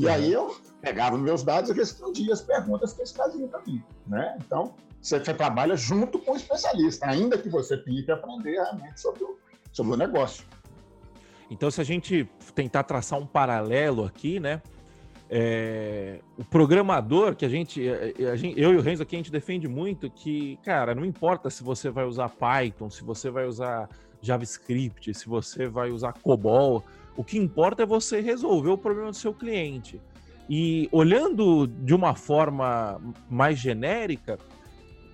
E 0.00 0.06
uhum. 0.06 0.12
aí 0.12 0.32
eu 0.32 0.56
pegava 0.80 1.18
meus 1.18 1.42
dados 1.42 1.68
e 1.68 1.74
respondia 1.74 2.32
as 2.32 2.40
perguntas 2.40 2.94
que 2.94 3.00
eles 3.00 3.12
faziam 3.12 3.48
para 3.48 3.60
mim, 3.66 3.82
né? 4.06 4.38
Então, 4.40 4.74
você, 5.02 5.18
trabalha 5.18 5.76
junto 5.76 6.18
com 6.18 6.32
o 6.32 6.36
especialista, 6.36 7.06
ainda 7.06 7.36
que 7.36 7.48
você 7.48 7.76
tenha 7.76 8.02
que 8.04 8.12
aprender 8.12 8.52
realmente 8.52 9.00
sobre 9.00 9.24
o, 9.24 9.36
sobre 9.72 9.94
o 9.94 9.96
negócio. 9.96 10.44
Então, 11.50 11.70
se 11.70 11.80
a 11.80 11.84
gente 11.84 12.26
tentar 12.54 12.84
traçar 12.84 13.18
um 13.18 13.26
paralelo 13.26 14.04
aqui, 14.04 14.38
né? 14.38 14.62
É, 15.34 16.20
o 16.36 16.44
programador 16.44 17.34
que 17.34 17.44
a 17.44 17.48
gente, 17.48 17.88
é, 17.88 18.12
é, 18.18 18.30
a 18.30 18.36
gente, 18.36 18.60
eu 18.60 18.72
e 18.72 18.76
o 18.76 18.82
Renzo 18.82 19.02
aqui, 19.02 19.16
a 19.16 19.18
gente 19.18 19.32
defende 19.32 19.66
muito 19.66 20.10
que, 20.10 20.58
cara, 20.62 20.94
não 20.94 21.04
importa 21.04 21.48
se 21.48 21.62
você 21.62 21.88
vai 21.88 22.04
usar 22.04 22.28
Python, 22.28 22.90
se 22.90 23.02
você 23.02 23.30
vai 23.30 23.46
usar 23.46 23.88
JavaScript, 24.20 25.12
se 25.14 25.26
você 25.26 25.66
vai 25.66 25.90
usar 25.90 26.12
COBOL, 26.12 26.84
o 27.16 27.24
que 27.24 27.38
importa 27.38 27.82
é 27.82 27.86
você 27.86 28.20
resolver 28.20 28.70
o 28.70 28.78
problema 28.78 29.10
do 29.10 29.16
seu 29.16 29.32
cliente. 29.32 30.00
E 30.48 30.88
olhando 30.92 31.66
de 31.66 31.94
uma 31.94 32.14
forma 32.14 33.00
mais 33.28 33.58
genérica, 33.58 34.38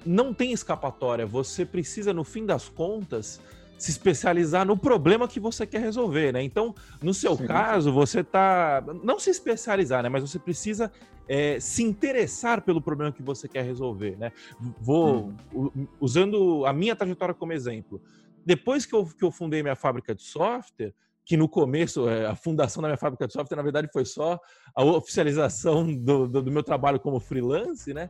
não 0.09 0.33
tem 0.33 0.53
escapatória. 0.53 1.27
Você 1.27 1.66
precisa, 1.66 2.14
no 2.14 2.25
fim 2.25 2.47
das 2.47 2.66
contas, 2.66 3.40
se 3.77 3.90
especializar 3.90 4.66
no 4.66 4.77
problema 4.77 5.29
que 5.29 5.38
você 5.38 5.66
quer 5.66 5.81
resolver, 5.81 6.33
né? 6.33 6.42
Então, 6.42 6.75
no 7.03 7.12
seu 7.12 7.37
Sim. 7.37 7.47
caso, 7.47 7.92
você 7.92 8.25
tá. 8.25 8.83
Não 9.05 9.21
se 9.21 9.29
especializar, 9.29 10.03
né? 10.03 10.09
Mas 10.09 10.23
você 10.23 10.38
precisa 10.38 10.90
é, 11.29 11.61
se 11.61 11.83
interessar 11.83 12.62
pelo 12.62 12.81
problema 12.81 13.12
que 13.12 13.23
você 13.23 13.47
quer 13.47 13.64
resolver, 13.64 14.16
né? 14.16 14.33
Vou. 14.81 15.31
Hum. 15.55 15.87
Usando 16.01 16.64
a 16.64 16.73
minha 16.73 16.97
trajetória 16.97 17.35
como 17.35 17.53
exemplo. 17.53 18.01
Depois 18.47 18.87
que 18.87 18.94
eu, 18.94 19.05
que 19.05 19.25
eu 19.25 19.31
fundei 19.31 19.62
minha 19.62 19.77
fábrica 19.77 20.14
de 20.14 20.23
software, 20.23 20.94
que 21.23 21.37
no 21.37 21.47
começo, 21.47 22.09
é, 22.09 22.25
a 22.25 22.35
fundação 22.35 22.81
da 22.81 22.88
minha 22.88 22.97
fábrica 22.97 23.27
de 23.27 23.35
software, 23.35 23.59
na 23.59 23.62
verdade, 23.62 23.90
foi 23.92 24.07
só 24.07 24.40
a 24.75 24.83
oficialização 24.83 25.87
do, 25.94 26.27
do, 26.27 26.42
do 26.42 26.51
meu 26.51 26.62
trabalho 26.62 26.99
como 26.99 27.21
freelance, 27.21 27.92
né? 27.92 28.09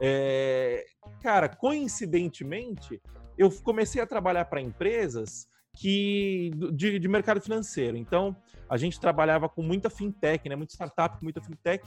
É, 0.00 0.84
cara, 1.22 1.48
coincidentemente, 1.48 3.00
eu 3.36 3.50
comecei 3.62 4.00
a 4.00 4.06
trabalhar 4.06 4.44
para 4.46 4.60
empresas 4.60 5.48
que 5.76 6.50
de, 6.72 6.98
de, 6.98 7.08
mercado 7.08 7.40
financeiro. 7.40 7.96
Então, 7.96 8.34
a 8.68 8.76
gente 8.76 8.98
trabalhava 8.98 9.48
com 9.48 9.62
muita 9.62 9.90
fintech, 9.90 10.48
né? 10.48 10.56
Muita 10.56 10.72
startup, 10.72 11.22
muita 11.22 11.40
fintech. 11.40 11.86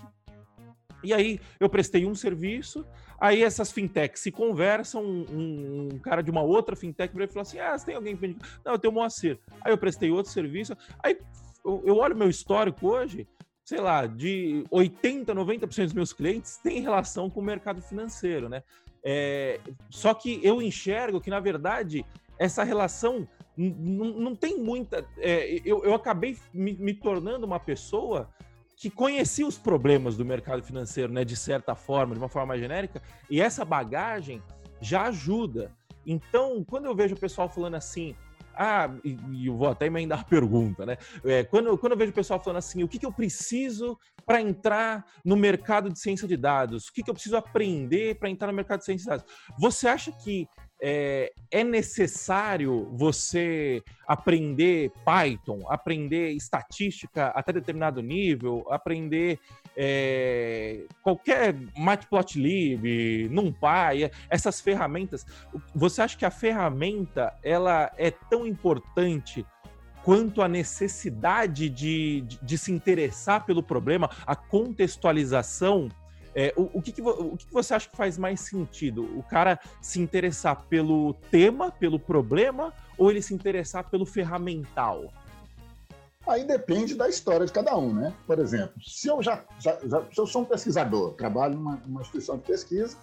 E 1.04 1.14
aí 1.14 1.40
eu 1.60 1.70
prestei 1.70 2.06
um 2.06 2.14
serviço, 2.14 2.86
aí 3.20 3.42
essas 3.42 3.72
fintechs 3.72 4.22
se 4.22 4.32
conversam, 4.32 5.02
um, 5.04 5.88
um 5.94 6.00
cara 6.00 6.22
de 6.22 6.30
uma 6.30 6.42
outra 6.42 6.76
fintech 6.76 7.16
veio 7.16 7.30
falou 7.30 7.42
assim: 7.42 7.60
Ah, 7.60 7.78
você 7.78 7.86
tem 7.86 7.96
alguém 7.96 8.18
que 8.18 8.28
Não, 8.66 8.74
eu 8.74 8.80
tenho 8.80 8.92
o 8.92 8.96
Moacir. 8.96 9.40
Aí 9.62 9.72
eu 9.72 9.78
prestei 9.78 10.12
outro 10.12 10.32
serviço. 10.32 10.76
Aí 11.02 11.18
eu, 11.66 11.84
eu 11.86 11.96
olho 11.96 12.16
meu 12.16 12.30
histórico 12.30 12.88
hoje, 12.88 13.28
sei 13.70 13.80
lá, 13.80 14.08
de 14.08 14.66
80, 14.72 15.36
90% 15.36 15.84
dos 15.84 15.94
meus 15.94 16.12
clientes 16.12 16.58
têm 16.58 16.82
relação 16.82 17.30
com 17.30 17.40
o 17.40 17.44
mercado 17.44 17.84
financeiro, 17.84 18.50
né? 18.50 18.64
É, 19.04 19.60
só 19.92 20.12
que 20.12 20.40
eu 20.44 20.60
enxergo 20.60 21.22
que, 21.22 21.30
na 21.30 21.40
verdade, 21.40 22.04
essa 22.40 22.64
relação 22.64 23.28
não 23.56 24.36
tem 24.36 24.58
muita. 24.58 25.06
É, 25.20 25.62
eu, 25.64 25.86
eu 25.86 25.94
acabei 25.94 26.36
me, 26.52 26.74
me, 26.74 26.96
tornando 26.96 27.46
uma 27.46 27.60
pessoa 27.60 28.28
que 28.76 28.90
conhecia 28.90 29.46
os 29.46 29.60
problemas 29.60 30.18
do 30.18 30.26
mercado 30.26 30.64
financeiro, 30.64 31.14
né? 31.14 31.24
De 31.24 31.36
certa 31.36 31.76
forma, 31.76 32.16
de 32.16 32.20
uma 32.20 32.30
forma 32.30 32.58
genérica, 32.58 33.04
e 33.30 33.40
essa 33.40 33.64
bagagem 33.64 34.42
já 34.82 35.04
ajuda. 35.04 35.72
Então, 36.08 36.66
quando 36.68 36.86
eu 36.86 36.96
vejo 36.96 37.14
o 37.14 37.20
pessoal 37.20 37.48
falando 37.48 37.76
assim, 37.76 38.16
ah, 38.62 38.94
e, 39.06 39.18
e 39.32 39.48
eu 39.48 39.56
vou 39.56 39.70
até 39.70 39.86
emendar 39.86 40.20
a 40.20 40.24
pergunta, 40.26 40.86
né? 40.86 40.98
É, 41.24 41.46
quando, 41.46 41.78
quando 41.78 41.94
eu 41.94 41.98
vejo 41.98 42.12
o 42.12 42.16
pessoal 42.16 42.42
falando 42.42 42.58
assim, 42.58 42.84
o 42.84 42.90
que, 42.90 43.00
que 43.00 43.06
eu 43.06 43.14
preciso 43.14 43.98
para 44.26 44.42
entrar 44.42 45.06
no 45.24 45.38
mercado 45.38 45.90
de 45.90 45.98
ciência 45.98 46.28
de 46.28 46.36
dados? 46.36 46.88
O 46.88 46.94
que, 46.94 47.02
que 47.02 47.10
eu 47.10 47.14
preciso 47.14 47.38
aprender 47.38 48.20
para 48.20 48.30
entrar 48.30 48.48
no 48.48 48.54
mercado 48.54 48.80
de 48.80 48.86
ciência 48.86 49.04
de 49.04 49.10
dados? 49.18 49.34
Você 49.58 49.88
acha 49.88 50.12
que 50.12 50.46
é, 50.82 51.34
é, 51.52 51.64
necessário 51.64 52.90
você 52.94 53.84
aprender 54.08 54.92
Python, 55.06 55.66
aprender 55.68 56.32
estatística 56.32 57.28
até 57.28 57.52
determinado 57.52 58.02
nível, 58.02 58.66
aprender 58.70 59.40
é, 59.76 60.86
qualquer 61.04 61.56
Matplotlib, 61.78 63.30
NumPy, 63.30 64.10
essas 64.30 64.62
ferramentas. 64.62 65.26
Você 65.76 66.02
acha 66.02 66.18
que 66.18 66.26
a 66.26 66.32
ferramenta 66.32 67.34
ela 67.44 67.92
é 67.98 68.12
tão 68.12 68.48
importante 68.48 69.46
quanto 70.04 70.42
a 70.42 70.48
necessidade 70.48 71.70
de, 71.70 72.22
de, 72.22 72.40
de 72.42 72.58
se 72.58 72.72
interessar 72.72 73.46
pelo 73.46 73.62
problema, 73.62 74.10
a 74.26 74.36
contextualização 74.36 75.90
é, 76.40 76.54
o, 76.56 76.70
o, 76.76 76.82
que, 76.82 76.94
que, 76.94 77.02
o 77.02 77.36
que, 77.36 77.48
que 77.48 77.54
você 77.54 77.74
acha 77.74 77.90
que 77.90 77.98
faz 77.98 78.18
mais 78.18 78.40
sentido? 78.40 79.04
O 79.18 79.22
cara 79.22 79.60
se 79.82 80.00
interessar 80.00 80.56
pelo 80.70 81.14
tema, 81.30 81.70
pelo 81.70 82.00
problema, 82.00 82.74
ou 82.98 83.12
ele 83.12 83.22
se 83.22 83.34
interessar 83.34 83.90
pelo 83.90 84.06
ferramental? 84.06 85.12
Aí 86.26 86.46
depende 86.46 86.96
da 86.96 87.10
história 87.10 87.46
de 87.46 87.52
cada 87.52 87.76
um, 87.78 87.94
né? 87.94 88.14
Por 88.26 88.40
exemplo, 88.40 88.82
se 88.82 89.10
eu 89.10 89.22
já, 89.22 89.44
já, 89.60 89.78
já 89.84 90.02
se 90.10 90.18
eu 90.18 90.26
sou 90.26 90.44
um 90.44 90.46
pesquisador, 90.46 91.14
trabalho 91.16 91.56
numa, 91.56 91.76
numa 91.86 92.00
instituição 92.00 92.38
de 92.38 92.44
pesquisa, 92.44 92.96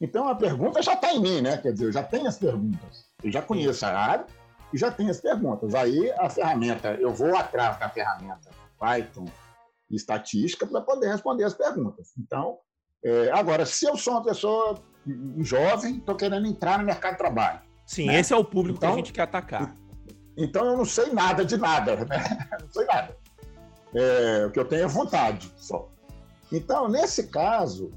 então 0.00 0.26
a 0.26 0.34
pergunta 0.34 0.82
já 0.82 0.94
está 0.94 1.12
em 1.12 1.20
mim, 1.20 1.40
né? 1.42 1.58
Quer 1.58 1.72
dizer, 1.72 1.84
eu 1.84 1.92
já 1.92 2.02
tenho 2.02 2.26
as 2.26 2.38
perguntas, 2.38 3.04
eu 3.22 3.30
já 3.30 3.40
conheço 3.40 3.86
a 3.86 3.96
área, 3.96 4.26
e 4.72 4.78
já 4.78 4.90
tem 4.90 5.08
as 5.08 5.20
perguntas. 5.20 5.76
Aí 5.76 6.10
a 6.18 6.28
ferramenta, 6.28 6.94
eu 6.94 7.12
vou 7.12 7.36
atrás 7.36 7.78
da 7.78 7.88
ferramenta 7.88 8.50
Python 8.80 9.26
e 9.88 9.94
estatística 9.94 10.66
para 10.66 10.80
poder 10.80 11.08
responder 11.08 11.44
as 11.44 11.54
perguntas. 11.54 12.12
Então, 12.18 12.58
é, 13.04 13.30
agora, 13.32 13.64
se 13.64 13.86
eu 13.86 13.96
sou 13.96 14.14
uma 14.14 14.22
pessoa 14.22 14.82
jovem, 15.38 15.96
estou 15.98 16.14
querendo 16.14 16.46
entrar 16.46 16.78
no 16.78 16.84
mercado 16.84 17.12
de 17.12 17.18
trabalho. 17.18 17.60
Sim, 17.86 18.06
né? 18.06 18.20
esse 18.20 18.32
é 18.32 18.36
o 18.36 18.44
público 18.44 18.78
então, 18.78 18.80
que 18.80 18.86
a 18.86 18.88
então, 18.90 19.04
gente 19.04 19.12
quer 19.12 19.22
atacar. 19.22 19.76
Então 20.36 20.64
eu 20.64 20.76
não 20.76 20.84
sei 20.84 21.12
nada 21.12 21.44
de 21.44 21.56
nada, 21.56 21.96
né? 22.04 22.48
Não 22.60 22.70
sei 22.70 22.84
nada. 22.86 23.16
É, 23.94 24.46
o 24.46 24.50
que 24.50 24.60
eu 24.60 24.64
tenho 24.64 24.84
é 24.84 24.86
vontade 24.86 25.52
só. 25.56 25.88
Então, 26.52 26.88
nesse 26.88 27.26
caso, 27.28 27.90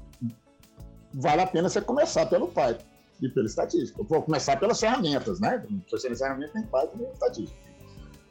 vale 1.12 1.42
a 1.42 1.46
pena 1.46 1.68
você 1.68 1.80
começar 1.80 2.26
pelo 2.26 2.48
Python 2.48 2.84
e 3.22 3.28
pela 3.28 3.46
estatística. 3.46 4.00
Eu 4.00 4.04
vou 4.04 4.22
começar 4.22 4.58
pelas 4.58 4.80
ferramentas, 4.80 5.38
né? 5.40 5.64
Não 5.70 5.78
precisa 5.80 6.08
necessariamente 6.08 6.52
nem 6.54 6.64
Python 6.64 6.96
nem 6.96 7.10
estatística. 7.12 7.58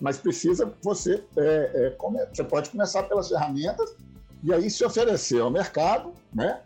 Mas 0.01 0.17
precisa 0.17 0.73
você. 0.81 1.23
É, 1.37 1.95
é. 1.95 2.27
Você 2.33 2.43
pode 2.43 2.69
começar 2.69 3.03
pelas 3.03 3.29
ferramentas 3.29 3.95
e 4.43 4.53
aí 4.53 4.69
se 4.69 4.83
oferecer 4.83 5.41
ao 5.41 5.49
mercado, 5.49 6.13
né? 6.33 6.61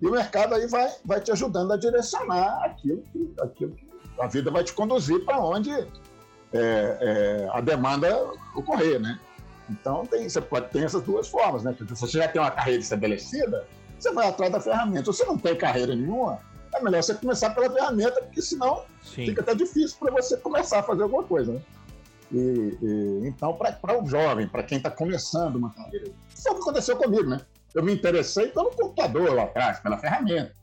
E 0.00 0.06
o 0.06 0.10
mercado 0.10 0.54
aí 0.54 0.66
vai, 0.66 0.90
vai 1.04 1.20
te 1.20 1.32
ajudando 1.32 1.72
a 1.72 1.76
direcionar 1.76 2.62
aquilo 2.64 3.02
que, 3.12 3.34
aquilo 3.40 3.72
que 3.72 3.88
a 4.20 4.26
vida 4.26 4.50
vai 4.50 4.62
te 4.62 4.72
conduzir 4.72 5.24
para 5.24 5.38
onde 5.38 5.70
é, 5.72 5.86
é, 6.52 7.48
a 7.52 7.60
demanda 7.60 8.30
ocorrer, 8.54 9.00
né? 9.00 9.18
Então 9.70 10.04
tem, 10.04 10.28
você 10.28 10.40
pode 10.40 10.68
ter 10.70 10.84
essas 10.84 11.02
duas 11.02 11.28
formas, 11.28 11.62
né? 11.62 11.74
Se 11.78 11.84
você 11.84 12.18
já 12.18 12.28
tem 12.28 12.42
uma 12.42 12.50
carreira 12.50 12.80
estabelecida, 12.80 13.66
você 13.98 14.12
vai 14.12 14.28
atrás 14.28 14.52
da 14.52 14.60
ferramenta. 14.60 15.12
Se 15.12 15.18
você 15.18 15.24
não 15.24 15.38
tem 15.38 15.56
carreira 15.56 15.94
nenhuma, 15.94 16.40
é 16.74 16.82
melhor 16.82 17.02
você 17.02 17.14
começar 17.14 17.50
pela 17.50 17.70
ferramenta, 17.70 18.20
porque 18.22 18.42
senão 18.42 18.84
Sim. 19.02 19.26
fica 19.26 19.40
até 19.40 19.54
difícil 19.54 19.96
para 19.98 20.12
você 20.12 20.36
começar 20.36 20.80
a 20.80 20.82
fazer 20.82 21.04
alguma 21.04 21.22
coisa, 21.22 21.52
né? 21.52 21.60
E, 22.32 22.78
e, 22.80 23.28
então, 23.28 23.54
para 23.54 24.02
o 24.02 24.06
jovem, 24.06 24.48
para 24.48 24.62
quem 24.62 24.78
está 24.78 24.90
começando 24.90 25.56
uma 25.56 25.70
carreira, 25.70 26.10
isso 26.34 26.48
é 26.48 26.50
o 26.50 26.54
que 26.54 26.62
aconteceu 26.62 26.96
comigo, 26.96 27.28
né? 27.28 27.40
Eu 27.74 27.82
me 27.82 27.92
interessei 27.92 28.48
pelo 28.48 28.70
computador 28.70 29.34
lá 29.34 29.44
atrás, 29.44 29.80
pela 29.80 29.98
ferramenta. 29.98 30.54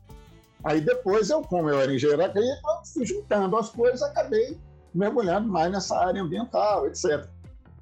Aí 0.64 0.80
depois 0.80 1.30
eu, 1.30 1.42
como 1.42 1.70
eu 1.70 1.80
era 1.80 1.94
engenheiro 1.94 2.22
agrícola, 2.22 2.82
fui 2.92 3.06
juntando 3.06 3.56
as 3.56 3.70
coisas, 3.70 4.02
acabei 4.02 4.58
mergulhando 4.92 5.48
mais 5.48 5.70
nessa 5.72 5.96
área 5.96 6.20
ambiental, 6.20 6.86
etc. 6.86 7.26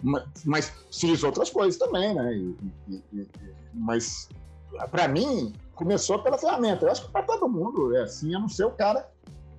Mas, 0.03 0.25
mas 0.45 0.73
fiz 0.93 1.23
outras 1.25 1.51
coisas 1.51 1.79
também, 1.79 2.15
né? 2.15 2.35
E, 2.35 3.03
e, 3.13 3.29
mas 3.75 4.29
para 4.91 5.09
mim 5.09 5.53
começou 5.75 6.23
pela 6.23 6.39
ferramenta. 6.39 6.85
Eu 6.85 6.93
acho 6.93 7.07
que 7.07 7.13
para 7.13 7.23
todo 7.23 7.49
mundo 7.49 7.97
é 7.97 8.03
assim, 8.03 8.35
a 8.35 8.39
não 8.39 8.49
ser 8.49 8.65
o 8.65 8.71
cara 8.71 9.09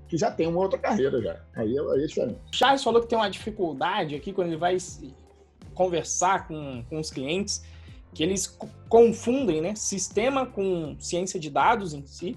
que 0.10 0.18
já 0.18 0.32
tem 0.32 0.48
uma 0.48 0.60
outra 0.60 0.78
carreira 0.78 1.22
já. 1.22 1.40
Aí, 1.56 1.78
aí 1.78 2.04
é 2.04 2.08
diferente. 2.08 2.40
Charles 2.52 2.84
falou 2.84 3.00
que 3.00 3.08
tem 3.08 3.18
uma 3.18 3.30
dificuldade 3.30 4.16
aqui 4.16 4.34
quando 4.34 4.48
ele 4.48 4.58
vai 4.58 4.76
conversar 5.76 6.48
com, 6.48 6.84
com 6.90 7.00
os 7.00 7.12
clientes, 7.12 7.64
que 8.14 8.24
eles 8.24 8.58
confundem 8.90 9.62
né, 9.62 9.76
sistema 9.76 10.48
com 10.48 10.98
ciência 11.00 11.40
de 11.40 11.50
dados 11.50 11.94
em 11.94 12.06
si. 12.08 12.36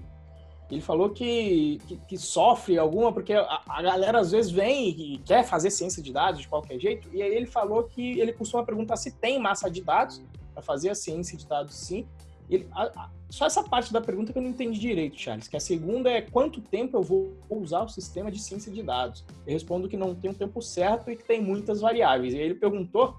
Ele 0.71 0.83
falou 0.83 1.11
que, 1.11 1.81
que, 1.87 1.97
que 1.97 2.19
sofre 2.19 2.79
alguma, 2.79 3.13
porque 3.13 3.33
a, 3.33 3.63
a, 3.67 3.83
galera 3.83 4.21
às 4.21 4.31
vezes 4.31 4.51
vem 4.51 4.89
e 4.89 5.19
quer 5.19 5.45
fazer 5.45 5.71
ciência 5.71 6.03
de 6.03 6.13
dados 6.13 6.41
de 6.41 6.49
qualquer 6.49 6.79
jeito, 6.79 7.09
e 7.13 7.23
aí 7.23 7.35
ele 7.35 7.47
falou 7.47 7.85
que 7.85 8.19
ele 8.21 8.33
costuma 8.33 8.65
perguntar 8.65 8.97
se 8.97 9.11
tem 9.13 9.39
massa 9.39 9.71
de 9.71 9.83
dados 9.83 10.23
para 10.55 10.63
fazer 10.63 10.91
a 10.91 10.95
ciência 10.95 11.37
de 11.37 11.47
dados 11.47 11.75
sim. 11.75 12.07
Ele, 12.55 12.69
a, 12.73 12.83
a, 12.83 13.11
só 13.31 13.47
essa 13.47 13.63
parte 13.63 13.93
da 13.93 14.01
pergunta 14.01 14.33
que 14.33 14.39
eu 14.39 14.43
não 14.43 14.51
entendi 14.51 14.79
direito, 14.79 15.19
Charles, 15.19 15.49
que 15.49 15.57
a 15.57 15.61
segunda 15.61 16.11
é 16.11 16.21
quanto 16.21 16.61
tempo 16.61 16.97
eu 16.97 17.03
vou 17.03 17.37
usar 17.49 17.83
o 17.83 17.89
sistema 17.89 18.31
de 18.31 18.39
ciência 18.41 18.71
de 18.71 18.83
dados. 18.83 19.25
Eu 19.47 19.53
respondo 19.53 19.89
que 19.89 19.97
não 19.97 20.15
tem 20.15 20.31
um 20.31 20.35
tempo 20.35 20.61
certo 20.61 21.11
e 21.11 21.17
que 21.17 21.25
tem 21.25 21.41
muitas 21.41 21.81
variáveis. 21.81 22.35
E 22.35 22.37
aí 22.37 22.43
ele 22.43 22.55
perguntou 22.55 23.17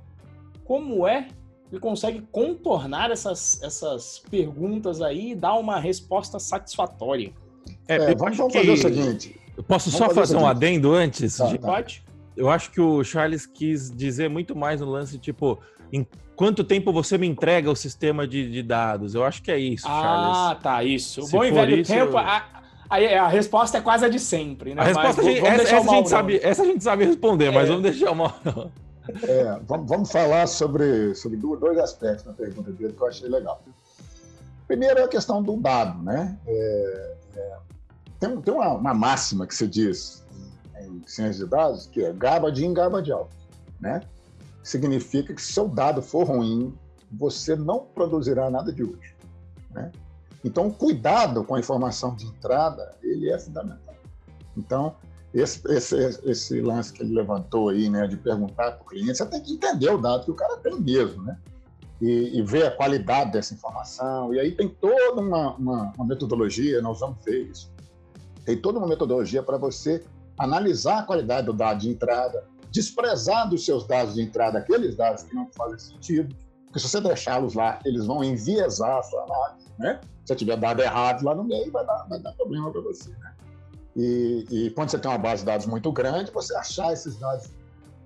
como 0.65 1.07
é 1.07 1.27
ele 1.73 1.79
consegue 1.79 2.21
contornar 2.31 3.09
essas, 3.09 3.59
essas 3.63 4.19
perguntas 4.29 5.01
aí 5.01 5.31
e 5.31 5.35
dar 5.35 5.55
uma 5.55 5.79
resposta 5.79 6.37
satisfatória. 6.37 7.33
É, 7.87 7.95
é 7.95 8.15
vamos, 8.15 8.37
vamos 8.37 8.53
que... 8.53 8.59
fazer 8.59 8.71
o 8.71 8.77
seguinte. 8.77 9.41
Eu 9.57 9.63
posso 9.63 9.89
vamos 9.89 9.97
só 9.97 10.05
fazer, 10.13 10.35
fazer 10.35 10.37
um 10.37 10.47
adendo 10.47 10.93
antes? 10.93 11.35
Tá, 11.35 11.49
tá. 11.49 11.57
Pode? 11.57 12.03
Eu 12.37 12.47
acho 12.49 12.69
que 12.69 12.79
o 12.79 13.03
Charles 13.03 13.47
quis 13.47 13.89
dizer 13.89 14.29
muito 14.29 14.55
mais 14.55 14.81
no 14.81 14.87
lance, 14.87 15.17
tipo, 15.17 15.59
em 15.93 16.07
quanto 16.35 16.63
tempo 16.63 16.91
você 16.91 17.17
me 17.19 17.27
entrega 17.27 17.69
o 17.69 17.75
sistema 17.75 18.27
de, 18.27 18.49
de 18.51 18.63
dados? 18.63 19.13
Eu 19.13 19.23
acho 19.23 19.43
que 19.43 19.51
é 19.51 19.59
isso, 19.59 19.85
ah, 19.87 20.01
Charles. 20.01 20.37
Ah, 20.37 20.59
tá, 20.61 20.83
isso. 20.83 21.23
O 21.23 21.29
bom 21.29 21.45
e 21.45 21.51
velho 21.51 21.79
isso, 21.79 21.93
tempo. 21.93 22.17
A, 22.17 22.43
a, 22.89 22.97
a, 22.97 23.27
resposta 23.27 23.77
é 23.77 23.81
quase 23.81 24.03
a 24.03 24.09
de 24.09 24.19
sempre, 24.19 24.73
né? 24.73 24.81
A 24.81 24.85
resposta 24.85 25.21
mas, 25.21 25.27
a 25.27 25.31
gente, 25.31 25.45
essa, 25.45 25.61
essa, 25.61 25.75
a 25.75 25.95
gente 25.95 26.09
sabe, 26.09 26.39
essa 26.41 26.63
a 26.63 26.65
gente 26.65 26.83
sabe 26.83 27.05
responder, 27.05 27.45
é. 27.45 27.51
mas 27.51 27.69
vamos 27.69 27.83
deixar 27.83 28.11
o 28.11 28.15
mal. 28.15 28.35
É, 29.23 29.59
vamos, 29.67 29.87
vamos, 29.87 30.11
falar 30.11 30.47
sobre, 30.47 31.13
sobre 31.13 31.37
dois 31.37 31.77
aspectos 31.77 32.25
na 32.25 32.33
pergunta 32.33 32.71
dele 32.71 32.93
que 32.93 33.01
eu 33.01 33.07
achei 33.07 33.29
legal. 33.29 33.61
Primeiro 34.65 34.99
é 34.99 35.03
a 35.03 35.07
questão 35.07 35.43
do 35.43 35.57
dado, 35.57 36.01
né? 36.01 36.39
É, 36.47 37.15
é, 37.35 37.57
tem 38.19 38.41
tem 38.41 38.53
uma, 38.53 38.69
uma, 38.69 38.93
máxima 38.93 39.45
que 39.45 39.53
se 39.53 39.67
diz 39.67 40.25
em 40.79 41.01
ciência 41.05 41.43
de 41.43 41.51
dados 41.51 41.85
que 41.87 42.03
é 42.03 42.13
garbage 42.13 42.65
in, 42.65 42.73
garbage 42.73 43.11
out, 43.11 43.29
né? 43.79 44.01
Significa 44.63 45.33
que 45.33 45.41
se 45.41 45.53
seu 45.53 45.67
dado 45.67 46.01
for 46.01 46.25
ruim, 46.25 46.73
você 47.11 47.55
não 47.55 47.79
produzirá 47.79 48.49
nada 48.49 48.71
de 48.71 48.83
útil, 48.83 49.15
né? 49.71 49.91
Então, 50.43 50.69
cuidado 50.69 51.43
com 51.43 51.55
a 51.55 51.59
informação 51.59 52.15
de 52.15 52.25
entrada, 52.25 52.95
ele 53.01 53.29
é 53.29 53.39
fundamental. 53.39 53.95
Então, 54.57 54.95
esse, 55.33 55.61
esse, 55.71 55.95
esse 56.25 56.61
lance 56.61 56.91
que 56.91 57.01
ele 57.01 57.13
levantou 57.13 57.69
aí, 57.69 57.89
né, 57.89 58.05
de 58.07 58.17
perguntar 58.17 58.73
para 58.73 58.81
o 58.81 58.85
cliente, 58.85 59.17
você 59.17 59.25
tem 59.25 59.41
que 59.41 59.53
entender 59.53 59.89
o 59.89 59.97
dado 59.97 60.25
que 60.25 60.31
o 60.31 60.35
cara 60.35 60.57
tem 60.57 60.79
mesmo, 60.79 61.23
né? 61.23 61.37
E, 62.01 62.37
e 62.37 62.41
ver 62.41 62.65
a 62.65 62.71
qualidade 62.71 63.31
dessa 63.31 63.53
informação. 63.53 64.33
E 64.33 64.39
aí 64.39 64.51
tem 64.51 64.67
toda 64.67 65.21
uma, 65.21 65.55
uma, 65.55 65.93
uma 65.95 66.05
metodologia, 66.05 66.81
nós 66.81 66.99
vamos 66.99 67.23
ver 67.23 67.45
isso. 67.45 67.71
Tem 68.45 68.57
toda 68.57 68.77
uma 68.77 68.87
metodologia 68.87 69.41
para 69.41 69.57
você 69.57 70.03
analisar 70.37 70.99
a 70.99 71.03
qualidade 71.03 71.47
do 71.47 71.53
dado 71.53 71.79
de 71.79 71.89
entrada, 71.89 72.45
desprezar 72.73 73.47
dos 73.47 73.63
seus 73.63 73.85
dados 73.85 74.15
de 74.15 74.21
entrada 74.21 74.57
aqueles 74.57 74.95
dados 74.95 75.23
que 75.23 75.35
não 75.35 75.47
fazem 75.55 75.77
sentido, 75.77 76.35
porque 76.65 76.79
se 76.79 76.89
você 76.89 76.99
deixá-los 76.99 77.53
lá, 77.53 77.79
eles 77.85 78.07
vão 78.07 78.23
enviesar 78.23 78.97
a 78.97 79.03
sua 79.03 79.23
análise, 79.23 79.67
né? 79.77 80.01
Se 80.25 80.35
tiver 80.35 80.57
dado 80.57 80.81
errado 80.81 81.23
lá 81.23 81.35
no 81.35 81.43
meio, 81.43 81.71
vai 81.71 81.85
dar, 81.85 82.07
vai 82.09 82.19
dar 82.19 82.33
problema 82.33 82.71
para 82.71 82.81
você, 82.81 83.11
né? 83.11 83.35
E, 83.95 84.45
e, 84.49 84.69
quando 84.71 84.89
você 84.89 84.97
tem 84.97 85.11
uma 85.11 85.19
base 85.19 85.43
de 85.43 85.45
dados 85.45 85.67
muito 85.67 85.91
grande, 85.91 86.31
você 86.31 86.55
achar 86.55 86.91
esses 86.91 87.15
dados 87.19 87.47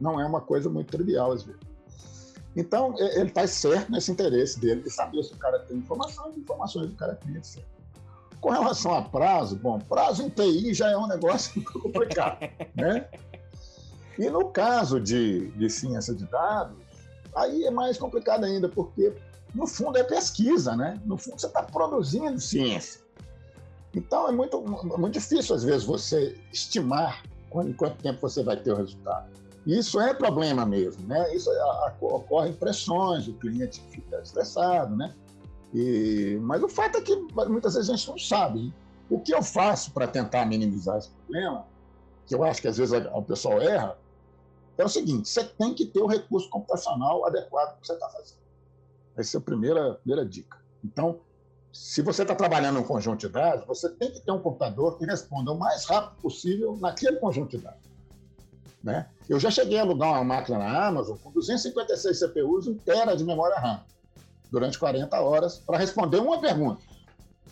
não 0.02 0.20
é 0.20 0.26
uma 0.26 0.42
coisa 0.42 0.70
muito 0.70 0.92
trivial 0.92 1.32
às 1.32 1.44
vezes. 1.44 1.62
Então, 2.58 2.94
ele 2.98 3.30
está 3.30 3.48
certo 3.48 3.90
nesse 3.90 4.12
interesse 4.12 4.60
dele 4.60 4.82
de 4.82 4.90
saber 4.90 5.24
se 5.24 5.32
o 5.32 5.38
cara 5.38 5.60
tem 5.60 5.78
informação 5.78 6.30
e 6.36 6.40
informações 6.40 6.90
do 6.90 6.96
cara 6.96 7.16
tem, 7.16 7.38
etc. 7.38 7.64
Com 8.42 8.50
relação 8.50 8.94
a 8.94 9.02
prazo, 9.04 9.56
bom, 9.56 9.80
prazo 9.80 10.24
em 10.24 10.30
TI 10.30 10.74
já 10.74 10.90
é 10.90 10.98
um 10.98 11.08
negócio 11.08 11.64
complicado, 11.72 12.40
né? 12.76 13.08
E 14.18 14.30
no 14.30 14.50
caso 14.50 15.00
de, 15.00 15.50
de 15.52 15.70
ciência 15.70 16.14
de 16.14 16.26
dados, 16.26 16.76
aí 17.36 17.66
é 17.66 17.72
mais 17.72 17.98
complicado 17.98 18.44
ainda, 18.44 18.68
porque 18.68 19.14
no 19.54 19.68
fundo 19.68 19.98
é 19.98 20.04
pesquisa, 20.04 20.76
né? 20.76 21.00
No 21.06 21.18
fundo 21.18 21.40
você 21.40 21.48
está 21.48 21.64
produzindo 21.64 22.40
ciência. 22.40 23.02
Então 23.94 24.28
é 24.28 24.32
muito, 24.32 24.62
muito 24.62 25.14
difícil, 25.14 25.56
às 25.56 25.64
vezes, 25.64 25.84
você 25.84 26.38
estimar 26.52 27.24
em 27.56 27.74
quanto 27.74 28.02
tempo 28.02 28.20
você 28.22 28.44
vai 28.44 28.58
ter 28.58 28.72
o 28.72 28.76
resultado. 28.76 29.28
Isso 29.66 30.00
é 30.00 30.14
problema 30.14 30.66
mesmo, 30.66 31.06
né? 31.08 31.36
Isso 31.36 31.50
ocorre 32.00 32.54
pressões, 32.54 33.28
o 33.28 33.34
cliente 33.34 33.84
fica 33.90 34.22
estressado, 34.22 34.96
né? 34.96 35.14
E, 35.74 36.38
mas 36.42 36.64
o 36.64 36.70
fato 36.70 36.98
é 36.98 37.02
que 37.02 37.16
muitas 37.50 37.74
vezes 37.74 37.90
a 37.90 37.96
gente 37.96 38.08
não 38.08 38.18
sabe. 38.18 38.60
Hein? 38.60 38.74
O 39.10 39.20
que 39.20 39.34
eu 39.34 39.44
faço 39.44 39.92
para 39.92 40.08
tentar 40.08 40.46
minimizar 40.46 40.98
esse 40.98 41.10
problema, 41.10 41.66
que 42.26 42.36
eu 42.36 42.44
acho 42.44 42.62
que 42.62 42.68
às 42.68 42.78
vezes 42.78 42.94
o 43.14 43.22
pessoal 43.22 43.62
erra, 43.62 43.98
é 44.78 44.86
o 44.86 44.90
seguinte: 44.90 45.30
você 45.30 45.44
tem 45.44 45.74
que 45.74 45.86
ter 45.86 46.00
o 46.00 46.08
recurso 46.08 46.50
computacional 46.50 47.26
adequado 47.26 47.70
para 47.70 47.78
o 47.78 47.82
que 47.82 47.88
você 47.88 47.94
está 47.94 48.10
fazendo. 48.10 48.40
Essa 49.16 49.38
é 49.38 49.40
a 49.40 49.42
primeira, 49.42 49.96
primeira 49.96 50.26
dica. 50.26 50.58
Então, 50.84 51.20
se 51.74 52.02
você 52.02 52.22
está 52.22 52.36
trabalhando 52.36 52.80
um 52.80 52.84
conjunto 52.84 53.20
de 53.20 53.30
dados, 53.30 53.66
você 53.66 53.90
tem 53.90 54.12
que 54.12 54.20
ter 54.20 54.32
um 54.32 54.40
computador 54.40 54.98
que 54.98 55.06
responda 55.06 55.52
o 55.52 55.58
mais 55.58 55.86
rápido 55.86 56.22
possível 56.22 56.78
naquele 56.80 57.18
conjunto 57.18 57.58
de 57.58 57.64
dados. 57.64 57.88
Né? 58.84 59.10
Eu 59.28 59.40
já 59.40 59.52
cheguei 59.52 59.78
a 59.80 59.82
alugar 59.82 60.12
uma 60.12 60.24
máquina 60.24 60.60
na 60.60 60.88
Amazon 60.88 61.18
com 61.18 61.32
256 61.32 62.20
CPUs 62.20 62.68
e 62.68 62.70
1 62.70 62.78
tera 62.80 63.16
de 63.16 63.24
memória 63.24 63.60
RAM 63.60 63.84
durante 64.50 64.80
40 64.80 65.20
horas 65.20 65.60
para 65.60 65.78
responder 65.78 66.18
uma 66.18 66.40
pergunta. 66.40 66.82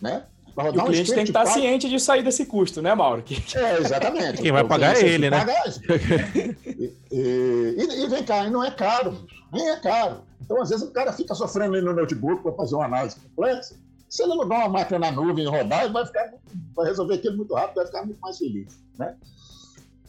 Né? 0.00 0.26
E 0.56 0.78
o 0.78 0.84
cliente 0.84 1.12
tem 1.12 1.24
que 1.24 1.30
estar 1.30 1.44
tá 1.44 1.50
ciente 1.50 1.88
de 1.88 2.00
sair 2.00 2.22
desse 2.22 2.46
custo, 2.46 2.80
né, 2.80 2.94
Mauro? 2.94 3.22
É, 3.54 3.78
exatamente. 3.78 4.40
Quem 4.42 4.52
vai 4.52 4.64
pagar 4.64 4.96
é 4.96 5.06
ele, 5.06 5.28
né? 5.28 5.44
e, 6.74 6.96
e, 7.12 8.04
e, 8.04 8.08
vem 8.08 8.24
cá, 8.24 8.46
e 8.46 8.50
não 8.50 8.64
é 8.64 8.70
caro, 8.70 9.26
nem 9.52 9.68
é 9.68 9.76
caro. 9.76 10.22
Então, 10.40 10.62
às 10.62 10.70
vezes, 10.70 10.86
o 10.86 10.92
cara 10.92 11.12
fica 11.12 11.34
sofrendo 11.34 11.74
ali 11.74 11.84
no 11.84 11.92
notebook 11.92 12.42
para 12.42 12.52
fazer 12.52 12.74
uma 12.74 12.86
análise 12.86 13.16
complexa, 13.20 13.76
se 14.08 14.22
ele 14.22 14.32
alugar 14.32 14.60
uma 14.60 14.68
máquina 14.68 14.98
na 14.98 15.12
nuvem 15.12 15.44
e 15.44 15.48
rodar, 15.48 15.84
ele 15.84 15.92
vai, 15.92 16.06
ficar, 16.06 16.32
vai 16.74 16.86
resolver 16.86 17.14
aquilo 17.14 17.36
muito 17.36 17.54
rápido, 17.54 17.76
vai 17.76 17.86
ficar 17.86 18.04
muito 18.04 18.20
mais 18.20 18.38
feliz. 18.38 18.78
Né? 18.98 19.14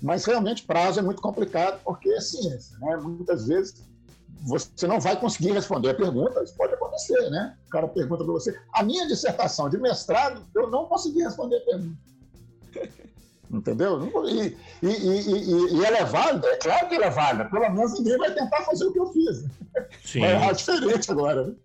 Mas 0.01 0.23
realmente 0.25 0.63
prazo 0.63 0.99
é 0.99 1.03
muito 1.03 1.21
complicado 1.21 1.81
porque 1.83 2.09
é 2.09 2.21
ciência, 2.21 2.77
né? 2.79 2.97
Muitas 2.97 3.47
vezes 3.47 3.83
você 4.43 4.87
não 4.87 4.99
vai 4.99 5.19
conseguir 5.19 5.51
responder 5.51 5.89
a 5.89 5.95
pergunta, 5.95 6.43
isso 6.43 6.55
pode 6.55 6.73
acontecer, 6.73 7.29
né? 7.29 7.55
O 7.67 7.69
cara 7.69 7.87
pergunta 7.87 8.23
para 8.23 8.33
você. 8.33 8.57
A 8.73 8.83
minha 8.83 9.07
dissertação 9.07 9.69
de 9.69 9.77
mestrado, 9.77 10.45
eu 10.55 10.69
não 10.69 10.85
consegui 10.85 11.21
responder 11.21 11.57
a 11.57 11.61
pergunta. 11.61 11.97
Entendeu? 13.49 14.11
E, 14.27 14.57
e, 14.83 14.87
e, 14.87 15.75
e, 15.75 15.85
ela 15.85 15.99
é 15.99 16.03
válida, 16.03 16.47
é 16.47 16.57
claro 16.57 16.89
que 16.89 16.95
ela 16.95 17.05
é 17.05 17.09
válida. 17.09 17.45
Pelo 17.45 17.69
menos 17.69 17.93
ninguém 17.93 18.17
vai 18.17 18.33
tentar 18.33 18.61
fazer 18.63 18.85
o 18.85 18.91
que 18.91 18.99
eu 18.99 19.11
fiz. 19.13 19.45
Sim. 20.03 20.19
Vai 20.19 20.31
errar 20.31 20.51
diferente 20.51 21.09
agora. 21.09 21.47
Né? 21.47 21.55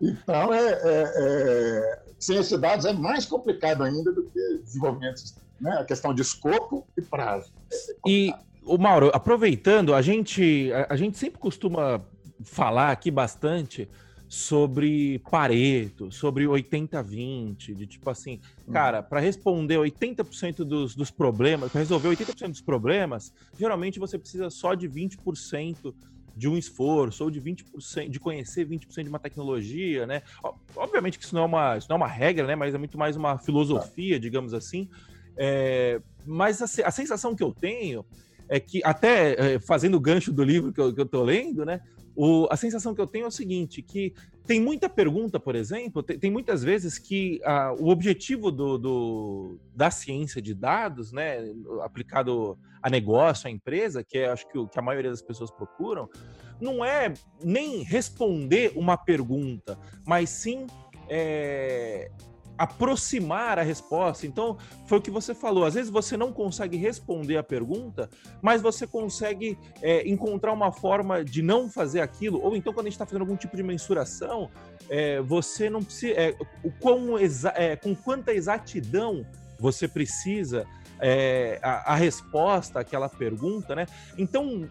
então, 0.00 0.54
é, 0.54 0.68
é, 0.70 1.12
é, 1.16 2.02
ciência 2.18 2.56
de 2.56 2.62
dados 2.62 2.84
é 2.84 2.92
mais 2.92 3.26
complicado 3.26 3.82
ainda 3.82 4.12
do 4.12 4.22
que 4.24 4.58
desenvolvimento, 4.64 5.20
né? 5.60 5.78
a 5.80 5.84
questão 5.84 6.14
de 6.14 6.22
escopo 6.22 6.86
e 6.96 7.02
prazo. 7.02 7.52
E, 8.06 8.32
o 8.68 8.78
Mauro, 8.78 9.10
aproveitando, 9.14 9.94
a 9.94 10.02
gente, 10.02 10.70
a, 10.72 10.94
a 10.94 10.96
gente 10.96 11.16
sempre 11.16 11.38
costuma 11.38 12.00
falar 12.42 12.92
aqui 12.92 13.10
bastante 13.10 13.88
sobre 14.28 15.18
Pareto, 15.20 16.12
sobre 16.12 16.44
80-20, 16.44 17.74
de 17.74 17.86
tipo 17.86 18.10
assim, 18.10 18.40
uhum. 18.66 18.72
cara, 18.74 19.02
para 19.02 19.20
responder 19.20 19.76
80% 19.76 20.56
dos, 20.64 20.94
dos 20.94 21.10
problemas, 21.10 21.72
para 21.72 21.80
resolver 21.80 22.10
80% 22.10 22.48
dos 22.48 22.60
problemas, 22.60 23.32
geralmente 23.58 23.98
você 23.98 24.18
precisa 24.18 24.50
só 24.50 24.74
de 24.74 24.86
20% 24.86 25.94
de 26.36 26.46
um 26.46 26.56
esforço, 26.56 27.24
ou 27.24 27.30
de 27.30 27.40
20%, 27.40 28.08
de 28.08 28.20
conhecer 28.20 28.68
20% 28.68 29.02
de 29.02 29.08
uma 29.08 29.18
tecnologia, 29.18 30.06
né? 30.06 30.22
Obviamente 30.76 31.18
que 31.18 31.24
isso 31.24 31.34
não 31.34 31.42
é 31.42 31.46
uma, 31.46 31.76
isso 31.78 31.88
não 31.88 31.94
é 31.94 31.96
uma 31.96 32.06
regra, 32.06 32.46
né? 32.46 32.54
Mas 32.54 32.74
é 32.74 32.78
muito 32.78 32.96
mais 32.96 33.16
uma 33.16 33.38
filosofia, 33.38 34.20
digamos 34.20 34.54
assim. 34.54 34.88
É, 35.36 36.00
mas 36.24 36.62
a, 36.62 36.86
a 36.86 36.90
sensação 36.92 37.34
que 37.34 37.42
eu 37.42 37.52
tenho 37.52 38.04
é 38.48 38.58
que, 38.58 38.80
até 38.84 39.54
é, 39.54 39.58
fazendo 39.60 39.96
o 39.96 40.00
gancho 40.00 40.32
do 40.32 40.42
livro 40.42 40.72
que 40.72 40.80
eu, 40.80 40.94
que 40.94 41.00
eu 41.00 41.06
tô 41.06 41.22
lendo, 41.22 41.64
né? 41.64 41.80
O, 42.20 42.48
a 42.50 42.56
sensação 42.56 42.96
que 42.96 43.00
eu 43.00 43.06
tenho 43.06 43.26
é 43.26 43.28
o 43.28 43.30
seguinte, 43.30 43.80
que 43.80 44.12
tem 44.44 44.60
muita 44.60 44.88
pergunta, 44.88 45.38
por 45.38 45.54
exemplo, 45.54 46.02
tem, 46.02 46.18
tem 46.18 46.30
muitas 46.30 46.64
vezes 46.64 46.98
que 46.98 47.40
ah, 47.44 47.72
o 47.78 47.90
objetivo 47.90 48.50
do, 48.50 48.76
do, 48.76 49.58
da 49.72 49.88
ciência 49.88 50.42
de 50.42 50.52
dados, 50.52 51.12
né, 51.12 51.38
aplicado 51.80 52.58
a 52.82 52.90
negócio, 52.90 53.46
a 53.46 53.50
empresa, 53.52 54.02
que 54.02 54.18
é 54.18 54.28
acho 54.30 54.48
que, 54.48 54.58
o, 54.58 54.66
que 54.66 54.78
a 54.78 54.82
maioria 54.82 55.10
das 55.10 55.22
pessoas 55.22 55.50
procuram, 55.50 56.08
não 56.60 56.84
é 56.84 57.14
nem 57.44 57.84
responder 57.84 58.72
uma 58.74 58.96
pergunta, 58.96 59.78
mas 60.04 60.28
sim 60.30 60.66
é, 61.08 62.10
aproximar 62.58 63.58
a 63.58 63.62
resposta. 63.62 64.26
Então, 64.26 64.58
foi 64.86 64.98
o 64.98 65.00
que 65.00 65.10
você 65.10 65.34
falou. 65.34 65.64
Às 65.64 65.74
vezes 65.74 65.90
você 65.90 66.16
não 66.16 66.32
consegue 66.32 66.76
responder 66.76 67.36
a 67.36 67.42
pergunta, 67.42 68.10
mas 68.42 68.60
você 68.60 68.86
consegue 68.86 69.56
é, 69.80 70.06
encontrar 70.08 70.52
uma 70.52 70.72
forma 70.72 71.24
de 71.24 71.40
não 71.40 71.70
fazer 71.70 72.00
aquilo. 72.00 72.42
Ou 72.42 72.56
então, 72.56 72.72
quando 72.72 72.86
a 72.86 72.88
gente 72.88 72.94
está 72.94 73.06
fazendo 73.06 73.22
algum 73.22 73.36
tipo 73.36 73.56
de 73.56 73.62
mensuração, 73.62 74.50
é, 74.90 75.20
você 75.20 75.70
não 75.70 75.82
precisa. 75.82 76.14
É, 76.14 76.34
é, 77.54 77.76
com 77.76 77.94
quanta 77.94 78.34
exatidão 78.34 79.24
você 79.58 79.86
precisa 79.86 80.66
é, 81.00 81.58
a, 81.62 81.92
a, 81.92 81.94
resposta 81.94 82.80
àquela 82.80 83.08
pergunta, 83.08 83.74
né? 83.74 83.86
Então, 84.16 84.68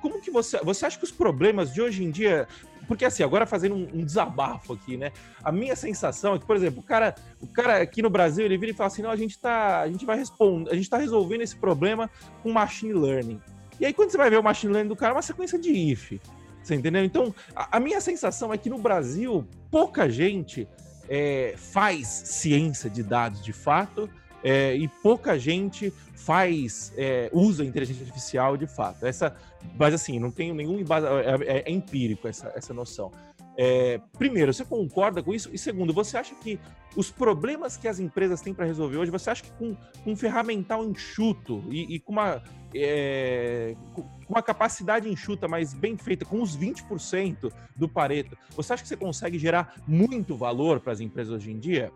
como 0.00 0.20
que 0.20 0.30
você. 0.30 0.58
Você 0.58 0.86
acha 0.86 0.98
que 0.98 1.04
os 1.04 1.12
problemas 1.12 1.72
de 1.72 1.80
hoje 1.80 2.04
em 2.04 2.10
dia 2.10 2.46
porque 2.90 3.04
assim, 3.04 3.22
agora 3.22 3.46
fazendo 3.46 3.76
um, 3.76 4.00
um, 4.00 4.04
desabafo 4.04 4.72
aqui, 4.72 4.96
né? 4.96 5.12
A 5.44 5.52
minha 5.52 5.76
sensação 5.76 6.34
é 6.34 6.40
que, 6.40 6.44
por 6.44 6.56
exemplo, 6.56 6.80
o 6.80 6.82
cara, 6.82 7.14
o 7.40 7.46
cara 7.46 7.80
aqui 7.80 8.02
no 8.02 8.10
Brasil, 8.10 8.44
ele 8.44 8.58
vira 8.58 8.72
e 8.72 8.74
fala 8.74 8.88
assim: 8.88 9.00
não, 9.00 9.10
a 9.10 9.16
gente 9.16 9.38
tá. 9.38 9.82
A 9.82 9.86
gente 9.86 10.04
vai 10.04 10.18
responder, 10.18 10.72
a 10.72 10.74
gente 10.74 10.90
tá 10.90 10.96
resolvendo 10.96 11.42
esse 11.42 11.54
problema 11.54 12.10
com 12.42 12.50
machine 12.50 12.92
learning. 12.92 13.40
E 13.78 13.86
aí, 13.86 13.92
quando 13.92 14.10
você 14.10 14.16
vai 14.16 14.28
ver 14.28 14.40
o 14.40 14.42
machine 14.42 14.72
learning 14.72 14.88
do 14.88 14.96
cara, 14.96 15.12
é 15.12 15.14
uma 15.14 15.22
sequência 15.22 15.56
de 15.56 15.70
if. 15.70 16.20
Você 16.60 16.74
entendeu? 16.74 17.04
Então, 17.04 17.32
a, 17.54 17.76
a 17.76 17.80
minha 17.80 18.00
sensação 18.00 18.52
é 18.52 18.58
que 18.58 18.68
no 18.68 18.78
Brasil, 18.78 19.46
pouca 19.70 20.10
gente 20.10 20.66
é, 21.08 21.54
faz 21.56 22.08
ciência 22.08 22.90
de 22.90 23.04
dados 23.04 23.40
de 23.40 23.52
fato. 23.52 24.10
É, 24.42 24.74
e 24.74 24.88
pouca 24.88 25.38
gente 25.38 25.92
faz, 26.16 26.92
é, 26.96 27.30
usa 27.32 27.64
inteligência 27.64 28.02
artificial 28.02 28.56
de 28.56 28.66
fato. 28.66 29.06
Essa, 29.06 29.36
mas 29.78 29.94
assim, 29.94 30.18
não 30.18 30.30
tenho 30.30 30.54
nenhum 30.54 30.78
embasamento, 30.78 31.28
é, 31.28 31.46
é, 31.46 31.62
é, 31.66 31.70
empírico 31.70 32.28
essa, 32.28 32.52
essa 32.54 32.74
noção. 32.74 33.12
É, 33.56 34.00
primeiro, 34.16 34.52
você 34.54 34.64
concorda 34.64 35.22
com 35.22 35.34
isso? 35.34 35.50
E 35.52 35.58
segundo, 35.58 35.92
você 35.92 36.16
acha 36.16 36.34
que 36.34 36.58
os 36.96 37.10
problemas 37.10 37.76
que 37.76 37.88
as 37.88 37.98
empresas 37.98 38.40
têm 38.40 38.54
para 38.54 38.64
resolver 38.64 38.96
hoje, 38.96 39.10
você 39.10 39.30
acha 39.30 39.42
que 39.42 39.50
com, 39.52 39.76
com 40.02 40.12
um 40.12 40.16
ferramental 40.16 40.84
enxuto 40.84 41.62
e, 41.68 41.96
e 41.96 42.00
com, 42.00 42.12
uma, 42.12 42.42
é, 42.74 43.76
com 43.92 44.04
uma 44.28 44.42
capacidade 44.42 45.08
enxuta, 45.08 45.46
mas 45.46 45.74
bem 45.74 45.96
feita, 45.96 46.24
com 46.24 46.40
os 46.40 46.56
20% 46.56 47.52
do 47.76 47.88
Pareto, 47.88 48.36
você 48.56 48.72
acha 48.72 48.82
que 48.82 48.88
você 48.88 48.96
consegue 48.96 49.38
gerar 49.38 49.74
muito 49.86 50.36
valor 50.36 50.80
para 50.80 50.92
as 50.92 51.00
empresas 51.00 51.34
hoje 51.34 51.50
em 51.50 51.58
dia? 51.58 51.92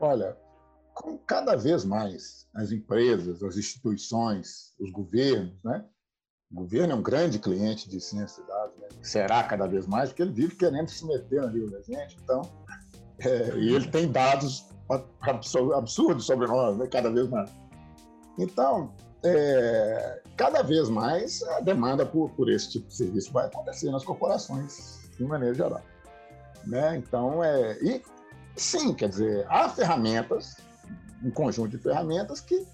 Olha, 0.00 0.36
cada 1.26 1.56
vez 1.56 1.84
mais 1.84 2.48
as 2.54 2.72
empresas, 2.72 3.42
as 3.42 3.56
instituições, 3.56 4.74
os 4.78 4.90
governos, 4.90 5.62
né? 5.62 5.84
O 6.50 6.62
governo 6.62 6.92
é 6.94 6.96
um 6.96 7.02
grande 7.02 7.38
cliente 7.38 7.88
de 7.88 8.00
ciência 8.00 8.42
de 8.42 8.48
dados, 8.48 8.76
né? 8.78 8.88
será 9.02 9.44
cada 9.44 9.66
vez 9.66 9.86
mais, 9.86 10.08
porque 10.08 10.22
ele 10.22 10.32
vive 10.32 10.56
querendo 10.56 10.88
se 10.88 11.06
meter 11.06 11.42
na 11.42 11.48
vida 11.48 11.70
da 11.70 11.82
gente, 11.82 12.16
então, 12.22 12.42
é, 13.18 13.56
e 13.56 13.74
ele 13.74 13.86
tem 13.88 14.10
dados 14.10 14.66
absurdos 15.74 16.24
sobre 16.24 16.46
nós, 16.46 16.76
né? 16.78 16.86
cada 16.86 17.10
vez 17.10 17.28
mais. 17.28 17.50
Então, 18.38 18.94
é, 19.22 20.22
cada 20.36 20.62
vez 20.62 20.88
mais 20.88 21.42
a 21.42 21.60
demanda 21.60 22.06
por, 22.06 22.30
por 22.30 22.48
esse 22.48 22.70
tipo 22.70 22.88
de 22.88 22.96
serviço 22.96 23.32
vai 23.32 23.46
acontecer 23.46 23.90
nas 23.90 24.04
corporações, 24.04 25.10
de 25.18 25.24
maneira 25.24 25.54
geral. 25.54 25.82
Né? 26.66 26.96
Então, 26.96 27.44
é, 27.44 27.78
e 27.82 28.02
sim, 28.56 28.94
quer 28.94 29.10
dizer, 29.10 29.46
há 29.50 29.68
ferramentas 29.68 30.56
um 31.22 31.30
conjunto 31.30 31.76
de 31.76 31.78
ferramentas 31.78 32.40
que, 32.40 32.66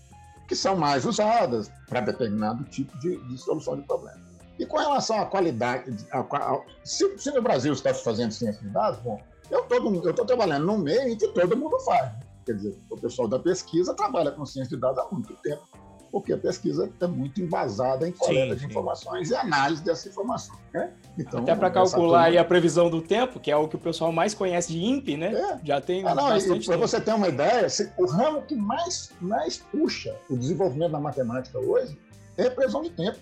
que 0.55 0.61
são 0.61 0.77
mais 0.77 1.05
usadas 1.05 1.69
para 1.89 2.01
determinado 2.01 2.63
tipo 2.65 2.97
de, 3.01 3.17
de, 3.27 3.37
solução 3.39 3.75
de 3.77 3.83
problema. 3.83 4.21
E 4.57 4.65
com 4.65 4.77
relação 4.77 5.21
à 5.21 5.27
qualidade, 5.27 5.93
a, 6.13 6.21
a, 6.21 6.61
se, 6.85 7.19
se, 7.19 7.33
no 7.33 7.43
Brasil 7.43 7.73
está 7.73 7.93
fazendo 7.93 8.31
ciência 8.31 8.63
de 8.63 8.69
dados, 8.69 9.01
bom, 9.01 9.21
eu 9.51 9.67
estou 10.11 10.25
trabalhando 10.25 10.65
num 10.65 10.79
meio 10.79 11.09
em 11.09 11.19
que 11.19 11.27
todo 11.27 11.57
mundo 11.57 11.77
faz. 11.81 12.13
Quer 12.47 12.53
dizer, 12.53 12.79
o 12.89 12.97
pessoal 12.97 13.27
da 13.27 13.41
pesquisa 13.41 13.95
trabalha 13.95 14.31
com 14.31 14.47
ciência 14.47 14.77
de 14.77 14.81
dados 14.81 15.01
há 15.01 15.09
muito 15.13 15.35
tempo 15.43 15.67
porque 16.15 16.33
a 16.33 16.39
pesquisa 16.39 16.89
é 17.01 17.07
muito 17.09 17.41
embasada 17.41 18.09
em 18.09 18.13
coleta 18.13 18.55
sim, 18.55 18.61
de 18.61 18.67
informações 18.67 19.27
sim. 19.27 19.35
e 19.35 19.37
análise 19.37 19.83
dessas 19.83 20.07
informações. 20.07 20.61
Né? 20.73 20.93
Então, 21.19 21.41
Até 21.41 21.57
para 21.57 21.69
calcular 21.73 22.27
turma... 22.27 22.41
a 22.41 22.45
previsão 22.45 22.89
do 22.89 23.03
tempo, 23.03 23.41
que 23.41 23.51
é 23.51 23.57
o 23.57 23.67
que 23.67 23.75
o 23.75 23.81
pessoal 23.81 24.13
mais 24.13 24.33
conhece 24.33 24.71
de 24.73 24.79
INPE, 24.79 25.17
né? 25.17 25.35
É. 25.35 25.59
Já 25.65 25.81
tem 25.81 26.07
ah, 26.07 26.15
bastante 26.15 26.67
Para 26.67 26.77
você 26.77 27.01
ter 27.01 27.13
uma 27.13 27.27
ideia, 27.27 27.67
o 27.99 28.07
ramo 28.07 28.43
que 28.43 28.55
mais, 28.55 29.11
mais 29.21 29.57
puxa 29.57 30.15
o 30.31 30.37
desenvolvimento 30.37 30.93
da 30.93 31.01
matemática 31.01 31.59
hoje 31.59 31.99
é 32.39 32.47
a 32.47 32.51
previsão 32.53 32.83
de 32.83 32.91
tempo. 32.91 33.19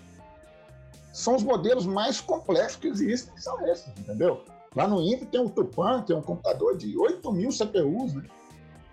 São 1.11 1.35
os 1.35 1.41
modelos 1.41 1.87
mais 1.87 2.21
complexos 2.21 2.75
que 2.75 2.89
existem, 2.89 3.33
que 3.33 3.41
são 3.41 3.59
esses, 3.65 3.87
entendeu? 3.97 4.43
Lá 4.75 4.87
no 4.87 5.01
INPE 5.01 5.25
tem 5.25 5.41
um 5.41 5.49
Tupan, 5.49 6.03
que 6.03 6.13
é 6.13 6.15
um 6.15 6.21
computador 6.21 6.77
de 6.77 6.95
8 6.95 7.31
mil 7.31 7.49
CPUs, 7.49 8.13
né? 8.13 8.23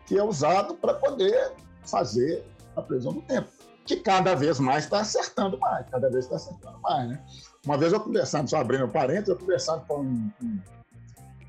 que 0.07 0.17
é 0.17 0.25
usado 0.25 0.73
para 0.77 0.95
poder 0.95 1.53
fazer 1.85 2.43
a 2.75 2.81
previsão 2.81 3.13
do 3.13 3.21
tempo 3.21 3.60
que 3.97 3.97
cada 3.97 4.35
vez 4.35 4.61
mais 4.61 4.85
está 4.85 5.01
acertando 5.01 5.59
mais, 5.59 5.85
cada 5.91 6.09
vez 6.09 6.25
está 6.25 6.37
acertando 6.37 6.79
mais, 6.81 7.09
né? 7.09 7.25
Uma 7.67 7.77
vez 7.77 7.93
eu 7.93 8.01
conversando, 8.01 8.49
só 8.49 8.59
abrindo 8.59 8.85
um 8.85 8.91
parênteses, 8.91 9.29
eu 9.29 9.37
conversando 9.37 9.85
com 9.87 10.03
um, 10.03 10.33
um, 10.43 10.61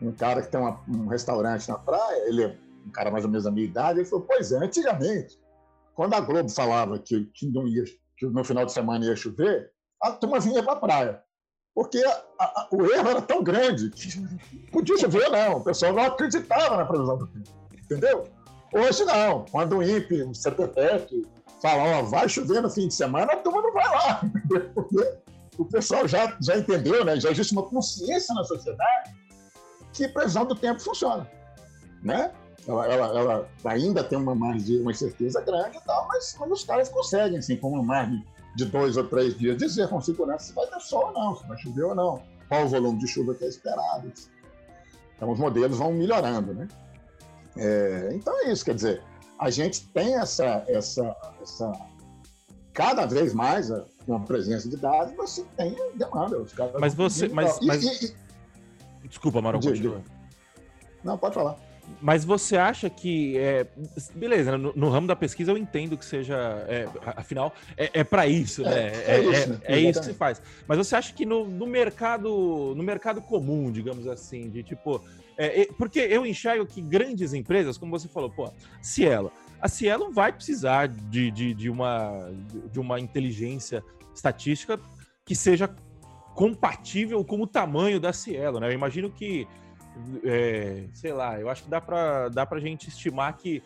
um 0.02 0.12
cara 0.12 0.42
que 0.42 0.50
tem 0.50 0.60
uma, 0.60 0.80
um 0.88 1.08
restaurante 1.08 1.70
na 1.70 1.78
praia, 1.78 2.28
ele 2.28 2.44
é 2.44 2.58
um 2.86 2.90
cara 2.90 3.12
mais 3.12 3.24
ou 3.24 3.30
menos 3.30 3.44
da 3.44 3.52
minha 3.52 3.66
idade, 3.66 4.00
ele 4.00 4.10
falou, 4.10 4.26
pois 4.26 4.52
é, 4.52 4.58
antigamente, 4.58 5.40
quando 5.94 6.16
a 6.16 6.20
Globo 6.20 6.50
falava 6.50 6.98
que, 6.98 7.26
que, 7.26 7.48
não 7.48 7.68
ia, 7.68 7.84
que 8.18 8.26
no 8.26 8.44
final 8.44 8.66
de 8.66 8.72
semana 8.72 9.06
ia 9.06 9.16
chover, 9.16 9.72
a 10.02 10.12
turma 10.12 10.40
vinha 10.40 10.64
para 10.64 10.74
a 10.74 10.78
praia. 10.78 11.24
Porque 11.76 12.04
a, 12.04 12.24
a, 12.40 12.68
o 12.72 12.84
erro 12.92 13.10
era 13.10 13.22
tão 13.22 13.44
grande 13.44 13.92
que 13.92 14.10
podia 14.72 14.98
chover 14.98 15.30
não, 15.30 15.58
o 15.58 15.64
pessoal 15.64 15.94
não 15.94 16.04
acreditava 16.04 16.76
na 16.76 16.86
previsão 16.86 17.18
do 17.18 17.28
tempo, 17.28 17.50
entendeu? 17.84 18.28
Hoje 18.74 19.04
não, 19.04 19.46
quando 19.52 19.78
o 19.78 19.84
INPE, 19.84 20.24
o 20.24 20.34
CPTEC, 20.34 21.28
falar, 21.62 22.00
ó, 22.00 22.04
vai 22.04 22.28
chover 22.28 22.62
no 22.62 22.70
fim 22.70 22.88
de 22.88 22.94
semana, 22.94 23.34
a 23.34 23.38
turma 23.38 23.62
não 23.62 23.74
vai 23.74 23.90
lá. 23.90 24.22
Porque 24.74 25.18
o 25.58 25.66
pessoal 25.66 26.08
já, 26.08 26.38
já 26.42 26.58
entendeu, 26.58 27.04
né? 27.04 27.20
já 27.20 27.30
existe 27.32 27.54
uma 27.54 27.64
consciência 27.64 28.34
na 28.34 28.44
sociedade 28.44 29.14
que 29.94 30.08
previsão 30.08 30.46
do 30.46 30.56
tempo 30.56 30.82
funciona. 30.82 31.30
Né? 32.02 32.32
Ela, 32.68 32.86
ela, 32.88 33.20
ela 33.20 33.50
ainda 33.66 34.04
tem 34.04 34.18
uma 34.18 34.36
margem, 34.36 34.82
uma 34.82 34.94
certeza 34.94 35.42
grande 35.42 35.78
e 35.78 35.82
tal, 35.82 36.08
mas 36.08 36.34
quando 36.34 36.54
os 36.54 36.64
caras 36.64 36.90
conseguem, 36.90 37.40
assim, 37.40 37.58
com 37.58 37.70
uma 37.70 37.84
margem 37.84 38.24
de 38.56 38.66
dois 38.66 38.98
ou 38.98 39.04
três 39.06 39.38
dias, 39.38 39.58
dizer 39.58 39.88
com 39.90 40.00
segurança 40.02 40.46
se 40.46 40.54
vai 40.54 40.68
ter 40.68 40.80
sol 40.80 41.08
ou 41.08 41.14
não, 41.14 41.36
se 41.36 41.48
vai 41.48 41.58
chover 41.58 41.84
ou 41.84 41.96
não, 41.96 42.22
qual 42.48 42.66
o 42.66 42.68
volume 42.68 43.00
de 43.00 43.08
chuva 43.08 43.34
que 43.34 43.44
é 43.44 43.48
esperado. 43.48 44.12
Então 45.16 45.32
os 45.32 45.40
modelos 45.40 45.78
vão 45.78 45.94
melhorando, 45.94 46.54
né? 46.54 46.68
É, 47.58 48.10
então 48.14 48.34
é 48.46 48.52
isso, 48.52 48.64
quer 48.64 48.76
dizer, 48.76 49.02
a 49.38 49.50
gente 49.50 49.86
tem 49.88 50.16
essa, 50.16 50.64
essa, 50.68 51.16
essa 51.42 51.72
cada 52.74 53.06
vez 53.06 53.34
mais 53.34 53.70
com 54.06 54.16
a 54.16 54.20
presença 54.20 54.70
de 54.70 54.78
dados, 54.78 55.14
você 55.16 55.44
tem 55.58 55.76
demanda. 55.96 56.38
Os 56.40 56.54
caras 56.54 56.74
mas 56.80 56.94
você. 56.94 57.28
Mas, 57.28 57.60
mas... 57.62 57.84
E, 57.84 58.16
e, 59.04 59.08
Desculpa, 59.08 59.42
Marão, 59.42 59.60
continua. 59.60 60.02
Não, 61.04 61.18
pode 61.18 61.36
falar. 61.36 61.58
Mas 62.00 62.24
você 62.24 62.56
acha 62.56 62.90
que. 62.90 63.38
É, 63.38 63.66
beleza, 64.16 64.58
no, 64.58 64.72
no, 64.76 64.90
ramo 64.90 65.08
da 65.08 65.16
pesquisa 65.16 65.52
eu 65.52 65.58
entendo 65.58 65.98
que 65.98 66.06
seja. 66.06 66.36
É, 66.68 66.88
afinal, 67.18 67.54
é, 67.76 67.90
é 68.00 68.04
para 68.04 68.28
isso, 68.28 68.62
né? 68.64 68.92
É, 69.06 69.16
é 69.16 69.22
isso, 69.22 69.50
né? 69.50 69.60
é, 69.64 69.80
isso 69.80 70.00
que 70.00 70.06
se 70.06 70.14
faz. 70.14 70.42
Mas 70.68 70.78
você 70.78 70.96
acha 70.96 71.14
que 71.14 71.26
no, 71.26 71.46
no 71.48 71.66
mercado 71.66 72.74
no 72.76 72.84
mercado 72.84 73.22
comum, 73.22 73.72
digamos 73.72 74.08
assim, 74.08 74.50
de 74.50 74.64
tipo. 74.64 75.04
É, 75.46 75.66
porque 75.78 76.00
eu 76.00 76.26
enxergo 76.26 76.66
que 76.66 76.82
grandes 76.82 77.34
empresas, 77.34 77.78
como 77.78 77.92
você 77.92 78.08
falou, 78.08 78.30
pô, 78.30 78.52
Cielo. 78.82 79.32
A 79.60 79.68
Cielo 79.68 80.12
vai 80.12 80.32
precisar 80.34 80.88
de, 80.88 81.32
de, 81.32 81.54
de, 81.54 81.70
uma, 81.70 82.32
de 82.72 82.80
uma 82.80 83.00
inteligência 83.00 83.84
estatística 84.14 84.80
que 85.26 85.36
seja 85.36 85.74
compatível 86.36 87.24
com 87.24 87.42
o 87.42 87.48
tamanho 87.48 88.00
da 88.00 88.12
Cielo, 88.12 88.60
né? 88.60 88.68
Eu 88.68 88.74
imagino 88.74 89.12
que 89.12 89.48
é, 90.24 90.88
sei 90.94 91.14
lá, 91.14 91.40
eu 91.40 91.50
acho 91.50 91.64
que 91.64 91.70
dá 91.70 91.82
para 91.82 92.30
dá 92.30 92.48
a 92.50 92.60
gente 92.60 92.90
estimar 92.90 93.36
que 93.38 93.62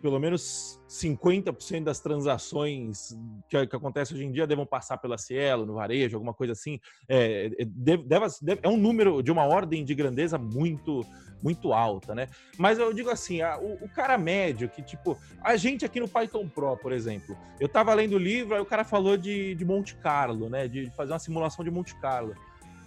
pelo 0.00 0.18
menos 0.18 0.80
50% 0.88 1.84
das 1.84 2.00
transações 2.00 3.16
que, 3.48 3.66
que 3.66 3.76
acontecem 3.76 4.16
hoje 4.16 4.26
em 4.26 4.32
dia 4.32 4.46
devam 4.46 4.64
passar 4.66 4.98
pela 4.98 5.18
Cielo, 5.18 5.66
no 5.66 5.74
varejo, 5.74 6.16
alguma 6.16 6.34
coisa 6.34 6.52
assim. 6.52 6.80
É, 7.08 7.50
é 7.58 7.64
deve, 7.64 8.04
deve, 8.42 8.60
é 8.62 8.68
um 8.68 8.76
número 8.76 9.22
de 9.22 9.30
uma 9.30 9.44
ordem 9.44 9.84
de 9.84 9.94
grandeza 9.94 10.38
muito 10.38 11.04
muito 11.40 11.72
alta, 11.72 12.16
né? 12.16 12.28
Mas 12.56 12.80
eu 12.80 12.92
digo 12.92 13.10
assim, 13.10 13.42
a, 13.42 13.56
o, 13.58 13.74
o, 13.84 13.88
cara 13.88 14.18
médio, 14.18 14.68
que 14.68 14.82
tipo, 14.82 15.16
a 15.40 15.56
gente 15.56 15.84
aqui 15.84 16.00
no 16.00 16.08
Python 16.08 16.48
Pro, 16.48 16.76
por 16.76 16.90
exemplo, 16.90 17.36
eu 17.60 17.68
tava 17.68 17.94
lendo 17.94 18.14
o 18.14 18.18
livro, 18.18 18.56
aí 18.56 18.60
o 18.60 18.66
cara 18.66 18.82
falou 18.82 19.16
de, 19.16 19.54
de 19.54 19.64
Monte 19.64 19.94
Carlo, 19.96 20.48
né? 20.48 20.66
De 20.66 20.90
fazer 20.96 21.12
uma 21.12 21.18
simulação 21.20 21.64
de 21.64 21.70
Monte 21.70 21.94
Carlo. 22.00 22.34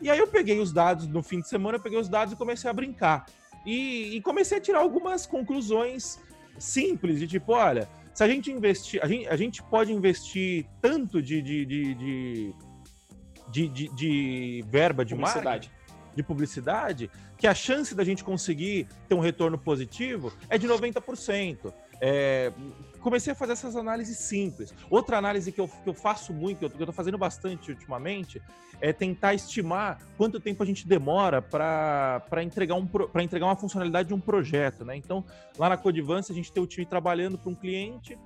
E 0.01 0.09
aí 0.09 0.19
eu 0.19 0.27
peguei 0.27 0.59
os 0.59 0.73
dados 0.73 1.07
no 1.07 1.23
fim 1.23 1.39
de 1.39 1.47
semana, 1.47 1.77
eu 1.77 1.81
peguei 1.81 1.97
os 1.97 2.09
dados 2.09 2.33
e 2.33 2.37
comecei 2.37 2.69
a 2.69 2.73
brincar. 2.73 3.25
E, 3.65 4.15
e 4.15 4.21
comecei 4.21 4.57
a 4.57 4.61
tirar 4.61 4.79
algumas 4.79 5.25
conclusões 5.25 6.19
simples, 6.57 7.19
de 7.19 7.27
tipo, 7.27 7.53
olha, 7.53 7.87
se 8.13 8.23
a 8.23 8.27
gente 8.27 8.51
investir, 8.51 9.03
a 9.03 9.07
gente, 9.07 9.27
a 9.27 9.35
gente 9.35 9.63
pode 9.63 9.91
investir 9.91 10.65
tanto 10.81 11.21
de, 11.21 11.41
de, 11.41 11.65
de, 11.65 11.95
de, 11.95 12.55
de, 13.49 13.67
de, 13.67 13.87
de 13.95 14.65
verba 14.67 15.05
de 15.05 15.15
marketing, 15.15 15.69
de 16.15 16.23
publicidade, 16.23 17.09
que 17.37 17.47
a 17.47 17.53
chance 17.53 17.95
da 17.95 18.03
gente 18.03 18.23
conseguir 18.23 18.87
ter 19.07 19.15
um 19.15 19.19
retorno 19.19 19.57
positivo 19.57 20.31
é 20.49 20.57
de 20.57 20.67
90%. 20.67 21.73
É, 22.01 22.51
comecei 22.99 23.31
a 23.31 23.35
fazer 23.35 23.53
essas 23.53 23.75
análises 23.75 24.17
simples. 24.17 24.73
Outra 24.89 25.17
análise 25.17 25.51
que 25.51 25.61
eu, 25.61 25.67
que 25.67 25.87
eu 25.87 25.93
faço 25.93 26.33
muito, 26.33 26.59
que 26.59 26.65
eu 26.65 26.69
estou 26.69 26.91
fazendo 26.91 27.17
bastante 27.17 27.71
ultimamente, 27.71 28.41
é 28.81 28.91
tentar 28.91 29.35
estimar 29.35 29.99
quanto 30.17 30.39
tempo 30.39 30.63
a 30.63 30.65
gente 30.65 30.87
demora 30.87 31.41
para 31.41 32.43
entregar, 32.43 32.75
um, 32.75 32.89
entregar 33.21 33.45
uma 33.45 33.55
funcionalidade 33.55 34.07
de 34.07 34.13
um 34.15 34.19
projeto. 34.19 34.83
Né? 34.83 34.95
Então, 34.95 35.23
lá 35.57 35.69
na 35.69 35.77
Codivance, 35.77 36.31
a 36.31 36.35
gente 36.35 36.51
tem 36.51 36.61
o 36.63 36.67
time 36.67 36.85
trabalhando 36.85 37.37
para 37.37 37.51
um 37.51 37.55
cliente 37.55 38.17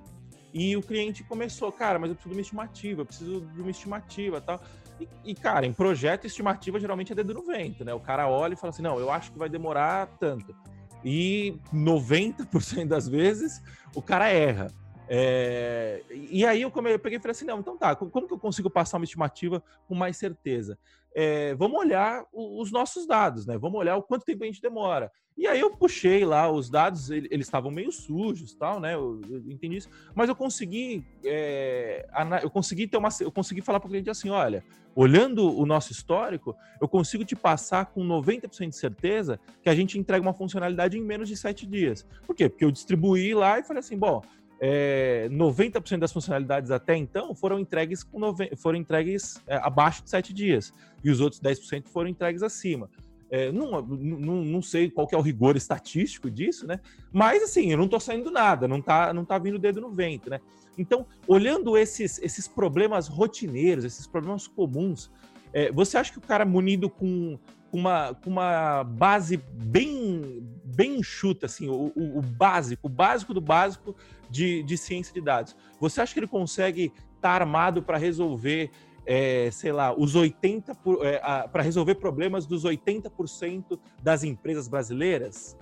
e 0.54 0.74
o 0.74 0.80
cliente 0.80 1.22
começou, 1.22 1.70
cara, 1.70 1.98
mas 1.98 2.08
eu 2.08 2.16
preciso 2.16 2.30
de 2.30 2.38
uma 2.38 2.40
estimativa, 2.40 3.00
eu 3.02 3.06
preciso 3.06 3.40
de 3.42 3.60
uma 3.60 3.70
estimativa 3.70 4.40
tal. 4.40 4.62
E, 4.98 5.06
e, 5.26 5.34
cara, 5.34 5.66
em 5.66 5.72
projeto, 5.72 6.26
estimativa 6.26 6.80
geralmente 6.80 7.12
é 7.12 7.14
dedo 7.14 7.34
no 7.34 7.42
vento, 7.42 7.84
né? 7.84 7.92
O 7.92 8.00
cara 8.00 8.26
olha 8.26 8.54
e 8.54 8.56
fala 8.56 8.70
assim: 8.70 8.80
não, 8.80 8.98
eu 8.98 9.10
acho 9.10 9.30
que 9.30 9.38
vai 9.38 9.50
demorar 9.50 10.06
tanto. 10.18 10.56
E 11.04 11.56
90% 11.72 12.86
das 12.86 13.08
vezes 13.08 13.62
o 13.94 14.02
cara 14.02 14.28
erra. 14.28 14.72
É, 15.08 16.02
e 16.10 16.44
aí 16.44 16.62
eu, 16.62 16.70
come, 16.70 16.92
eu 16.92 16.98
peguei 16.98 17.18
e 17.18 17.20
falei 17.20 17.32
assim, 17.32 17.44
não, 17.44 17.60
então 17.60 17.76
tá, 17.76 17.94
como 17.94 18.26
que 18.26 18.34
eu 18.34 18.38
consigo 18.38 18.68
passar 18.68 18.96
uma 18.96 19.04
estimativa 19.04 19.62
com 19.86 19.94
mais 19.94 20.16
certeza? 20.16 20.78
É, 21.14 21.54
vamos 21.54 21.78
olhar 21.78 22.24
os 22.32 22.70
nossos 22.70 23.06
dados, 23.06 23.46
né? 23.46 23.56
Vamos 23.56 23.80
olhar 23.80 23.96
o 23.96 24.02
quanto 24.02 24.24
tempo 24.24 24.44
a 24.44 24.46
gente 24.46 24.60
demora. 24.60 25.10
E 25.36 25.46
aí 25.46 25.60
eu 25.60 25.74
puxei 25.74 26.24
lá 26.24 26.50
os 26.50 26.68
dados, 26.68 27.10
eles 27.10 27.46
estavam 27.46 27.70
meio 27.70 27.90
sujos, 27.92 28.54
tal, 28.54 28.80
né? 28.80 28.94
Eu, 28.94 29.20
eu, 29.28 29.38
entendi 29.50 29.76
isso, 29.76 29.88
mas 30.14 30.28
eu 30.28 30.36
consegui, 30.36 31.04
é, 31.24 32.06
eu 32.42 32.50
consegui 32.50 32.86
ter 32.86 32.98
uma, 32.98 33.08
eu 33.20 33.32
consegui 33.32 33.62
falar 33.62 33.80
para 33.80 33.86
o 33.86 33.90
cliente 33.90 34.10
assim, 34.10 34.28
olha, 34.28 34.62
olhando 34.94 35.54
o 35.54 35.66
nosso 35.66 35.92
histórico, 35.92 36.56
eu 36.80 36.88
consigo 36.88 37.22
te 37.22 37.36
passar 37.36 37.86
com 37.86 38.02
90% 38.02 38.70
de 38.70 38.76
certeza 38.76 39.38
que 39.62 39.68
a 39.68 39.74
gente 39.74 39.98
entrega 39.98 40.22
uma 40.22 40.32
funcionalidade 40.32 40.98
em 40.98 41.02
menos 41.02 41.28
de 41.28 41.36
sete 41.36 41.66
dias. 41.66 42.06
Por 42.26 42.34
quê? 42.34 42.48
Porque 42.48 42.64
eu 42.64 42.70
distribuí 42.70 43.34
lá 43.34 43.58
e 43.58 43.62
falei 43.62 43.80
assim, 43.80 43.98
bom, 43.98 44.22
é, 44.60 45.28
90% 45.30 45.98
das 45.98 46.12
funcionalidades 46.12 46.70
até 46.70 46.96
então 46.96 47.34
foram 47.34 47.58
entregues, 47.58 48.02
com 48.02 48.20
foram 48.56 48.78
entregues 48.78 49.40
é, 49.46 49.56
abaixo 49.56 50.02
de 50.02 50.10
7 50.10 50.32
dias, 50.32 50.72
e 51.04 51.10
os 51.10 51.20
outros 51.20 51.40
10% 51.40 51.88
foram 51.88 52.08
entregues 52.08 52.42
acima. 52.42 52.90
É, 53.28 53.50
não, 53.50 53.82
não, 53.82 54.44
não 54.44 54.62
sei 54.62 54.88
qual 54.88 55.08
é 55.10 55.16
o 55.16 55.20
rigor 55.20 55.56
estatístico 55.56 56.30
disso, 56.30 56.66
né? 56.66 56.80
Mas 57.12 57.42
assim, 57.42 57.72
eu 57.72 57.76
não 57.76 57.86
estou 57.86 57.98
saindo 57.98 58.30
nada, 58.30 58.68
não 58.68 58.78
está 58.78 59.12
não 59.12 59.24
tá 59.24 59.36
vindo 59.36 59.56
o 59.56 59.58
dedo 59.58 59.80
no 59.80 59.90
vento, 59.90 60.30
né? 60.30 60.40
Então, 60.78 61.06
olhando 61.26 61.76
esses, 61.76 62.18
esses 62.22 62.46
problemas 62.46 63.08
rotineiros, 63.08 63.84
esses 63.84 64.06
problemas 64.06 64.46
comuns, 64.46 65.10
é, 65.52 65.72
você 65.72 65.96
acha 65.96 66.12
que 66.12 66.18
o 66.18 66.22
cara 66.22 66.44
munido 66.44 66.88
com 66.88 67.38
uma, 67.72 68.14
com 68.14 68.30
uma 68.30 68.84
base 68.84 69.36
bem, 69.36 70.46
bem 70.64 70.98
enxuta, 70.98 71.46
assim, 71.46 71.68
o, 71.68 71.92
o, 71.94 72.18
o 72.18 72.22
básico, 72.22 72.86
o 72.86 72.90
básico 72.90 73.34
do 73.34 73.40
básico 73.40 73.96
de, 74.30 74.62
de 74.62 74.76
ciência 74.76 75.12
de 75.12 75.20
dados. 75.20 75.56
Você 75.80 76.00
acha 76.00 76.12
que 76.12 76.20
ele 76.20 76.26
consegue 76.26 76.86
estar 76.86 77.20
tá 77.20 77.30
armado 77.30 77.82
para 77.82 77.96
resolver, 77.96 78.70
é, 79.04 79.50
sei 79.50 79.72
lá, 79.72 79.94
os 79.96 80.14
80 80.14 80.76
é, 81.02 81.48
para 81.48 81.62
resolver 81.62 81.96
problemas 81.96 82.46
dos 82.46 82.64
80% 82.64 83.78
das 84.02 84.24
empresas 84.24 84.68
brasileiras? 84.68 85.56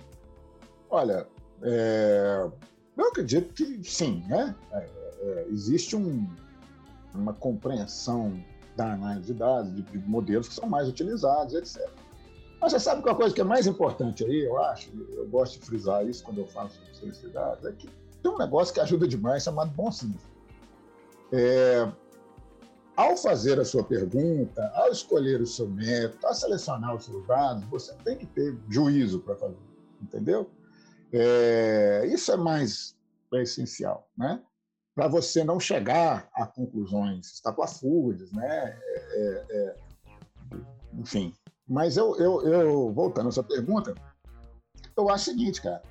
Olha, 0.89 1.27
é, 1.61 2.49
eu 2.97 3.07
acredito 3.07 3.53
que 3.53 3.83
sim, 3.83 4.23
né? 4.27 4.55
É, 4.71 4.89
é, 5.21 5.47
existe 5.49 5.95
um, 5.95 6.27
uma 7.13 7.33
compreensão 7.33 8.39
da 8.75 8.93
análise 8.93 9.27
de 9.27 9.33
dados, 9.33 9.73
de, 9.73 9.81
de, 9.81 9.97
modelos 9.99 10.47
que 10.47 10.53
são 10.53 10.67
mais 10.67 10.87
utilizados, 10.87 11.53
etc. 11.53 11.89
Mas 12.61 12.71
você 12.71 12.79
sabe 12.79 13.01
que 13.01 13.09
uma 13.09 13.15
coisa 13.15 13.33
que 13.33 13.41
é 13.41 13.43
mais 13.43 13.67
importante 13.67 14.23
aí, 14.23 14.45
eu 14.45 14.57
acho, 14.59 14.89
eu 15.13 15.27
gosto 15.27 15.59
de 15.59 15.65
frisar 15.65 16.05
isso 16.05 16.23
quando 16.23 16.39
eu 16.39 16.47
de 16.47 17.29
dados, 17.29 17.65
é 17.65 17.71
que 17.71 17.89
tem 18.25 18.31
um 18.31 18.37
negócio 18.39 18.73
que 18.73 18.79
ajuda 18.79 19.07
demais 19.07 19.43
chamado 19.43 19.69
bom 19.71 19.91
senso. 19.91 20.27
É, 21.31 21.87
ao 22.97 23.15
fazer 23.15 23.59
a 23.59 23.65
sua 23.65 23.83
pergunta, 23.83 24.67
ao 24.73 24.89
escolher 24.89 25.41
o 25.41 25.45
seu 25.45 25.69
método, 25.69 26.25
ao 26.25 26.33
selecionar 26.33 26.95
os 26.95 27.05
seus 27.05 27.25
dados, 27.27 27.63
você 27.65 27.93
tem 28.03 28.17
que 28.17 28.25
ter 28.25 28.57
juízo 28.67 29.19
para 29.19 29.35
fazer, 29.35 29.57
entendeu? 30.01 30.49
É, 31.13 32.03
isso 32.07 32.31
é 32.31 32.37
mais 32.37 32.95
é 33.33 33.43
essencial, 33.43 34.09
né? 34.17 34.41
Para 34.95 35.07
você 35.07 35.43
não 35.43 35.59
chegar 35.59 36.27
a 36.33 36.47
conclusões 36.47 37.33
estapafúrdias, 37.33 38.31
né? 38.31 38.79
É, 38.81 39.45
é, 39.49 39.75
enfim. 40.93 41.33
Mas 41.67 41.97
eu, 41.97 42.15
eu, 42.15 42.41
eu, 42.47 42.93
voltando 42.93 43.29
à 43.29 43.31
sua 43.31 43.43
pergunta, 43.43 43.93
eu 44.95 45.09
acho 45.09 45.29
o 45.29 45.33
seguinte, 45.33 45.61
cara 45.61 45.81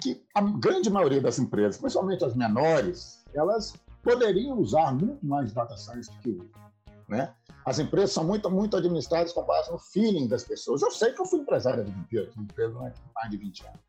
que 0.00 0.24
a 0.34 0.40
grande 0.40 0.88
maioria 0.90 1.20
das 1.20 1.38
empresas, 1.38 1.78
principalmente 1.78 2.24
as 2.24 2.34
menores, 2.34 3.24
elas 3.34 3.74
poderiam 4.02 4.58
usar 4.58 4.94
muito 4.94 5.24
mais 5.26 5.52
data 5.52 5.76
science 5.76 6.10
do 6.10 6.18
que 6.18 6.30
usam. 6.30 6.68
Né? 7.08 7.34
As 7.64 7.78
empresas 7.78 8.12
são 8.12 8.24
muito, 8.24 8.48
muito 8.50 8.76
administradas 8.76 9.32
com 9.32 9.42
base 9.42 9.70
no 9.72 9.78
feeling 9.78 10.28
das 10.28 10.44
pessoas. 10.44 10.82
Eu 10.82 10.90
sei 10.90 11.12
que 11.12 11.20
eu 11.20 11.26
fui 11.26 11.40
empresário 11.40 11.84
da 11.84 11.90
empresa, 11.90 12.30
empresa 12.36 12.78
há 12.78 13.20
mais 13.20 13.30
de 13.30 13.36
20 13.36 13.66
anos. 13.66 13.80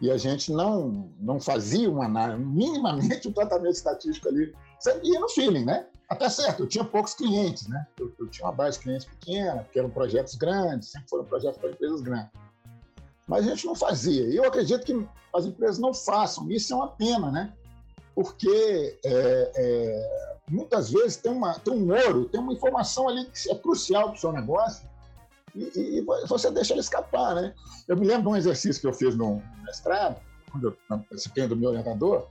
E 0.00 0.10
a 0.10 0.18
gente 0.18 0.52
não, 0.52 1.10
não 1.18 1.40
fazia 1.40 1.90
uma 1.90 2.04
análise, 2.04 2.44
minimamente 2.44 3.28
um 3.28 3.32
tratamento 3.32 3.74
estatístico 3.74 4.28
ali. 4.28 4.54
Você 4.78 5.00
ia 5.02 5.20
no 5.20 5.28
feeling, 5.28 5.64
né? 5.64 5.86
Até 6.08 6.28
certo, 6.28 6.64
eu 6.64 6.66
tinha 6.66 6.84
poucos 6.84 7.14
clientes, 7.14 7.66
né? 7.66 7.86
Eu, 7.98 8.12
eu 8.18 8.26
tinha 8.26 8.46
uma 8.46 8.52
base 8.52 8.78
de 8.78 8.84
clientes 8.84 9.06
pequena, 9.06 9.62
porque 9.62 9.78
eram 9.78 9.90
projetos 9.90 10.34
grandes, 10.34 10.90
sempre 10.90 11.08
foram 11.08 11.24
projetos 11.24 11.58
para 11.58 11.70
empresas 11.70 12.00
grandes 12.02 12.30
mas 13.26 13.46
a 13.46 13.50
gente 13.50 13.66
não 13.66 13.74
fazia. 13.74 14.24
Eu 14.24 14.44
acredito 14.44 14.84
que 14.84 15.06
as 15.34 15.44
empresas 15.44 15.78
não 15.78 15.92
façam. 15.92 16.50
Isso 16.50 16.72
é 16.72 16.76
uma 16.76 16.88
pena, 16.88 17.30
né? 17.30 17.52
Porque 18.14 18.98
é, 19.04 19.52
é, 19.54 20.36
muitas 20.48 20.90
vezes 20.90 21.16
tem, 21.16 21.32
uma, 21.32 21.58
tem 21.58 21.74
um 21.74 21.92
ouro, 21.92 22.26
tem 22.26 22.40
uma 22.40 22.52
informação 22.52 23.08
ali 23.08 23.24
que 23.26 23.50
é 23.50 23.54
crucial 23.54 24.10
para 24.10 24.16
o 24.16 24.20
seu 24.20 24.32
negócio 24.32 24.88
e, 25.54 25.98
e, 25.98 26.06
você 26.26 26.50
deixa 26.50 26.74
ele 26.74 26.80
escapar, 26.80 27.34
né? 27.34 27.54
Eu 27.88 27.96
me 27.96 28.06
lembro 28.06 28.22
de 28.22 28.28
um 28.28 28.36
exercício 28.36 28.80
que 28.80 28.86
eu 28.86 28.92
fiz 28.92 29.16
no 29.16 29.42
mestrado, 29.64 30.20
quando 30.50 30.68
eu 30.68 30.76
participei 30.86 31.46
do 31.46 31.56
meu 31.56 31.70
orientador, 31.70 32.26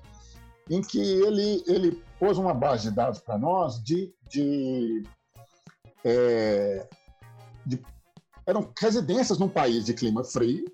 em 0.70 0.82
que 0.82 1.00
ele, 1.00 1.64
ele 1.68 2.04
pôs 2.20 2.38
uma 2.38 2.54
base 2.54 2.90
de 2.90 2.96
dados 2.96 3.20
para 3.20 3.38
nós 3.38 3.84
de, 3.84 4.14
de, 4.30 5.04
é, 6.04 6.88
de, 7.66 7.84
eram 8.46 8.72
residências 8.80 9.40
num 9.40 9.50
país 9.50 9.86
de 9.86 9.94
clima 9.94 10.24
frio 10.24 10.66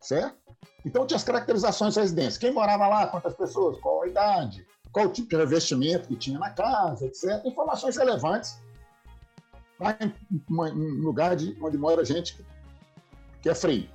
certo? 0.00 0.36
Então 0.84 1.06
tinha 1.06 1.16
as 1.16 1.24
caracterizações 1.24 1.94
da 1.94 2.02
residência. 2.02 2.40
Quem 2.40 2.52
morava 2.52 2.86
lá, 2.88 3.06
quantas 3.06 3.34
pessoas, 3.34 3.78
qual 3.80 4.02
a 4.02 4.08
idade, 4.08 4.66
qual 4.92 5.06
o 5.06 5.10
tipo 5.10 5.28
de 5.28 5.42
investimento 5.42 6.08
que 6.08 6.16
tinha 6.16 6.38
na 6.38 6.50
casa, 6.50 7.06
etc. 7.06 7.44
Informações 7.44 7.96
relevantes 7.96 8.60
lá 9.78 9.96
em 10.00 10.12
um 10.80 11.02
lugar 11.02 11.36
de, 11.36 11.56
onde 11.60 11.76
mora 11.76 12.04
gente 12.04 12.38
que 13.42 13.48
é 13.48 13.54
frio. 13.54 13.88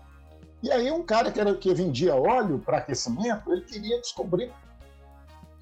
E 0.61 0.71
aí 0.71 0.91
um 0.91 1.03
cara 1.03 1.31
que, 1.31 1.39
era, 1.39 1.55
que 1.55 1.73
vendia 1.73 2.15
óleo 2.15 2.59
para 2.59 2.77
aquecimento, 2.77 3.51
ele 3.51 3.61
queria 3.61 3.99
descobrir 3.99 4.51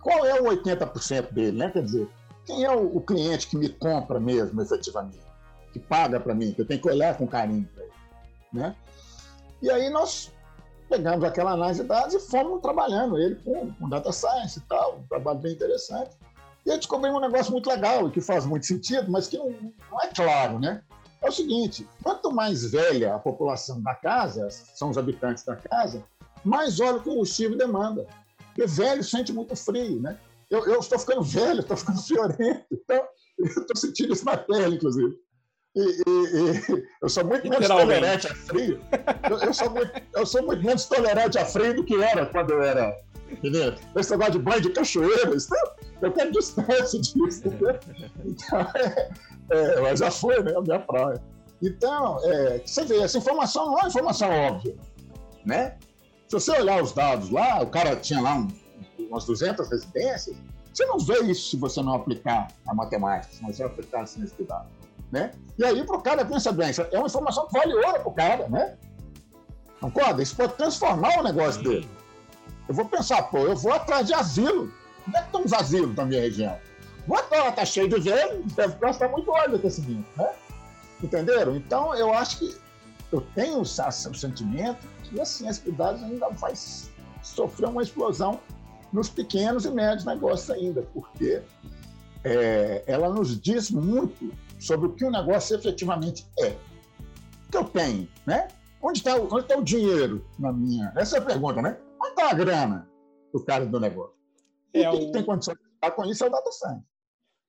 qual 0.02 0.26
é 0.26 0.42
o 0.42 0.46
80% 0.46 1.32
dele, 1.32 1.58
né? 1.58 1.70
Quer 1.70 1.84
dizer, 1.84 2.10
quem 2.46 2.64
é 2.64 2.72
o, 2.72 2.98
o, 2.98 3.02
cliente 3.02 3.48
que 3.48 3.58
me 3.58 3.70
compra 3.70 4.20
mesmo, 4.20 4.62
efetivamente, 4.62 5.26
que 5.72 5.80
paga 5.80 6.20
para 6.20 6.34
mim, 6.34 6.54
que 6.54 6.62
eu 6.62 6.66
tenho 6.66 6.82
que 6.82 6.90
olhar 6.90 7.18
com 7.18 7.28
carinho 7.28 7.68
para 7.74 7.84
ele, 7.84 7.94
né? 8.52 8.76
E 9.62 9.70
aí 9.70 9.89
nós 9.89 10.32
pegamos 10.89 11.24
aquela 11.24 11.51
análise 11.51 11.82
de 11.82 11.88
dados 11.88 12.14
e 12.16 12.20
fomos 12.20 12.62
trabalhando 12.62 13.18
ele 13.18 13.36
com, 13.36 13.72
com 13.74 13.89
data 13.89 14.12
science 14.12 14.60
e 14.60 14.62
tal, 14.64 14.97
um 14.97 15.07
trabalho 15.07 15.39
bem 15.39 15.53
interessante. 15.53 16.12
E 16.66 16.72
aí 16.72 16.78
descobrimos 16.78 17.18
um 17.18 17.22
negócio 17.22 17.51
muito 17.51 17.70
legal 17.70 18.10
que 18.10 18.22
faz 18.22 18.45
muito 18.45 18.66
sentido, 18.66 19.10
mas 19.12 19.28
que 19.28 19.38
não, 19.38 19.49
não 19.91 20.01
é 20.01 20.07
claro, 20.07 20.60
né? 20.60 20.82
É 21.22 21.30
o 21.30 21.32
seguinte: 21.32 21.88
quanto 22.03 22.32
mais 22.32 22.64
velha 22.64 23.16
a 23.16 23.20
população 23.20 23.82
da 23.82 23.95
casa, 23.95 24.49
são 24.49 24.89
os 24.89 24.97
habitantes 24.97 25.43
da 25.43 25.55
casa, 25.55 26.03
mais 26.43 26.80
óleo 26.80 27.01
combustível 27.01 27.57
demanda. 27.57 28.07
Porque 28.47 28.66
velho 28.66 29.03
sente 29.03 29.32
muito 29.32 29.55
frio, 29.55 30.01
né? 30.01 30.18
Eu, 30.49 30.66
eu 30.66 30.80
estou 30.80 30.97
ficando 30.97 31.22
velho, 31.22 31.60
estou 31.60 31.78
ficando 31.78 32.01
friorento, 32.03 32.66
então 32.72 33.07
eu 33.38 33.45
estou 33.45 33.76
sentindo 33.76 34.14
isso 34.14 34.26
na 34.26 34.38
pele, 34.38 34.76
inclusive. 34.76 35.16
E, 35.76 35.82
e, 35.82 36.09
e, 36.09 36.88
eu 37.01 37.09
sou 37.09 37.26
muito 37.26 37.47
menos 37.47 37.67
tolerante 37.67 38.28
a 38.28 38.36
frio. 38.36 38.82
Eu, 39.30 39.38
eu, 39.38 39.53
sou 39.53 39.70
muito, 39.70 39.91
eu 40.15 40.26
sou 40.26 40.43
muito 40.43 40.63
menos 40.63 40.86
tolerante 40.86 41.38
a 41.38 41.45
frio 41.45 41.76
do 41.76 41.84
que 41.84 42.01
era 42.01 42.26
quando 42.26 42.51
eu 42.51 42.61
era. 42.61 42.97
Entendeu? 43.32 43.76
Esse 43.95 44.11
negócio 44.11 44.34
de 44.34 44.39
banho 44.39 44.61
de 44.61 44.70
cachoeira, 44.72 45.36
isso, 45.36 45.49
eu 46.01 46.11
quero 46.11 46.32
distância 46.32 46.99
disso. 46.99 47.47
Entendeu? 47.47 47.80
Então, 48.26 48.59
é, 48.76 49.11
é, 49.51 49.82
mas 49.82 49.99
já 49.99 50.09
foi, 50.09 50.41
né? 50.41 50.53
A 50.55 50.61
minha 50.61 50.80
praia. 50.80 51.22
Então, 51.61 52.17
é, 52.24 52.59
você 52.65 52.86
vê, 52.86 53.01
essa 53.01 53.17
informação 53.17 53.67
não 53.67 53.80
é 53.80 53.88
informação 53.88 54.30
óbvia. 54.30 54.76
Né? 55.45 55.78
Se 56.28 56.34
você 56.34 56.51
olhar 56.51 56.82
os 56.82 56.93
dados 56.93 57.30
lá, 57.30 57.61
o 57.61 57.67
cara 57.67 57.95
tinha 57.95 58.22
lá 58.22 58.36
um, 58.36 58.47
umas 58.99 59.26
200 59.26 59.70
residências, 59.70 60.36
você 60.74 60.86
não 60.86 60.99
vê 60.99 61.20
isso 61.24 61.51
se 61.51 61.57
você 61.57 61.82
não 61.82 61.95
aplicar 61.95 62.47
a 62.67 62.74
matemática, 62.74 63.34
se 63.34 63.41
você 63.41 63.63
aplicar 63.63 64.03
a 64.03 64.05
ciência 64.05 64.36
de 64.38 64.43
dados. 64.43 64.78
Né? 65.12 65.32
E 65.57 65.66
aí, 65.66 65.84
para 65.84 65.97
o 65.97 66.01
cara, 66.01 66.24
pensa 66.24 66.51
bem, 66.51 66.72
é 66.91 66.97
uma 66.97 67.07
informação 67.07 67.47
que 67.47 67.53
vale 67.53 67.74
ouro 67.74 67.99
para 67.99 68.07
o 68.07 68.14
cara, 68.14 68.47
né? 68.47 68.78
Concorda? 69.82 70.22
Isso 70.22 70.36
pode 70.36 70.53
transformar 70.53 71.20
o 71.20 71.24
negócio 71.24 71.64
dele. 71.64 71.89
Eu 72.68 72.76
vou 72.76 72.86
pensar, 72.86 73.24
pô, 73.24 73.39
eu 73.39 73.55
vou 73.55 73.74
atrás 73.74 74.07
de 74.07 74.14
asilo. 74.14 74.72
Onde 75.07 75.18
é 75.18 75.22
que 75.22 75.26
estão 75.26 75.43
os 75.43 75.53
asilos 75.53 75.95
na 75.95 76.05
minha 76.05 76.22
região? 76.22 76.57
Agora 77.05 77.49
está 77.49 77.66
cheio 77.66 77.89
de 77.89 77.99
velho, 77.99 78.43
deve 78.55 78.78
gastar 78.78 79.10
muito 79.10 79.32
óleo 79.32 79.55
aquecimento, 79.55 80.05
né? 80.16 80.30
Entenderam? 81.03 81.55
Então, 81.55 81.95
eu 81.95 82.14
acho 82.14 82.38
que 82.38 82.55
eu 83.12 83.22
tenho 83.34 83.62
o 83.62 83.66
sentimento 83.66 84.88
que 85.03 85.20
a 85.20 85.26
ciência 85.26 85.64
de 85.64 85.72
dados 85.72 86.03
ainda 86.03 86.30
vai 86.30 86.53
sofrer 87.24 87.68
uma 87.68 87.82
explosão 87.82 88.39
nos 88.93 89.10
pequenos 89.10 89.66
e 89.66 89.72
médios 89.72 90.05
negócios 90.05 90.49
ainda, 90.51 90.84
porque 90.93 91.41
é, 92.24 92.84
ela 92.86 93.10
nos 93.10 93.39
diz 93.39 93.72
muito 93.72 94.32
sobre 94.60 94.88
o 94.88 94.93
que 94.93 95.05
o 95.05 95.12
negócio 95.12 95.55
efetivamente 95.55 96.28
é. 96.39 96.49
O 97.47 97.51
que 97.51 97.57
eu 97.57 97.64
tenho, 97.64 98.07
né? 98.28 98.49
Onde 98.82 98.99
está 98.99 99.16
o, 99.16 99.43
tá 99.43 99.57
o 99.57 99.64
dinheiro 99.64 100.26
na 100.38 100.53
minha... 100.53 100.93
Essa 100.95 101.18
é 101.18 101.20
a 101.20 101.26
pergunta, 101.26 101.62
né? 101.62 101.80
Onde 101.99 102.12
está 102.12 102.30
a 102.30 102.34
grana 102.34 102.89
do 103.34 103.43
cara 103.43 103.66
do 103.66 103.80
negócio? 103.80 104.16
E 104.74 104.84
é, 104.84 104.91
quem 104.91 105.10
o... 105.10 105.12
tem 105.12 105.24
condição 105.24 105.55
de 105.55 105.62
estar 105.74 105.91
com 105.91 106.05
isso 106.05 106.24
é 106.24 106.28
o 106.28 106.30
data 106.30 106.51
science. 106.51 106.84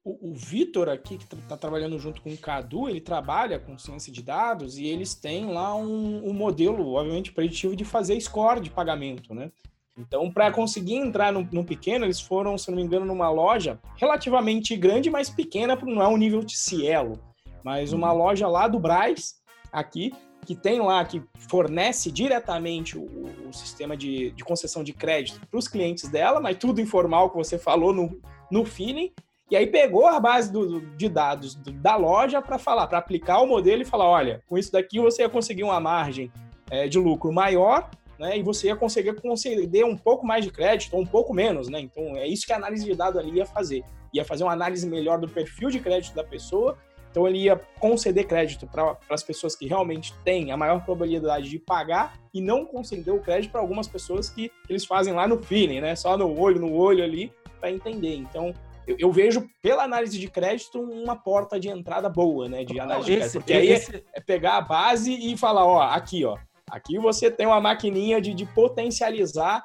O, 0.02 0.30
o 0.30 0.34
Vitor 0.34 0.88
aqui, 0.88 1.18
que 1.18 1.34
está 1.34 1.56
trabalhando 1.56 1.98
junto 1.98 2.22
com 2.22 2.30
o 2.30 2.38
Cadu, 2.38 2.88
ele 2.88 3.00
trabalha 3.00 3.58
com 3.58 3.76
ciência 3.76 4.10
de 4.10 4.22
dados 4.22 4.78
e 4.78 4.86
eles 4.86 5.14
têm 5.14 5.52
lá 5.52 5.74
um, 5.74 6.26
um 6.26 6.32
modelo, 6.32 6.94
obviamente, 6.94 7.32
preditivo 7.32 7.76
de 7.76 7.84
fazer 7.84 8.18
score 8.20 8.60
de 8.60 8.70
pagamento, 8.70 9.34
né? 9.34 9.52
Então, 10.00 10.30
para 10.30 10.50
conseguir 10.50 10.96
entrar 10.96 11.32
no, 11.32 11.46
no, 11.52 11.64
pequeno, 11.64 12.04
eles 12.04 12.20
foram, 12.20 12.56
se 12.56 12.70
não 12.70 12.76
me 12.76 12.82
engano, 12.82 13.04
numa 13.04 13.30
loja 13.30 13.78
relativamente 13.96 14.76
grande, 14.76 15.10
mas 15.10 15.28
pequena, 15.28 15.76
não 15.82 16.02
é 16.02 16.08
um 16.08 16.16
nível 16.16 16.42
de 16.42 16.56
Cielo, 16.56 17.20
mas 17.62 17.92
uma 17.92 18.12
uhum. 18.12 18.18
loja 18.18 18.48
lá 18.48 18.66
do 18.66 18.78
Braz, 18.78 19.34
aqui, 19.70 20.12
que 20.46 20.54
tem 20.54 20.80
lá, 20.80 21.04
que 21.04 21.22
fornece 21.48 22.10
diretamente 22.10 22.96
o, 22.96 23.04
o 23.48 23.52
sistema 23.52 23.96
de, 23.96 24.30
de, 24.30 24.42
concessão 24.42 24.82
de 24.82 24.92
crédito 24.92 25.40
para 25.46 25.58
os 25.58 25.68
clientes 25.68 26.08
dela, 26.08 26.40
mas 26.40 26.56
tudo 26.56 26.80
informal 26.80 27.30
que 27.30 27.36
você 27.36 27.58
falou 27.58 27.92
no, 27.92 28.20
no 28.50 28.64
feeling, 28.64 29.12
e 29.50 29.56
aí 29.56 29.66
pegou 29.66 30.06
a 30.06 30.18
base 30.18 30.50
do, 30.50 30.80
de 30.96 31.08
dados 31.08 31.54
do, 31.54 31.72
da 31.72 31.96
loja 31.96 32.40
para 32.40 32.58
falar, 32.58 32.86
para 32.86 32.98
aplicar 32.98 33.40
o 33.40 33.46
modelo 33.46 33.82
e 33.82 33.84
falar, 33.84 34.06
olha, 34.06 34.42
com 34.46 34.56
isso 34.56 34.72
daqui 34.72 34.98
você 34.98 35.22
ia 35.22 35.28
conseguir 35.28 35.64
uma 35.64 35.80
margem 35.80 36.32
é, 36.70 36.88
de 36.88 36.98
lucro 36.98 37.32
maior, 37.32 37.90
né? 38.20 38.36
E 38.36 38.42
você 38.42 38.66
ia 38.66 38.76
conseguir 38.76 39.14
conceder 39.14 39.82
um 39.86 39.96
pouco 39.96 40.26
mais 40.26 40.44
de 40.44 40.50
crédito 40.50 40.92
ou 40.94 41.00
um 41.00 41.06
pouco 41.06 41.32
menos, 41.32 41.70
né? 41.70 41.80
Então 41.80 42.14
é 42.16 42.26
isso 42.26 42.44
que 42.44 42.52
a 42.52 42.56
análise 42.56 42.84
de 42.84 42.94
dados 42.94 43.18
ali 43.18 43.38
ia 43.38 43.46
fazer. 43.46 43.82
Ia 44.12 44.26
fazer 44.26 44.44
uma 44.44 44.52
análise 44.52 44.86
melhor 44.86 45.18
do 45.18 45.26
perfil 45.26 45.70
de 45.70 45.80
crédito 45.80 46.14
da 46.14 46.22
pessoa. 46.22 46.76
Então 47.10 47.26
ele 47.26 47.38
ia 47.38 47.56
conceder 47.80 48.26
crédito 48.26 48.66
para 48.66 48.94
as 49.08 49.22
pessoas 49.22 49.56
que 49.56 49.66
realmente 49.66 50.12
têm 50.22 50.52
a 50.52 50.56
maior 50.56 50.84
probabilidade 50.84 51.48
de 51.48 51.58
pagar 51.58 52.12
e 52.32 52.42
não 52.42 52.66
conceder 52.66 53.12
o 53.12 53.20
crédito 53.20 53.50
para 53.50 53.62
algumas 53.62 53.88
pessoas 53.88 54.28
que 54.28 54.52
eles 54.68 54.84
fazem 54.84 55.14
lá 55.14 55.26
no 55.26 55.42
feeling, 55.42 55.80
né? 55.80 55.96
Só 55.96 56.14
no 56.14 56.38
olho, 56.38 56.60
no 56.60 56.74
olho 56.74 57.02
ali 57.02 57.32
para 57.58 57.72
entender. 57.72 58.16
Então 58.16 58.54
eu, 58.86 58.96
eu, 58.98 59.10
vejo 59.10 59.48
pela 59.62 59.82
análise 59.84 60.18
de 60.18 60.28
crédito 60.28 60.78
uma 60.78 61.16
porta 61.16 61.58
de 61.58 61.70
entrada 61.70 62.08
boa, 62.10 62.50
né? 62.50 62.64
De 62.64 62.78
análise 62.78 63.12
esse, 63.14 63.38
de 63.38 63.44
crédito. 63.44 63.86
Porque 63.86 63.96
aí 63.96 64.04
é, 64.12 64.18
é, 64.18 64.20
pegar 64.20 64.58
a 64.58 64.60
base 64.60 65.10
e 65.10 65.36
falar, 65.38 65.64
ó, 65.64 65.80
aqui, 65.80 66.24
ó, 66.24 66.36
aqui 66.70 66.98
você 66.98 67.30
tem 67.30 67.46
uma 67.46 67.60
maquininha 67.60 68.20
de, 68.20 68.32
de 68.32 68.46
potencializar 68.46 69.62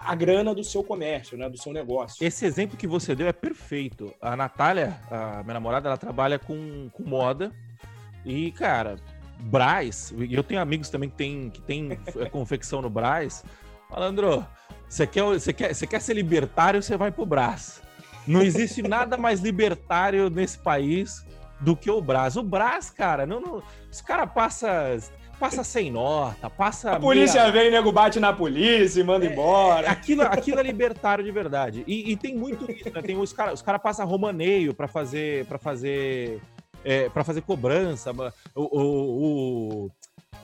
a 0.00 0.14
grana 0.14 0.54
do 0.54 0.64
seu 0.64 0.82
comércio, 0.82 1.36
né, 1.36 1.50
do 1.50 1.58
seu 1.58 1.72
negócio. 1.72 2.24
Esse 2.24 2.46
exemplo 2.46 2.76
que 2.76 2.86
você 2.86 3.14
deu 3.14 3.26
é 3.26 3.32
perfeito. 3.32 4.14
A 4.20 4.36
Natália, 4.36 4.98
a 5.10 5.42
minha 5.42 5.54
namorada, 5.54 5.88
ela 5.88 5.98
trabalha 5.98 6.38
com, 6.38 6.88
com 6.92 7.02
moda 7.02 7.52
e, 8.24 8.52
cara, 8.52 8.96
Braz, 9.40 10.12
eu 10.30 10.42
tenho 10.42 10.60
amigos 10.60 10.88
também 10.88 11.10
que 11.10 11.16
tem, 11.16 11.50
que 11.50 11.60
tem 11.60 11.98
confecção 12.32 12.80
no 12.80 12.90
Braz. 12.90 13.44
Malandro, 13.90 14.46
você 14.88 15.06
quer, 15.06 15.22
você, 15.22 15.52
quer, 15.52 15.74
você 15.74 15.86
quer 15.86 16.00
ser 16.00 16.14
libertário, 16.14 16.82
você 16.82 16.96
vai 16.96 17.10
pro 17.10 17.26
Brás. 17.26 17.82
Não 18.26 18.42
existe 18.42 18.82
nada 18.82 19.16
mais 19.16 19.40
libertário 19.40 20.28
nesse 20.28 20.58
país 20.58 21.24
do 21.60 21.76
que 21.76 21.90
o 21.90 22.00
Brás. 22.00 22.36
O 22.36 22.42
Brás, 22.42 22.90
cara, 22.90 23.26
não, 23.26 23.40
não 23.40 23.62
os 23.90 24.00
caras 24.00 24.30
passam 24.32 24.68
passa 25.38 25.62
sem 25.62 25.90
nota, 25.90 26.50
passa. 26.50 26.92
A 26.92 27.00
polícia 27.00 27.40
meia... 27.42 27.52
vem, 27.52 27.70
nego 27.70 27.92
bate 27.92 28.18
na 28.18 28.32
polícia 28.32 29.00
e 29.00 29.04
manda 29.04 29.24
é, 29.24 29.32
embora. 29.32 29.90
Aquilo, 29.90 30.22
aquilo 30.22 30.58
é 30.58 30.62
libertário 30.62 31.24
de 31.24 31.30
verdade. 31.30 31.84
E, 31.86 32.10
e 32.12 32.16
tem 32.16 32.34
muito 32.34 32.70
isso, 32.70 32.90
né? 32.90 33.00
Tem 33.02 33.16
os 33.16 33.32
caras 33.32 33.54
os 33.54 33.62
cara 33.62 33.78
passam 33.78 34.06
romaneio 34.06 34.74
para 34.74 34.88
fazer. 34.88 35.46
para 35.46 35.58
fazer. 35.58 36.40
É, 36.84 37.08
para 37.08 37.24
fazer 37.24 37.42
cobrança. 37.42 38.12
O, 38.54 38.62
o, 38.62 39.84
o, 39.84 39.90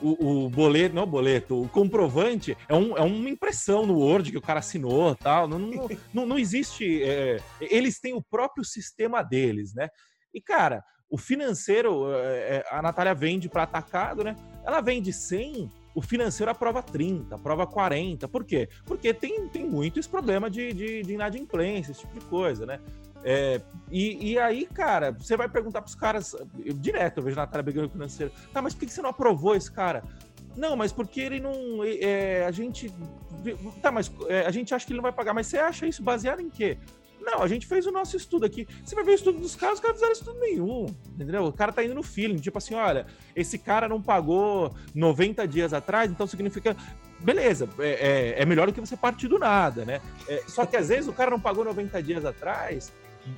o, 0.01 0.45
o, 0.45 0.49
boleto, 0.49 0.93
não 0.93 1.03
o 1.03 1.07
boleto, 1.07 1.61
o 1.61 1.69
comprovante 1.69 2.57
é, 2.67 2.75
um, 2.75 2.97
é 2.97 3.01
uma 3.01 3.29
impressão 3.29 3.85
no 3.85 3.99
Word 3.99 4.31
que 4.31 4.37
o 4.37 4.41
cara 4.41 4.59
assinou 4.59 5.15
tal. 5.15 5.47
Não, 5.47 5.59
não, 5.59 5.89
não, 6.13 6.25
não 6.25 6.39
existe. 6.39 7.03
É, 7.03 7.39
eles 7.61 7.99
têm 7.99 8.13
o 8.13 8.21
próprio 8.21 8.63
sistema 8.63 9.23
deles, 9.23 9.73
né? 9.73 9.87
E, 10.33 10.41
cara, 10.41 10.83
o 11.09 11.17
financeiro, 11.17 12.11
é, 12.11 12.57
é 12.57 12.65
a 12.69 12.81
Natália 12.81 13.13
vende 13.13 13.47
para 13.47 13.63
atacado, 13.63 14.23
né? 14.23 14.35
Ela 14.65 14.81
vende 14.81 15.13
100, 15.13 15.69
o 15.93 16.01
financeiro 16.01 16.51
aprova 16.51 16.81
30, 16.81 17.35
aprova 17.35 17.67
40. 17.67 18.27
Por 18.27 18.43
quê? 18.43 18.67
Porque 18.85 19.13
tem, 19.13 19.47
tem 19.47 19.65
muito 19.65 19.99
esse 19.99 20.09
problema 20.09 20.49
de, 20.49 20.73
de, 20.73 21.03
de 21.03 21.13
inadimplência, 21.13 21.91
esse 21.91 22.01
tipo 22.01 22.19
de 22.19 22.25
coisa, 22.25 22.65
né? 22.65 22.79
É, 23.23 23.61
e, 23.91 24.33
e, 24.33 24.39
aí, 24.39 24.67
cara, 24.67 25.11
você 25.11 25.35
vai 25.35 25.49
perguntar 25.49 25.81
para 25.81 25.89
os 25.89 25.95
caras, 25.95 26.35
eu, 26.63 26.73
direto, 26.73 27.17
eu 27.17 27.23
vejo 27.23 27.35
Natália 27.35 27.63
brigando 27.63 27.87
com 27.87 27.95
o 27.95 27.97
financeiro, 27.97 28.31
tá, 28.53 28.61
mas 28.61 28.75
por 28.75 28.85
que 28.85 28.93
você 28.93 29.01
não 29.01 29.09
aprovou 29.09 29.55
esse 29.55 29.71
cara? 29.71 30.03
Não, 30.55 30.75
mas 30.75 30.91
porque 30.91 31.21
ele 31.21 31.39
não. 31.39 31.83
É, 31.83 32.45
a 32.45 32.51
gente. 32.51 32.91
Tá, 33.81 33.91
mas 33.91 34.11
é, 34.27 34.45
a 34.45 34.51
gente 34.51 34.73
acha 34.73 34.85
que 34.85 34.91
ele 34.91 34.97
não 34.97 35.03
vai 35.03 35.11
pagar, 35.11 35.33
mas 35.33 35.47
você 35.47 35.57
acha 35.57 35.85
isso 35.85 36.01
baseado 36.01 36.39
em 36.39 36.49
quê? 36.49 36.77
Não, 37.25 37.41
a 37.41 37.47
gente 37.47 37.65
fez 37.65 37.87
o 37.87 37.91
nosso 37.91 38.15
estudo 38.15 38.45
aqui. 38.45 38.67
Você 38.83 38.93
vai 38.93 39.03
ver 39.03 39.11
o 39.11 39.15
estudo 39.15 39.39
dos 39.39 39.55
caras, 39.55 39.75
os 39.75 39.81
caras 39.81 39.97
fizeram 39.97 40.13
estudo 40.13 40.39
nenhum. 40.39 40.85
Entendeu? 41.15 41.45
O 41.45 41.51
cara 41.53 41.71
tá 41.71 41.83
indo 41.83 41.95
no 41.95 42.03
feeling, 42.03 42.37
tipo 42.37 42.57
assim, 42.57 42.75
olha, 42.75 43.07
esse 43.35 43.57
cara 43.57 43.89
não 43.89 44.01
pagou 44.01 44.73
90 44.93 45.47
dias 45.47 45.73
atrás, 45.73 46.11
então 46.11 46.27
significa. 46.27 46.77
Beleza, 47.19 47.67
é, 47.79 48.35
é, 48.37 48.41
é 48.41 48.45
melhor 48.45 48.67
do 48.67 48.73
que 48.73 48.79
você 48.79 48.95
partir 48.95 49.27
do 49.27 49.39
nada, 49.39 49.83
né? 49.85 50.01
É, 50.27 50.43
só 50.47 50.65
que 50.65 50.77
às 50.77 50.89
vezes 50.89 51.07
o 51.07 51.13
cara 51.13 51.31
não 51.31 51.39
pagou 51.39 51.65
90 51.65 52.03
dias 52.03 52.25
atrás 52.25 52.93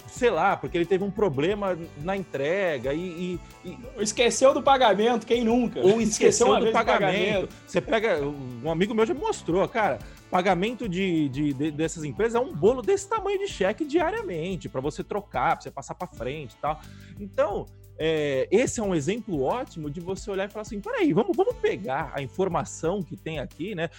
sei 0.07 0.29
lá, 0.29 0.57
porque 0.57 0.77
ele 0.77 0.85
teve 0.85 1.03
um 1.03 1.11
problema 1.11 1.77
na 1.97 2.15
entrega 2.15 2.93
e, 2.93 3.39
e, 3.63 3.69
e... 3.69 3.77
esqueceu 4.03 4.53
do 4.53 4.61
pagamento, 4.61 5.25
quem 5.25 5.43
nunca? 5.43 5.79
Ou 5.79 5.99
esqueceu, 6.01 6.47
esqueceu 6.47 6.65
do 6.65 6.71
pagamento. 6.71 7.11
pagamento. 7.11 7.49
Você 7.65 7.81
pega, 7.81 8.19
um 8.21 8.69
amigo 8.71 8.93
meu 8.93 9.05
já 9.05 9.13
mostrou, 9.13 9.67
cara, 9.67 9.99
pagamento 10.29 10.87
de, 10.87 11.29
de, 11.29 11.53
de, 11.53 11.71
dessas 11.71 12.03
empresas 12.03 12.35
é 12.35 12.39
um 12.39 12.53
bolo 12.53 12.81
desse 12.81 13.07
tamanho 13.07 13.39
de 13.39 13.47
cheque 13.47 13.85
diariamente 13.85 14.67
para 14.67 14.81
você 14.81 15.03
trocar, 15.03 15.55
para 15.55 15.63
você 15.63 15.71
passar 15.71 15.95
para 15.95 16.07
frente, 16.07 16.53
e 16.53 16.57
tal. 16.57 16.81
Então 17.19 17.65
é, 17.99 18.47
esse 18.51 18.79
é 18.79 18.83
um 18.83 18.93
exemplo 18.93 19.41
ótimo 19.41 19.89
de 19.89 19.99
você 19.99 20.29
olhar 20.29 20.47
e 20.47 20.51
falar 20.51 20.61
assim: 20.61 20.79
peraí, 20.79 21.11
vamos, 21.13 21.35
vamos 21.35 21.55
pegar 21.55 22.11
a 22.13 22.21
informação 22.21 23.01
que 23.01 23.17
tem 23.17 23.39
aqui, 23.39 23.73
né? 23.73 23.89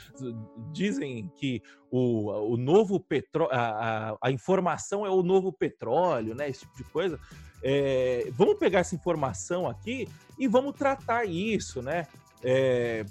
Dizem 0.73 1.31
que 1.37 1.63
o, 1.91 2.53
o 2.53 2.57
novo 2.57 3.01
petróleo, 3.01 3.51
a, 3.53 4.17
a, 4.23 4.31
informação 4.31 5.05
é 5.05 5.11
o 5.11 5.23
novo 5.23 5.53
petróleo, 5.53 6.35
né? 6.35 6.49
Esse 6.49 6.61
tipo 6.61 6.77
de 6.77 6.85
coisa. 6.85 7.19
É, 7.61 8.29
vamos 8.33 8.57
pegar 8.57 8.81
essa 8.81 8.95
informação 8.95 9.67
aqui 9.67 10.09
e 10.39 10.47
vamos 10.47 10.77
tratar 10.77 11.25
isso, 11.25 11.83
né? 11.83 12.07
É, 12.45 13.05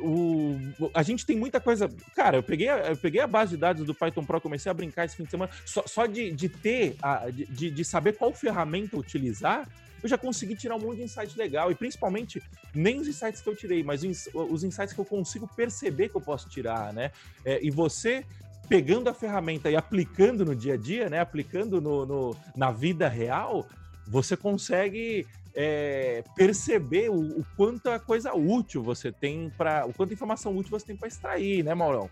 o, 0.00 0.56
a 0.94 1.02
gente 1.02 1.26
tem 1.26 1.36
muita 1.36 1.60
coisa. 1.60 1.88
Cara, 2.14 2.36
eu 2.36 2.42
peguei, 2.44 2.68
eu 2.70 2.96
peguei 2.96 3.20
a 3.20 3.26
base 3.26 3.52
de 3.52 3.56
dados 3.56 3.84
do 3.84 3.92
Python 3.92 4.24
Pro, 4.24 4.40
comecei 4.40 4.70
a 4.70 4.74
brincar 4.74 5.04
esse 5.04 5.16
fim 5.16 5.24
de 5.24 5.30
semana, 5.30 5.50
só, 5.66 5.82
só 5.84 6.06
de, 6.06 6.30
de 6.30 6.48
ter, 6.48 6.96
a, 7.02 7.28
de, 7.28 7.72
de 7.72 7.84
saber 7.84 8.12
qual 8.12 8.32
ferramenta 8.32 8.96
utilizar 8.96 9.68
eu 10.02 10.08
já 10.08 10.16
consegui 10.16 10.54
tirar 10.54 10.76
um 10.76 10.80
monte 10.80 10.98
de 10.98 11.04
insight 11.04 11.36
legal. 11.36 11.70
E 11.70 11.74
principalmente, 11.74 12.42
nem 12.74 13.00
os 13.00 13.08
insights 13.08 13.40
que 13.40 13.48
eu 13.48 13.56
tirei, 13.56 13.82
mas 13.82 14.02
os 14.34 14.64
insights 14.64 14.92
que 14.92 15.00
eu 15.00 15.04
consigo 15.04 15.48
perceber 15.48 16.08
que 16.08 16.16
eu 16.16 16.20
posso 16.20 16.48
tirar, 16.48 16.92
né? 16.92 17.10
É, 17.44 17.58
e 17.62 17.70
você 17.70 18.24
pegando 18.68 19.08
a 19.08 19.14
ferramenta 19.14 19.70
e 19.70 19.76
aplicando 19.76 20.44
no 20.44 20.54
dia 20.54 20.74
a 20.74 20.76
dia, 20.76 21.08
né? 21.08 21.20
Aplicando 21.20 21.80
no, 21.80 22.06
no 22.06 22.36
na 22.56 22.70
vida 22.70 23.08
real, 23.08 23.66
você 24.06 24.36
consegue 24.36 25.26
é, 25.54 26.22
perceber 26.36 27.10
o, 27.10 27.40
o 27.40 27.46
quanto 27.56 27.90
a 27.90 27.98
coisa 27.98 28.34
útil 28.34 28.82
você 28.82 29.10
tem 29.10 29.50
para. 29.50 29.86
o 29.86 29.92
quanto 29.92 30.14
informação 30.14 30.56
útil 30.56 30.70
você 30.70 30.86
tem 30.86 30.96
para 30.96 31.08
extrair, 31.08 31.64
né, 31.64 31.74
Maurão? 31.74 32.08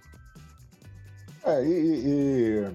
É, 1.45 1.65
e, 1.65 2.67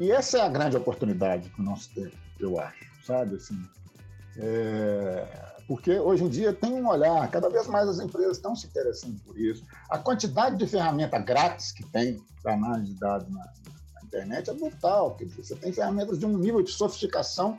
e, 0.00 0.06
e, 0.06 0.10
essa 0.10 0.38
é 0.38 0.40
a 0.40 0.48
grande 0.48 0.76
oportunidade 0.76 1.50
que 1.50 1.62
nós 1.62 1.86
temos, 1.86 2.14
eu 2.40 2.58
acho 2.58 2.91
sabe? 3.04 3.36
Assim, 3.36 3.58
é, 4.36 5.52
porque 5.66 5.98
hoje 5.98 6.24
em 6.24 6.28
dia 6.28 6.52
tem 6.52 6.74
um 6.74 6.88
olhar, 6.88 7.30
cada 7.30 7.48
vez 7.48 7.66
mais 7.66 7.88
as 7.88 7.98
empresas 7.98 8.36
estão 8.36 8.56
se 8.56 8.66
interessando 8.66 9.20
por 9.24 9.38
isso. 9.38 9.64
A 9.88 9.98
quantidade 9.98 10.56
de 10.56 10.66
ferramenta 10.66 11.18
grátis 11.18 11.72
que 11.72 11.84
tem 11.86 12.22
para 12.42 12.54
análise 12.54 12.92
de 12.92 12.98
dados 12.98 13.28
na, 13.30 13.40
na, 13.40 14.02
internet 14.04 14.50
é 14.50 14.54
brutal. 14.54 15.14
Quer 15.14 15.26
dizer, 15.26 15.44
você 15.44 15.56
tem 15.56 15.72
ferramentas 15.72 16.18
de 16.18 16.26
um 16.26 16.36
nível 16.36 16.62
de 16.62 16.70
sofisticação 16.70 17.56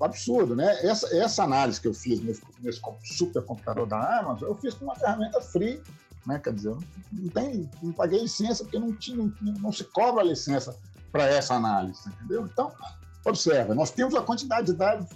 absurdo, 0.00 0.54
né? 0.54 0.78
Essa, 0.86 1.16
essa 1.16 1.42
análise 1.42 1.80
que 1.80 1.88
eu 1.88 1.94
fiz 1.94 2.20
nesse, 2.20 2.42
nesse 2.60 2.80
supercomputador 3.02 3.86
da 3.86 4.20
Amazon, 4.20 4.48
eu 4.48 4.54
fiz 4.56 4.74
com 4.74 4.84
uma 4.84 4.94
ferramenta 4.94 5.40
free, 5.40 5.82
né? 6.26 6.38
Quer 6.38 6.52
dizer, 6.52 6.76
não, 7.12 7.28
tem, 7.30 7.70
não 7.82 7.92
paguei 7.92 8.20
licença 8.20 8.62
porque 8.62 8.78
não, 8.78 8.92
tinha, 8.92 9.16
não, 9.16 9.52
não 9.54 9.72
se 9.72 9.84
cobra 9.84 10.22
licença 10.22 10.76
para 11.10 11.26
essa 11.26 11.54
análise, 11.54 12.00
entendeu? 12.08 12.44
Então, 12.44 12.72
Observa, 13.26 13.74
nós 13.74 13.90
temos 13.90 14.14
a 14.14 14.22
quantidade 14.22 14.68
de 14.68 14.74
dados 14.74 15.08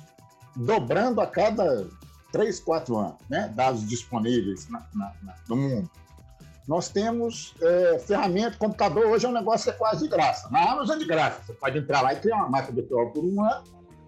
dobrando 0.56 1.20
a 1.20 1.26
cada 1.26 1.86
três, 2.32 2.58
quatro 2.58 2.96
anos, 2.96 3.16
né? 3.28 3.52
dados 3.54 3.86
disponíveis 3.86 4.68
na, 4.68 4.84
na, 4.92 5.12
na, 5.22 5.34
no 5.48 5.56
mundo. 5.56 5.90
Nós 6.66 6.88
temos 6.88 7.54
é, 7.62 7.98
ferramenta, 8.00 8.56
computador 8.58 9.06
hoje 9.06 9.26
é 9.26 9.28
um 9.28 9.32
negócio 9.32 9.64
que 9.64 9.70
é 9.70 9.78
quase 9.78 10.04
de 10.04 10.08
graça. 10.08 10.48
Na 10.50 10.72
Amazon 10.72 10.96
é 10.96 10.98
de 10.98 11.06
graça. 11.06 11.40
Você 11.46 11.52
pode 11.52 11.78
entrar 11.78 12.02
lá 12.02 12.12
e 12.12 12.20
criar 12.20 12.36
uma 12.36 12.48
máquina 12.48 12.80
virtual 12.80 13.11
por 13.11 13.24
um 13.24 13.44
ano 13.44 13.64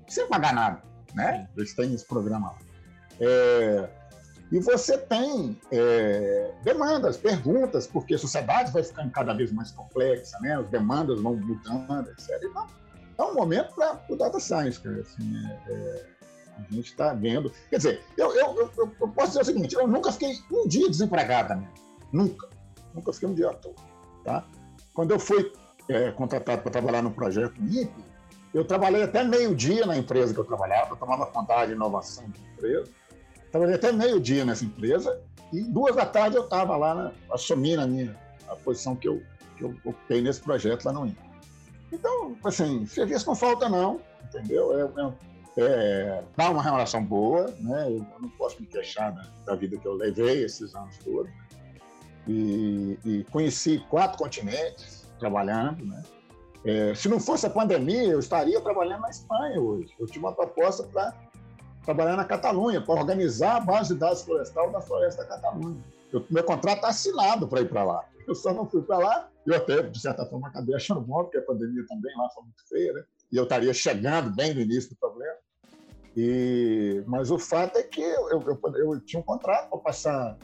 sem 0.09 0.27
pagar 0.29 0.53
nada. 0.53 0.83
Né? 1.15 1.49
Eles 1.57 1.75
têm 1.75 1.95
esse 1.95 2.07
programa 2.07 2.51
lá. 2.51 2.59
É, 3.21 3.89
e 4.51 4.59
você 4.59 4.99
tem 4.99 5.59
é, 5.71 6.53
demandas, 6.63 7.17
perguntas, 7.17 7.87
porque 7.87 8.15
a 8.15 8.19
sociedade 8.19 8.71
vai 8.73 8.83
ficando 8.83 9.11
cada 9.11 9.33
vez 9.33 9.51
mais 9.53 9.71
complexa, 9.71 10.39
né? 10.41 10.57
as 10.57 10.69
demandas 10.69 11.21
vão 11.21 11.37
mudando, 11.37 12.11
etc. 12.11 12.31
Então, 12.43 12.67
é 13.23 13.31
um 13.31 13.35
momento 13.35 13.75
para 13.75 14.01
o 14.09 14.17
data 14.17 14.39
science, 14.39 14.81
cara. 14.81 15.01
Assim, 15.01 15.47
é, 15.47 15.73
é, 15.73 16.07
a 16.59 16.75
gente 16.75 16.91
está 16.91 17.13
vendo. 17.15 17.53
Quer 17.71 17.77
dizer, 17.77 18.01
eu, 18.17 18.33
eu, 18.35 18.71
eu, 18.77 18.93
eu, 19.01 19.09
posso 19.09 19.29
dizer 19.29 19.41
o 19.41 19.45
seguinte: 19.45 19.75
eu 19.75 19.87
nunca 19.87 20.13
fiquei 20.13 20.39
um 20.51 20.67
dia 20.67 20.89
desempregado 20.89 21.49
também. 21.49 21.69
Nunca. 22.13 22.49
Nunca 22.95 23.13
fiquei 23.13 23.29
um 23.29 23.35
dia 23.35 23.51
à 23.51 23.55
toa. 23.55 23.75
Tá? 24.25 24.45
Quando 24.95 25.11
eu 25.13 25.19
fui 25.19 25.53
é, 25.89 26.11
contratado 26.13 26.63
para 26.63 26.71
trabalhar 26.71 27.03
no 27.03 27.11
projeto 27.11 27.61
MIP, 27.61 27.93
eu 28.53 28.65
trabalhei 28.65 29.03
até 29.03 29.25
meio-dia 29.25 29.87
na 29.87 29.97
empresa 29.97 30.35
que 30.35 30.41
eu 30.41 30.45
trabalhava, 30.45 30.91
eu 30.91 30.97
tomava 30.97 31.27
conta 31.27 31.65
de 31.65 31.73
inovação 31.73 32.25
da 32.25 32.39
empresa. 32.53 32.91
Trabalhei 33.51 33.75
até 33.77 33.93
meio-dia 33.93 34.45
nessa 34.45 34.65
empresa 34.65 35.21
e 35.53 35.63
duas 35.63 35.97
da 35.97 36.07
tarde 36.07 36.37
eu 36.37 36.45
estava 36.45 36.77
lá, 36.77 36.95
né, 36.95 37.13
assumindo 37.31 37.83
a 37.83 37.87
minha 37.87 38.17
a 38.49 38.57
posição 38.57 38.95
que 38.95 39.09
eu, 39.09 39.23
que 39.57 39.65
eu 39.65 39.75
ocupei 39.85 40.21
nesse 40.21 40.41
projeto 40.41 40.85
lá 40.85 40.93
no 40.93 41.07
INPE. 41.07 41.32
Então, 41.93 42.35
assim, 42.45 42.87
serviço 42.87 43.27
não 43.27 43.37
falta 43.37 43.69
não, 43.69 44.01
entendeu? 44.25 44.73
É, 44.79 45.61
é, 45.61 45.63
é, 45.63 46.25
dá 46.37 46.51
uma 46.51 46.63
relação 46.63 47.05
boa, 47.05 47.55
né? 47.61 47.89
Eu 47.89 48.07
não 48.19 48.31
posso 48.31 48.59
me 48.61 48.67
queixar 48.67 49.13
da, 49.13 49.27
da 49.45 49.55
vida 49.55 49.77
que 49.77 49.87
eu 49.87 49.93
levei 49.93 50.43
esses 50.45 50.75
anos 50.75 50.97
todos. 50.99 51.31
E, 52.27 52.99
e 53.05 53.25
conheci 53.31 53.85
quatro 53.91 54.17
continentes 54.17 55.07
trabalhando, 55.19 55.85
né? 55.85 56.03
É, 56.65 56.95
se 56.95 57.09
não 57.09 57.19
fosse 57.19 57.45
a 57.45 57.51
pandemia, 57.51 58.05
eu 58.05 58.21
estaria 58.21 58.61
trabalhando 58.61 59.03
na 59.03 59.11
Espanha 59.11 59.61
hoje. 59.61 59.93
Eu 59.99 60.07
tinha 60.07 60.25
uma 60.25 60.33
proposta 60.33 60.85
para 60.85 61.13
trabalhar 61.85 62.17
na 62.17 62.25
Catalunha, 62.25 62.81
para 62.81 62.95
organizar 62.95 63.57
a 63.57 63.61
base 63.61 63.93
de 63.93 64.01
dados 64.01 64.23
florestal 64.23 64.71
da 64.71 64.81
Floresta 64.81 65.25
da 65.25 65.29
Catalunha. 65.29 65.83
Eu, 66.13 66.25
meu 66.31 66.45
contrato 66.45 66.77
está 66.77 66.89
assinado 66.89 67.49
para 67.49 67.61
ir 67.61 67.69
para 67.69 67.83
lá. 67.83 68.05
Eu 68.27 68.35
só 68.35 68.53
não 68.53 68.69
fui 68.69 68.83
para 68.83 68.99
lá. 68.99 69.31
Eu 69.47 69.57
até, 69.57 69.83
de 69.83 70.01
certa 70.01 70.25
forma, 70.27 70.49
acabei 70.49 70.75
achando 70.75 71.01
bom, 71.01 71.23
porque 71.25 71.39
a 71.39 71.43
pandemia 71.43 71.85
também 71.87 72.17
lá 72.17 72.29
foi 72.31 72.45
muito 72.45 72.69
feia, 72.69 72.93
né? 72.93 73.05
E 73.31 73.37
eu 73.37 73.45
estaria 73.45 73.73
chegando 73.73 74.35
bem 74.35 74.55
no 74.55 74.61
início 74.61 74.91
do 74.91 74.97
problema. 74.97 75.35
E, 76.17 77.03
mas 77.07 77.31
o 77.31 77.39
fato 77.39 77.79
é 77.79 77.83
que 77.83 78.01
eu, 78.01 78.29
eu, 78.31 78.61
eu, 78.77 79.01
tinha 79.01 79.21
um 79.21 79.25
contrato 79.25 79.71
para 79.71 79.79
passar 79.79 80.39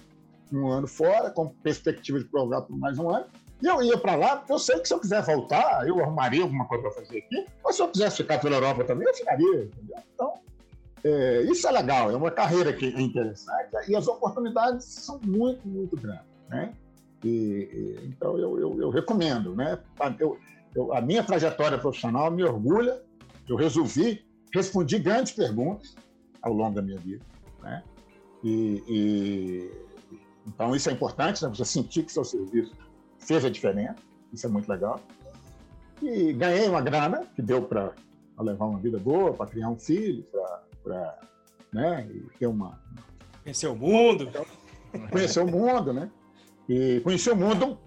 um 0.53 0.69
ano 0.69 0.87
fora, 0.87 1.31
com 1.31 1.49
perspectiva 1.49 2.19
de 2.19 2.25
prorrogar 2.25 2.63
por 2.63 2.77
mais 2.79 2.99
um 2.99 3.11
ano. 3.11 3.27
E 3.61 3.67
eu 3.67 3.83
ia 3.83 3.99
para 3.99 4.15
lá, 4.15 4.37
porque 4.37 4.53
eu 4.53 4.59
sei 4.59 4.79
que 4.79 4.89
se 4.89 4.95
eu 4.95 5.01
quiser 5.01 5.23
voltar, 5.23 5.87
eu 5.87 6.01
arrumaria 6.01 6.43
alguma 6.43 6.67
coisa 6.67 6.85
para 6.85 6.93
fazer 6.93 7.19
aqui. 7.19 7.47
Mas 7.63 7.77
se 7.77 7.83
eu 7.83 7.89
quisesse 7.89 8.17
ficar 8.19 8.39
pela 8.41 8.57
Europa 8.57 8.85
também, 8.85 9.07
eu 9.07 9.15
ficaria. 9.15 9.65
Entendeu? 9.65 9.97
Então, 10.15 10.35
é, 11.05 11.43
isso 11.43 11.67
é 11.69 11.71
legal, 11.71 12.11
é 12.11 12.17
uma 12.17 12.31
carreira 12.31 12.73
que 12.73 12.87
é 12.87 13.01
interessante 13.01 13.71
e 13.89 13.95
as 13.95 14.09
oportunidades 14.09 14.85
são 14.85 15.21
muito, 15.25 15.67
muito 15.67 15.97
grandes. 15.97 16.27
Né? 16.49 16.73
E, 17.25 17.99
então, 18.05 18.39
eu, 18.39 18.59
eu, 18.59 18.81
eu, 18.81 18.91
recomendo. 18.91 19.55
Né? 19.55 19.79
Eu, 20.19 20.39
eu, 20.75 20.93
a 20.95 21.01
minha 21.01 21.23
trajetória 21.23 21.79
profissional 21.79 22.31
me 22.31 22.45
orgulha. 22.45 23.03
Eu 23.49 23.57
resolvi, 23.57 24.27
respondi 24.53 24.99
grandes 24.99 25.33
perguntas 25.33 25.95
ao 26.43 26.53
longo 26.53 26.75
da 26.75 26.83
minha 26.83 26.99
vida. 26.99 27.25
Né? 27.63 27.83
E, 28.45 28.83
e, 28.89 29.71
então, 30.47 30.75
isso 30.75 30.89
é 30.89 30.93
importante, 30.93 31.43
né? 31.43 31.49
você 31.49 31.65
sentir 31.65 32.05
que 32.05 32.13
seu 32.13 32.25
serviço 32.25 32.73
fez 33.19 33.45
a 33.45 33.51
diferença. 33.51 33.97
Isso 34.33 34.47
é 34.47 34.49
muito 34.49 34.69
legal. 34.69 35.01
E 36.01 36.33
ganhei 36.33 36.69
uma 36.69 36.81
grana 36.81 37.27
que 37.35 37.43
deu 37.43 37.63
para 37.63 37.93
levar 38.39 38.67
uma 38.67 38.79
vida 38.79 38.99
boa, 38.99 39.35
para 39.35 39.47
criar 39.47 39.69
um 39.69 39.79
filho, 39.79 40.25
para 40.85 41.19
né? 41.73 42.09
ter 42.39 42.47
uma. 42.47 42.79
Conhecer 43.43 43.67
o 43.67 43.75
mundo. 43.75 44.25
Então, 44.25 44.47
conhecer 45.11 45.41
o 45.41 45.47
mundo, 45.47 45.93
né? 45.93 46.11
E 46.69 47.01
conheci 47.01 47.31
o 47.31 47.37
mundo 47.37 47.79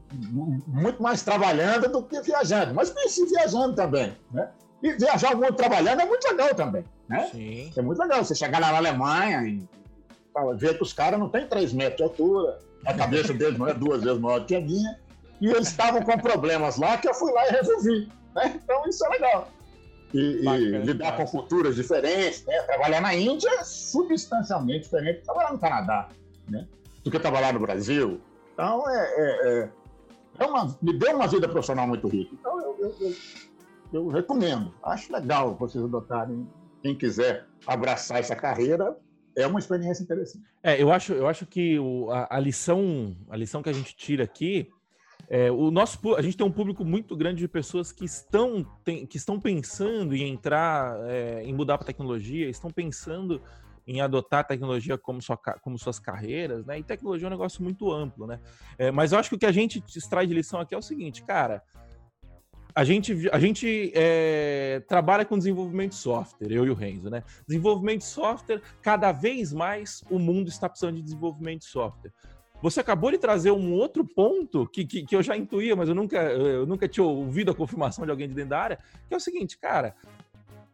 muito 0.67 1.01
mais 1.03 1.21
trabalhando 1.21 1.87
do 1.87 2.03
que 2.03 2.19
viajando, 2.21 2.73
mas 2.73 2.89
conheci 2.89 3.25
viajando 3.27 3.75
também, 3.75 4.17
né? 4.31 4.49
E 4.81 4.93
viajar 4.93 5.35
o 5.35 5.37
mundo 5.37 5.53
trabalhando 5.53 6.01
é 6.01 6.05
muito 6.05 6.27
legal 6.27 6.55
também, 6.55 6.83
né? 7.07 7.29
Sim. 7.31 7.71
É 7.75 7.81
muito 7.81 8.01
legal 8.01 8.23
você 8.23 8.33
chegar 8.33 8.59
lá 8.59 8.71
na 8.71 8.77
Alemanha 8.77 9.43
e 9.43 9.63
ver 10.57 10.77
que 10.77 10.83
os 10.83 10.93
caras 10.93 11.19
não 11.19 11.29
têm 11.29 11.45
3 11.45 11.73
metros 11.73 11.97
de 11.97 12.03
altura, 12.03 12.57
a 12.85 12.93
cabeça 12.93 13.33
deles 13.33 13.59
não 13.59 13.67
é 13.67 13.73
duas 13.75 14.01
vezes 14.01 14.19
maior 14.19 14.43
que 14.45 14.55
a 14.55 14.61
minha, 14.61 14.99
e 15.39 15.47
eles 15.47 15.67
estavam 15.67 16.01
com 16.01 16.17
problemas 16.17 16.77
lá 16.77 16.97
que 16.97 17.07
eu 17.07 17.13
fui 17.13 17.31
lá 17.31 17.47
e 17.47 17.51
resolvi, 17.51 18.11
né? 18.33 18.59
Então 18.63 18.83
isso 18.87 19.05
é 19.05 19.09
legal. 19.09 19.47
E, 20.13 20.43
Bacana, 20.43 20.77
e 20.77 20.81
lidar 20.81 21.15
com 21.15 21.25
culturas 21.25 21.75
diferentes, 21.75 22.43
né? 22.45 22.61
Trabalhar 22.63 23.01
na 23.01 23.13
Índia 23.13 23.49
é 23.59 23.63
substancialmente 23.63 24.85
diferente 24.85 25.19
de 25.19 25.25
trabalhar 25.25 25.53
no 25.53 25.59
Canadá, 25.59 26.09
né? 26.49 26.67
Do 27.03 27.11
que 27.11 27.19
trabalhar 27.19 27.53
no 27.53 27.59
Brasil, 27.59 28.19
então, 28.61 28.89
é, 28.89 29.13
é, 29.17 29.49
é, 29.49 29.69
é 30.39 30.45
uma, 30.45 30.77
me 30.81 30.93
deu 30.93 31.15
uma 31.15 31.27
vida 31.27 31.49
profissional 31.49 31.87
muito 31.87 32.07
rica. 32.07 32.35
Então, 32.39 32.61
eu, 32.61 32.77
eu, 32.79 32.95
eu, 33.01 33.13
eu 33.93 34.07
recomendo. 34.07 34.71
Acho 34.83 35.11
legal 35.11 35.55
vocês 35.55 35.83
adotarem. 35.83 36.47
Quem 36.83 36.95
quiser 36.95 37.47
abraçar 37.65 38.19
essa 38.19 38.35
carreira, 38.35 38.97
é 39.35 39.47
uma 39.47 39.59
experiência 39.59 40.03
interessante. 40.03 40.45
É, 40.61 40.81
eu 40.81 40.91
acho, 40.91 41.13
eu 41.13 41.27
acho 41.27 41.45
que 41.45 41.79
o, 41.79 42.11
a, 42.11 42.27
a, 42.35 42.39
lição, 42.39 43.15
a 43.29 43.37
lição 43.37 43.63
que 43.63 43.69
a 43.69 43.73
gente 43.73 43.95
tira 43.95 44.23
aqui 44.23 44.69
é, 45.33 45.49
o 45.49 45.71
nosso, 45.71 45.97
a 46.15 46.21
gente 46.21 46.35
tem 46.35 46.45
um 46.45 46.51
público 46.51 46.83
muito 46.83 47.15
grande 47.15 47.39
de 47.39 47.47
pessoas 47.47 47.89
que 47.89 48.03
estão, 48.03 48.65
tem, 48.83 49.05
que 49.05 49.15
estão 49.15 49.39
pensando 49.39 50.13
em 50.13 50.29
entrar, 50.29 50.99
é, 51.09 51.41
em 51.43 51.53
mudar 51.53 51.77
para 51.77 51.87
tecnologia, 51.87 52.49
estão 52.49 52.69
pensando 52.69 53.41
em 53.87 54.01
adotar 54.01 54.45
tecnologia 54.45 54.97
como, 54.97 55.21
sua, 55.21 55.37
como 55.37 55.77
suas 55.77 55.99
carreiras, 55.99 56.65
né? 56.65 56.79
E 56.79 56.83
tecnologia 56.83 57.27
é 57.27 57.29
um 57.29 57.31
negócio 57.31 57.63
muito 57.63 57.91
amplo, 57.91 58.27
né? 58.27 58.39
É, 58.77 58.91
mas 58.91 59.11
eu 59.11 59.19
acho 59.19 59.29
que 59.29 59.35
o 59.35 59.39
que 59.39 59.45
a 59.45 59.51
gente 59.51 59.83
extrai 59.95 60.27
de 60.27 60.33
lição 60.33 60.59
aqui 60.59 60.75
é 60.75 60.77
o 60.77 60.81
seguinte, 60.81 61.23
cara. 61.23 61.61
A 62.73 62.85
gente, 62.85 63.29
a 63.33 63.39
gente 63.39 63.91
é, 63.93 64.81
trabalha 64.87 65.25
com 65.25 65.37
desenvolvimento 65.37 65.91
de 65.91 65.97
software, 65.97 66.51
eu 66.53 66.65
e 66.65 66.69
o 66.69 66.73
Renzo, 66.73 67.09
né? 67.09 67.21
Desenvolvimento 67.45 67.99
de 67.99 68.05
software, 68.05 68.61
cada 68.81 69.11
vez 69.11 69.51
mais 69.51 70.01
o 70.09 70.17
mundo 70.17 70.47
está 70.47 70.69
precisando 70.69 70.95
de 70.95 71.01
desenvolvimento 71.01 71.61
de 71.61 71.65
software. 71.65 72.13
Você 72.61 72.79
acabou 72.79 73.11
de 73.11 73.17
trazer 73.17 73.51
um 73.51 73.73
outro 73.73 74.05
ponto 74.05 74.67
que, 74.67 74.85
que, 74.85 75.03
que, 75.03 75.15
eu 75.15 75.23
já 75.23 75.35
intuía, 75.35 75.75
mas 75.75 75.89
eu 75.89 75.95
nunca, 75.95 76.17
eu 76.17 76.65
nunca 76.65 76.87
tinha 76.87 77.03
ouvido 77.03 77.51
a 77.51 77.55
confirmação 77.55 78.05
de 78.05 78.11
alguém 78.11 78.27
de 78.27 78.35
dentro 78.35 78.51
da 78.51 78.59
área, 78.59 78.79
que 79.07 79.13
é 79.13 79.17
o 79.17 79.19
seguinte, 79.19 79.57
cara, 79.57 79.95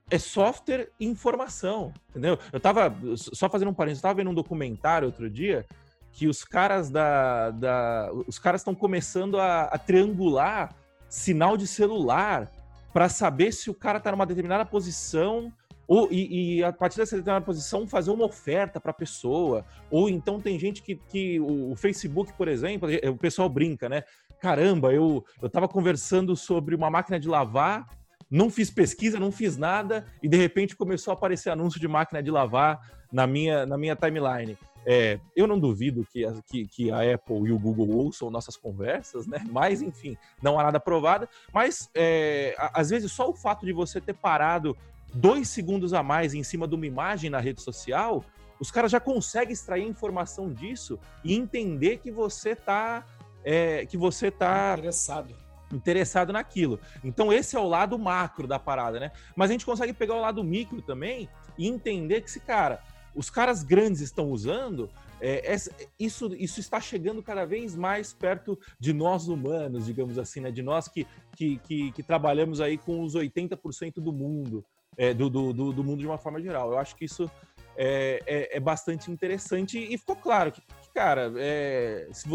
é 0.09 0.17
software 0.17 0.89
e 0.99 1.05
informação, 1.05 1.93
entendeu? 2.09 2.39
Eu 2.51 2.59
tava, 2.59 2.95
só 3.15 3.49
fazendo 3.49 3.69
um 3.69 3.73
parênteses, 3.73 4.01
eu 4.01 4.09
tava 4.09 4.17
vendo 4.17 4.29
um 4.29 4.33
documentário 4.33 5.07
outro 5.07 5.29
dia 5.29 5.65
que 6.11 6.27
os 6.27 6.43
caras 6.43 6.89
da, 6.89 7.51
da 7.51 8.11
os 8.25 8.39
caras 8.39 8.61
estão 8.61 8.73
começando 8.73 9.37
a, 9.37 9.63
a, 9.65 9.77
triangular 9.77 10.75
sinal 11.07 11.55
de 11.55 11.67
celular 11.67 12.51
para 12.91 13.07
saber 13.07 13.51
se 13.51 13.69
o 13.69 13.73
cara 13.73 13.99
tá 13.99 14.11
numa 14.11 14.25
determinada 14.25 14.65
posição 14.65 15.53
ou, 15.87 16.11
e, 16.11 16.57
e, 16.57 16.63
a 16.63 16.73
partir 16.73 16.97
dessa 16.97 17.15
determinada 17.15 17.45
posição 17.45 17.87
fazer 17.87 18.11
uma 18.11 18.25
oferta 18.25 18.79
para 18.79 18.91
a 18.91 18.93
pessoa. 18.93 19.63
Ou 19.89 20.09
então 20.09 20.41
tem 20.41 20.59
gente 20.59 20.81
que, 20.81 20.95
que 20.95 21.39
o, 21.39 21.71
o, 21.71 21.75
Facebook, 21.75 22.33
por 22.33 22.47
exemplo, 22.47 22.89
o 23.09 23.17
pessoal 23.17 23.47
brinca, 23.47 23.87
né? 23.87 24.03
Caramba, 24.39 24.91
eu, 24.91 25.23
eu 25.41 25.49
tava 25.49 25.67
conversando 25.67 26.35
sobre 26.35 26.75
uma 26.75 26.89
máquina 26.89 27.19
de 27.19 27.27
lavar, 27.27 27.87
não 28.29 28.49
fiz 28.49 28.69
pesquisa, 28.69 29.19
não 29.19 29.31
fiz 29.31 29.57
nada, 29.57 30.05
e 30.21 30.27
de 30.27 30.37
repente 30.37 30.75
começou 30.75 31.11
a 31.11 31.15
aparecer 31.15 31.49
anúncio 31.49 31.79
de 31.79 31.87
máquina 31.87 32.21
de 32.21 32.29
lavar 32.29 32.79
na 33.11 33.25
minha, 33.25 33.65
na 33.65 33.77
minha 33.77 33.95
timeline. 33.95 34.57
É, 34.85 35.19
eu 35.35 35.47
não 35.47 35.59
duvido 35.59 36.05
que 36.05 36.25
a, 36.25 36.33
que, 36.45 36.65
que 36.65 36.91
a, 36.91 37.13
Apple 37.13 37.47
e 37.47 37.51
o 37.51 37.59
Google 37.59 37.89
ouçam 37.89 38.29
nossas 38.29 38.55
conversas, 38.55 39.27
né? 39.27 39.43
Mas, 39.49 39.81
enfim, 39.81 40.17
não 40.41 40.57
há 40.57 40.63
nada 40.63 40.79
provado. 40.79 41.27
Mas, 41.53 41.89
é, 41.93 42.55
às 42.57 42.89
vezes, 42.89 43.11
só 43.11 43.29
o 43.29 43.33
fato 43.33 43.65
de 43.65 43.73
você 43.73 43.99
ter 43.99 44.13
parado 44.13 44.77
dois 45.13 45.49
segundos 45.49 45.93
a 45.93 46.01
mais 46.01 46.33
em 46.33 46.43
cima 46.43 46.67
de 46.67 46.75
uma 46.75 46.85
imagem 46.85 47.29
na 47.29 47.39
rede 47.39 47.61
social, 47.61 48.23
os 48.59 48.71
caras 48.71 48.91
já 48.91 48.99
conseguem 48.99 49.53
extrair 49.53 49.85
informação 49.85 50.53
disso 50.53 50.97
e 51.23 51.35
entender 51.35 51.97
que 51.97 52.11
você 52.11 52.51
está 52.51 53.05
é, 53.43 53.85
que 53.85 53.97
você 53.97 54.31
tá 54.31 54.73
interessado 54.77 55.46
interessado 55.71 56.31
naquilo. 56.31 56.79
Então 57.03 57.31
esse 57.31 57.55
é 57.55 57.59
o 57.59 57.67
lado 57.67 57.97
macro 57.97 58.47
da 58.47 58.59
parada, 58.59 58.99
né? 58.99 59.11
Mas 59.35 59.49
a 59.49 59.53
gente 59.53 59.65
consegue 59.65 59.93
pegar 59.93 60.15
o 60.15 60.21
lado 60.21 60.43
micro 60.43 60.81
também 60.81 61.29
e 61.57 61.67
entender 61.67 62.21
que 62.21 62.31
se 62.31 62.39
cara, 62.39 62.81
os 63.15 63.29
caras 63.29 63.63
grandes 63.63 64.01
estão 64.01 64.29
usando, 64.29 64.89
é, 65.19 65.55
isso, 65.99 66.33
isso 66.35 66.59
está 66.59 66.79
chegando 66.79 67.23
cada 67.23 67.45
vez 67.45 67.75
mais 67.75 68.13
perto 68.13 68.57
de 68.79 68.93
nós 68.93 69.27
humanos, 69.27 69.85
digamos 69.85 70.19
assim, 70.19 70.41
né? 70.41 70.51
De 70.51 70.61
nós 70.61 70.87
que, 70.87 71.07
que, 71.35 71.57
que, 71.59 71.91
que 71.91 72.03
trabalhamos 72.03 72.61
aí 72.61 72.77
com 72.77 73.01
os 73.01 73.15
80% 73.15 73.95
do 73.95 74.13
mundo 74.13 74.63
é, 74.97 75.13
do, 75.13 75.29
do, 75.29 75.53
do, 75.71 75.83
mundo 75.83 75.99
de 75.99 76.07
uma 76.07 76.17
forma 76.17 76.41
geral. 76.41 76.71
Eu 76.71 76.77
acho 76.77 76.95
que 76.95 77.05
isso 77.05 77.29
é, 77.75 78.21
é, 78.25 78.57
é 78.57 78.59
bastante 78.59 79.11
interessante 79.11 79.77
e 79.77 79.97
ficou 79.97 80.15
claro 80.15 80.51
que, 80.51 80.61
que 80.61 80.89
cara, 80.93 81.31
é, 81.37 82.07
se, 82.11 82.27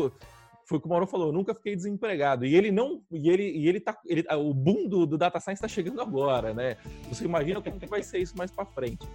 foi 0.73 0.79
o 0.79 0.81
que 0.81 0.87
o 0.87 0.91
Mauro 0.91 1.07
falou, 1.07 1.27
eu 1.29 1.33
nunca 1.33 1.55
fiquei 1.55 1.77
desempregado. 1.77 2.47
E 2.47 2.55
ele 2.55 2.71
não. 2.71 3.03
E 3.11 3.29
ele, 3.29 3.51
e 3.51 3.69
ele 3.69 3.79
tá. 3.79 3.99
Ele, 4.07 4.25
o 4.35 4.55
boom 4.55 4.89
do, 4.89 5.05
do 5.05 5.19
Data 5.19 5.39
Science 5.39 5.59
está 5.59 5.69
chegando 5.69 6.01
agora, 6.01 6.55
né? 6.55 6.77
Você 7.11 7.25
imagina 7.25 7.61
como 7.61 7.79
que 7.79 7.87
vai 7.87 8.03
ser 8.03 8.19
isso 8.19 8.37
mais 8.37 8.51
para 8.51 8.65
frente. 8.65 9.07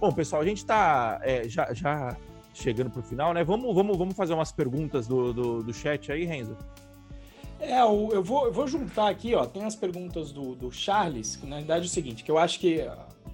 Bom, 0.00 0.10
pessoal, 0.10 0.40
a 0.40 0.44
gente 0.44 0.58
está 0.58 1.20
é, 1.22 1.46
já, 1.46 1.72
já 1.74 2.16
chegando 2.54 2.90
para 2.90 3.00
o 3.00 3.02
final, 3.02 3.34
né? 3.34 3.44
Vamos, 3.44 3.74
vamos, 3.74 3.98
vamos 3.98 4.16
fazer 4.16 4.32
umas 4.32 4.52
perguntas 4.52 5.06
do, 5.06 5.32
do, 5.32 5.62
do 5.62 5.74
chat 5.74 6.10
aí, 6.10 6.24
Renzo? 6.24 6.56
É, 7.60 7.80
eu 7.80 8.22
vou, 8.22 8.46
eu 8.46 8.52
vou 8.52 8.66
juntar 8.66 9.08
aqui, 9.08 9.34
ó. 9.34 9.44
Tem 9.44 9.64
as 9.64 9.76
perguntas 9.76 10.32
do, 10.32 10.54
do 10.54 10.72
Charles, 10.72 11.36
que 11.36 11.46
na 11.46 11.56
verdade 11.56 11.82
é 11.82 11.86
o 11.86 11.90
seguinte, 11.90 12.24
que 12.24 12.30
eu 12.30 12.38
acho 12.38 12.58
que. 12.58 12.80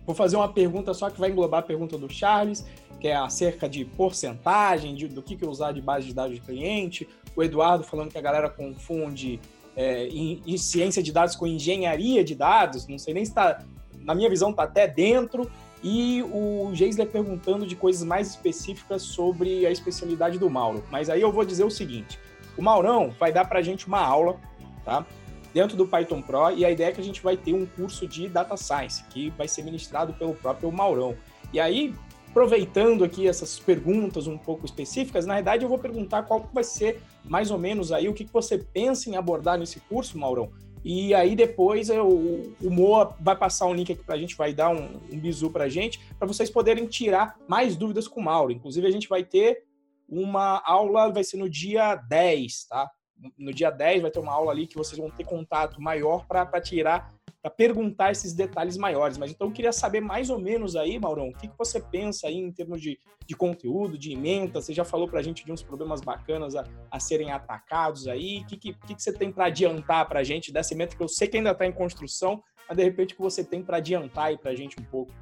Vou 0.09 0.15
fazer 0.15 0.37
uma 0.37 0.49
pergunta 0.49 0.95
só 0.95 1.11
que 1.11 1.21
vai 1.21 1.29
englobar 1.29 1.61
a 1.61 1.63
pergunta 1.63 1.99
do 1.99 2.11
Charles, 2.11 2.65
que 2.99 3.09
é 3.09 3.15
acerca 3.15 3.69
de 3.69 3.85
porcentagem, 3.85 4.95
de, 4.95 5.07
do 5.07 5.23
que, 5.23 5.37
que 5.37 5.45
usar 5.45 5.73
de 5.73 5.83
base 5.83 6.07
de 6.07 6.15
dados 6.15 6.35
de 6.35 6.41
cliente. 6.41 7.07
O 7.37 7.43
Eduardo 7.43 7.85
falando 7.85 8.11
que 8.11 8.17
a 8.17 8.21
galera 8.23 8.49
confunde 8.49 9.39
é, 9.77 10.07
em, 10.07 10.43
em 10.47 10.57
ciência 10.57 11.03
de 11.03 11.13
dados 11.13 11.37
com 11.37 11.47
engenharia 11.47 12.25
de 12.25 12.35
dados. 12.35 12.89
Não 12.89 12.99
sei 12.99 13.13
nem 13.13 13.23
se 13.23 13.33
está. 13.33 13.63
Na 13.99 14.15
minha 14.15 14.31
visão, 14.31 14.49
está 14.49 14.63
até 14.63 14.89
dentro. 14.89 15.51
E 15.85 16.23
o 16.23 16.71
Geisler 16.73 17.07
perguntando 17.07 17.67
de 17.67 17.77
coisas 17.77 18.03
mais 18.03 18.31
específicas 18.31 19.03
sobre 19.03 19.67
a 19.67 19.71
especialidade 19.71 20.39
do 20.39 20.49
Mauro. 20.49 20.83
Mas 20.91 21.11
aí 21.11 21.21
eu 21.21 21.31
vou 21.31 21.45
dizer 21.45 21.65
o 21.65 21.71
seguinte: 21.71 22.19
o 22.57 22.63
Maurão 22.63 23.11
vai 23.21 23.31
dar 23.31 23.45
para 23.45 23.59
a 23.59 23.63
gente 23.63 23.87
uma 23.87 24.01
aula, 24.01 24.41
tá? 24.87 25.05
Dentro 25.53 25.77
do 25.77 25.87
Python 25.87 26.21
Pro, 26.21 26.51
e 26.51 26.65
a 26.65 26.71
ideia 26.71 26.89
é 26.89 26.93
que 26.93 27.01
a 27.01 27.05
gente 27.05 27.23
vai 27.23 27.37
ter 27.37 27.55
um 27.55 27.65
curso 27.65 28.07
de 28.07 28.29
Data 28.29 28.57
Science, 28.57 29.05
que 29.11 29.31
vai 29.31 29.49
ser 29.49 29.63
ministrado 29.63 30.13
pelo 30.13 30.35
próprio 30.35 30.71
Maurão. 30.71 31.17
E 31.53 31.59
aí, 31.59 31.95
aproveitando 32.29 33.03
aqui 33.03 33.27
essas 33.27 33.59
perguntas 33.59 34.27
um 34.27 34.37
pouco 34.37 34.67
específicas, 34.67 35.27
na 35.27 35.35
verdade 35.35 35.65
eu 35.65 35.69
vou 35.69 35.79
perguntar 35.79 36.23
qual 36.25 36.49
vai 36.53 36.63
ser 36.63 37.01
mais 37.25 37.51
ou 37.51 37.59
menos 37.59 37.91
aí 37.91 38.09
o 38.09 38.15
que 38.15 38.25
você 38.25 38.59
pensa 38.59 39.09
em 39.09 39.17
abordar 39.17 39.59
nesse 39.59 39.81
curso, 39.81 40.19
Maurão. 40.19 40.51
E 40.85 41.13
aí 41.13 41.35
depois 41.35 41.89
eu, 41.89 42.07
o 42.09 42.71
Moa 42.71 43.17
vai 43.21 43.37
passar 43.37 43.67
um 43.67 43.75
link 43.75 43.93
aqui 43.93 44.05
para 44.05 44.15
a 44.15 44.19
gente, 44.19 44.37
vai 44.37 44.53
dar 44.53 44.71
um, 44.71 45.01
um 45.11 45.19
bizu 45.19 45.51
para 45.51 45.65
a 45.65 45.69
gente, 45.69 46.01
para 46.19 46.29
vocês 46.29 46.51
poderem 46.51 46.87
tirar 46.87 47.37
mais 47.49 47.77
dúvidas 47.77 48.07
com 48.07 48.21
o 48.21 48.25
Mauro. 48.25 48.53
Inclusive 48.53 48.87
a 48.87 48.91
gente 48.91 49.09
vai 49.09 49.25
ter 49.25 49.65
uma 50.09 50.63
aula, 50.65 51.13
vai 51.13 51.25
ser 51.25 51.37
no 51.37 51.49
dia 51.49 51.95
10, 51.97 52.65
tá? 52.69 52.91
No 53.37 53.53
dia 53.53 53.71
10 53.71 54.03
vai 54.03 54.11
ter 54.11 54.19
uma 54.21 54.33
aula 54.33 54.53
ali 54.53 54.67
que 54.67 54.77
vocês 54.77 54.99
vão 54.99 55.11
ter 55.11 55.25
contato 55.25 55.81
maior 55.81 56.27
para 56.27 56.61
tirar, 56.61 57.13
para 57.43 57.51
perguntar 57.51 58.13
esses 58.13 58.33
detalhes 58.33 58.77
maiores. 58.77 59.19
Mas 59.19 59.31
então 59.31 59.49
eu 59.49 59.53
queria 59.53 59.73
saber 59.73 60.01
mais 60.01 60.31
ou 60.31 60.39
menos 60.39 60.77
aí, 60.77 60.99
Maurão, 60.99 61.29
o 61.29 61.35
que, 61.35 61.49
que 61.49 61.59
você 61.59 61.81
pensa 61.81 62.29
aí 62.29 62.37
em 62.37 62.53
termos 62.53 62.81
de, 62.81 62.99
de 63.27 63.35
conteúdo, 63.35 63.99
de 63.99 64.13
emenda? 64.13 64.61
Você 64.61 64.73
já 64.73 64.85
falou 64.85 65.09
para 65.09 65.21
a 65.21 65.23
gente 65.23 65.45
de 65.45 65.51
uns 65.51 65.63
problemas 65.63 66.01
bacanas 66.01 66.55
a, 66.55 66.65
a 66.91 67.01
serem 67.01 67.33
atacados 67.33 68.07
aí. 68.07 68.41
O 68.43 68.47
que, 68.47 68.57
que, 68.57 68.73
que, 68.73 68.95
que 68.95 69.03
você 69.03 69.13
tem 69.13 69.33
para 69.33 69.47
adiantar 69.47 70.09
para 70.09 70.21
a 70.21 70.25
gente 70.25 70.53
dessa 70.53 70.75
emenda 70.75 70.95
que 70.95 71.03
eu 71.03 71.09
sei 71.09 71.27
que 71.27 71.37
ainda 71.37 71.51
está 71.51 71.67
em 71.67 71.73
construção, 71.73 72.43
mas 72.69 72.77
de 72.77 72.85
repente 72.85 73.15
que 73.15 73.21
você 73.21 73.43
tem 73.43 73.63
para 73.63 73.79
adiantar 73.79 74.27
aí 74.27 74.39
para 74.39 74.51
a 74.51 74.55
gente 74.55 74.81
um 74.81 74.85
pouco? 74.85 75.13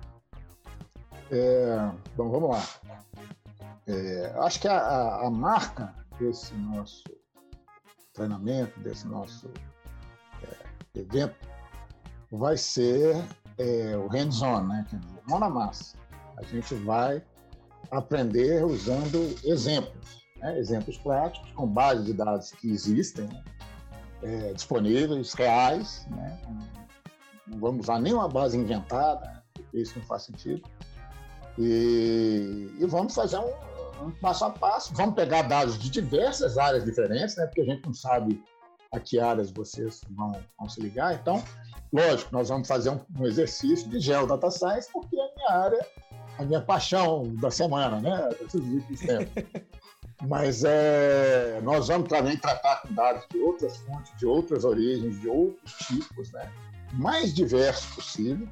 É, 1.30 1.90
bom, 2.16 2.28
vamos 2.28 2.51
lá. 2.51 2.62
É, 3.86 4.34
acho 4.38 4.61
que 4.61 4.68
a, 4.68 5.26
a, 5.26 5.30
marca 5.30 5.94
desse 6.18 6.55
nosso 6.55 7.05
treinamento, 8.16 8.78
desse 8.80 9.06
nosso 9.06 9.48
é, 10.42 10.98
evento, 10.98 11.36
vai 12.30 12.56
ser 12.56 13.14
é, 13.58 13.96
o 13.96 14.08
hands-on, 14.08 14.64
né? 14.64 14.86
mão 15.28 15.38
na 15.38 15.48
massa. 15.48 15.96
A 16.36 16.42
gente 16.42 16.74
vai 16.74 17.22
aprender 17.90 18.64
usando 18.64 19.36
exemplos, 19.44 20.22
né? 20.38 20.58
exemplos 20.58 20.98
práticos, 20.98 21.50
com 21.52 21.66
base 21.66 22.04
de 22.04 22.12
dados 22.12 22.50
que 22.52 22.70
existem, 22.70 23.26
né? 23.26 23.44
É, 24.22 24.52
disponíveis, 24.54 25.34
reais. 25.34 26.06
Né? 26.10 26.40
Não 27.46 27.58
vamos 27.58 27.84
usar 27.84 28.00
nenhuma 28.00 28.28
base 28.28 28.56
inventada, 28.56 29.44
isso 29.72 29.98
não 29.98 30.06
faz 30.06 30.22
sentido. 30.22 30.62
E, 31.58 32.74
e 32.78 32.86
vamos 32.86 33.14
fazer 33.14 33.38
um, 33.38 33.52
um 34.03 34.11
passo 34.11 34.44
a 34.44 34.51
passo. 34.51 34.94
Vamos 34.94 35.14
pegar 35.14 35.42
dados 35.42 35.78
de 35.78 35.90
diversas 35.90 36.59
áreas 36.59 36.84
diferentes, 36.84 37.36
né? 37.36 37.47
porque 37.47 37.62
a 37.62 37.64
gente 37.64 37.84
não 37.84 37.94
sabe 37.94 38.42
a 38.92 39.01
que 39.01 39.18
áreas 39.18 39.51
vocês 39.51 40.03
vão, 40.11 40.32
vão 40.59 40.68
se 40.68 40.80
ligar. 40.80 41.14
Então, 41.14 41.42
lógico, 41.92 42.32
nós 42.32 42.49
vamos 42.49 42.68
fazer 42.68 42.90
um, 42.90 43.01
um 43.18 43.26
exercício 43.26 43.88
de 43.88 43.99
Geodata 44.01 44.51
Science, 44.51 44.88
porque 44.92 45.18
é 45.18 45.22
a 45.22 45.34
minha 45.34 45.51
área, 45.51 45.86
a 46.38 46.42
minha 46.44 46.61
paixão 46.61 47.34
da 47.36 47.51
semana, 47.51 48.01
né? 48.01 48.28
Mas 50.26 50.64
é, 50.64 51.61
nós 51.62 51.88
vamos 51.88 52.09
também 52.09 52.38
tratar 52.38 52.80
com 52.82 52.94
dados 52.94 53.26
de 53.30 53.38
outras 53.38 53.76
fontes, 53.78 54.16
de 54.16 54.24
outras 54.24 54.64
origens, 54.64 55.20
de 55.20 55.28
outros 55.28 55.74
tipos, 55.86 56.32
né? 56.32 56.51
mais 56.94 57.34
diversos 57.34 57.94
possível, 57.94 58.49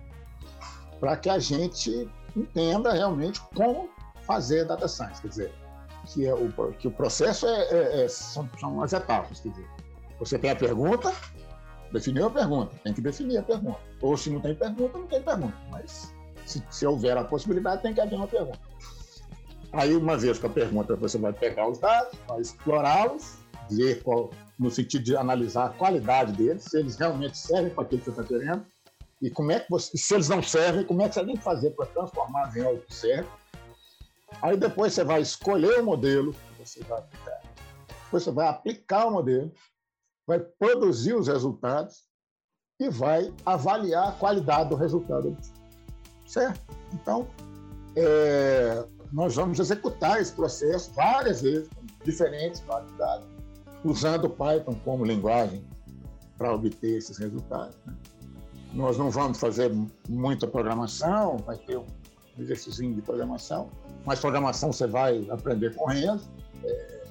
para 1.00 1.16
que 1.16 1.30
a 1.30 1.38
gente 1.38 2.08
entenda 2.36 2.92
realmente 2.92 3.40
como 3.54 3.88
fazer 4.26 4.64
data 4.64 4.88
science, 4.88 5.20
quer 5.20 5.28
dizer, 5.28 5.52
que, 6.06 6.26
é 6.26 6.34
o, 6.34 6.72
que 6.72 6.88
o 6.88 6.90
processo 6.90 7.46
é, 7.46 7.68
é, 7.70 8.04
é, 8.04 8.08
são, 8.08 8.48
são 8.58 8.82
as 8.82 8.92
etapas, 8.92 9.40
quer 9.40 9.50
dizer, 9.50 9.66
você 10.18 10.38
tem 10.38 10.50
a 10.50 10.56
pergunta, 10.56 11.12
definiu 11.92 12.26
a 12.26 12.30
pergunta, 12.30 12.74
tem 12.82 12.92
que 12.92 13.00
definir 13.00 13.38
a 13.38 13.42
pergunta. 13.42 13.80
Ou 14.00 14.16
se 14.16 14.30
não 14.30 14.40
tem 14.40 14.54
pergunta, 14.54 14.98
não 14.98 15.06
tem 15.06 15.22
pergunta, 15.22 15.56
mas 15.70 16.12
se, 16.46 16.62
se 16.70 16.86
houver 16.86 17.16
a 17.16 17.24
possibilidade, 17.24 17.82
tem 17.82 17.94
que 17.94 18.00
haver 18.00 18.16
uma 18.16 18.28
pergunta. 18.28 18.60
Aí, 19.72 19.96
uma 19.96 20.16
vez 20.16 20.38
com 20.38 20.46
a 20.46 20.50
pergunta, 20.50 20.94
você 20.94 21.18
vai 21.18 21.32
pegar 21.32 21.68
os 21.68 21.78
dados, 21.78 22.16
vai 22.28 22.40
explorá-los, 22.40 23.38
ver 23.70 24.02
qual, 24.02 24.30
no 24.58 24.70
sentido 24.70 25.04
de 25.04 25.16
analisar 25.16 25.66
a 25.66 25.70
qualidade 25.70 26.32
deles, 26.32 26.64
se 26.64 26.78
eles 26.78 26.96
realmente 26.96 27.36
servem 27.36 27.70
para 27.70 27.82
aquilo 27.82 28.00
que 28.00 28.10
você 28.10 28.20
está 28.20 28.22
querendo, 28.22 28.64
e 29.20 29.30
como 29.30 29.50
é 29.50 29.58
que 29.58 29.70
você, 29.70 29.96
se 29.96 30.14
eles 30.14 30.28
não 30.28 30.42
servem, 30.42 30.84
como 30.84 31.02
é 31.02 31.08
que 31.08 31.14
você 31.14 31.24
tem 31.24 31.36
que 31.36 31.42
fazer 31.42 31.70
para 31.70 31.86
transformar 31.86 32.56
em 32.56 32.64
algo 32.64 32.80
que 32.82 32.94
serve. 32.94 33.28
Aí 34.42 34.56
depois 34.56 34.92
você 34.92 35.04
vai 35.04 35.20
escolher 35.20 35.80
o 35.80 35.84
modelo 35.84 36.32
que 36.32 36.66
você 36.66 36.82
vai 36.84 36.98
aplicar. 36.98 37.40
Depois 38.04 38.22
você 38.22 38.30
vai 38.30 38.48
aplicar 38.48 39.06
o 39.06 39.12
modelo, 39.12 39.52
vai 40.26 40.38
produzir 40.38 41.14
os 41.14 41.28
resultados 41.28 42.04
e 42.80 42.88
vai 42.88 43.32
avaliar 43.44 44.08
a 44.08 44.12
qualidade 44.12 44.70
do 44.70 44.76
resultado. 44.76 45.36
Certo? 46.26 46.60
Então, 46.92 47.28
é, 47.96 48.84
nós 49.12 49.36
vamos 49.36 49.58
executar 49.60 50.20
esse 50.20 50.32
processo 50.32 50.92
várias 50.92 51.42
vezes, 51.42 51.68
com 51.68 51.84
diferentes 52.04 52.60
qualidades, 52.60 53.26
usando 53.84 54.24
o 54.24 54.30
Python 54.30 54.74
como 54.84 55.04
linguagem 55.04 55.64
para 56.36 56.52
obter 56.52 56.98
esses 56.98 57.16
resultados. 57.18 57.76
Né? 57.86 57.94
Nós 58.72 58.98
não 58.98 59.10
vamos 59.10 59.38
fazer 59.38 59.72
muita 60.08 60.48
programação, 60.48 61.36
vai 61.38 61.56
ter 61.58 61.78
um 61.78 61.86
exercício 62.38 62.92
de 62.92 63.02
programação, 63.02 63.70
mas 64.04 64.20
programação 64.20 64.72
você 64.72 64.86
vai 64.86 65.26
aprender 65.30 65.74
correndo. 65.74 66.22
É, 66.64 67.04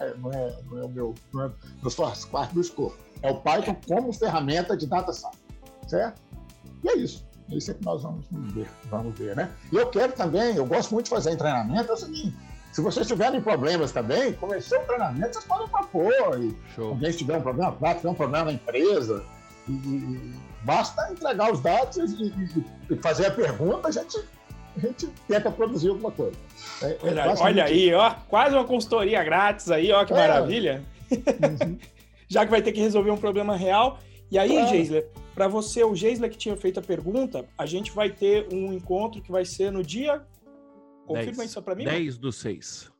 é, 0.00 0.14
não, 0.16 0.32
é, 0.32 0.56
não 0.70 0.78
é 0.78 0.84
o 0.84 0.88
meu, 0.88 1.14
não, 1.32 1.44
é, 1.44 1.50
não 1.82 1.90
faz 1.90 2.24
parte 2.24 2.54
do 2.54 2.60
escopo. 2.60 2.96
É 3.22 3.30
o 3.30 3.40
Python 3.40 3.76
como 3.86 4.12
ferramenta 4.12 4.76
de 4.76 4.86
data 4.86 5.12
science, 5.12 5.38
certo? 5.86 6.20
E 6.84 6.88
é 6.88 6.96
isso. 6.96 7.26
É 7.50 7.56
isso 7.56 7.74
que 7.74 7.84
nós 7.84 8.02
vamos 8.02 8.26
ver, 8.52 8.68
vamos 8.90 9.18
ver, 9.18 9.34
né? 9.34 9.50
E 9.72 9.76
eu 9.76 9.88
quero 9.88 10.12
também, 10.12 10.54
eu 10.54 10.66
gosto 10.66 10.92
muito 10.92 11.06
de 11.06 11.10
fazer 11.10 11.34
treinamento, 11.36 11.90
é 11.90 11.94
o 11.94 11.96
seguinte, 11.96 12.36
se 12.72 12.82
vocês 12.82 13.06
tiverem 13.06 13.40
problemas 13.40 13.90
também, 13.92 14.34
começou 14.34 14.78
o 14.78 14.84
treinamento, 14.84 15.32
vocês 15.32 15.44
podem 15.46 15.68
propor. 15.68 16.12
E 16.40 16.54
Show. 16.74 16.90
alguém 16.90 17.10
tiver 17.10 17.36
um 17.36 17.42
problema 17.42 17.72
prático, 17.72 18.00
tiver 18.02 18.10
um 18.10 18.14
problema 18.14 18.44
na 18.46 18.52
empresa, 18.52 19.24
e, 19.66 19.72
e 19.72 20.34
basta 20.64 21.10
entregar 21.10 21.52
os 21.52 21.60
dados 21.60 21.96
e, 21.96 22.02
e, 22.24 22.64
e, 22.90 22.96
fazer 22.98 23.26
a 23.26 23.30
pergunta, 23.30 23.88
a 23.88 23.90
gente, 23.90 24.18
a 24.78 24.88
gente 24.88 25.08
tenta 25.26 25.50
produzir 25.50 25.88
alguma 25.88 26.10
coisa. 26.10 26.36
É, 26.82 26.86
é 26.86 26.98
olha, 27.02 27.34
olha 27.40 27.64
aí, 27.64 27.92
ó, 27.92 28.14
quase 28.28 28.54
uma 28.54 28.64
consultoria 28.64 29.22
grátis 29.22 29.70
aí, 29.70 29.92
ó, 29.92 30.04
que 30.04 30.12
é. 30.12 30.16
maravilha. 30.16 30.82
Uhum. 31.10 31.78
Já 32.28 32.44
que 32.44 32.50
vai 32.50 32.60
ter 32.60 32.72
que 32.72 32.80
resolver 32.80 33.10
um 33.10 33.16
problema 33.16 33.56
real. 33.56 33.98
E 34.30 34.38
aí, 34.38 34.50
claro. 34.50 34.68
Geisler, 34.68 35.08
para 35.34 35.48
você, 35.48 35.82
o 35.82 35.94
Geisler 35.94 36.30
que 36.30 36.36
tinha 36.36 36.56
feito 36.56 36.78
a 36.78 36.82
pergunta, 36.82 37.46
a 37.56 37.64
gente 37.64 37.90
vai 37.92 38.10
ter 38.10 38.46
um 38.52 38.72
encontro 38.72 39.22
que 39.22 39.32
vai 39.32 39.44
ser 39.44 39.72
no 39.72 39.82
dia 39.82 40.22
Confirma 41.08 41.44
isso 41.44 41.62
para 41.62 41.74
mim. 41.74 41.84
10 41.84 42.18
do 42.18 42.30
6. 42.30 42.92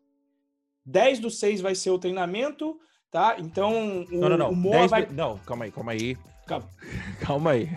10 0.87 1.19
do 1.19 1.31
6 1.31 1.61
vai 1.61 1.75
ser 1.75 1.91
o 1.91 1.99
treinamento, 1.99 2.81
tá? 3.11 3.37
Então, 3.39 4.03
o, 4.05 4.11
não, 4.11 4.29
não, 4.31 4.39
não. 4.39 4.51
o 4.51 4.57
Moa 4.57 4.89
vai... 4.89 5.05
Do... 5.05 5.13
Não, 5.13 5.39
calma 5.39 5.67
aí, 5.67 5.71
calma 5.71 5.93
aí. 5.93 6.17
Calma, 6.47 6.69
calma 7.21 7.51
aí. 7.51 7.69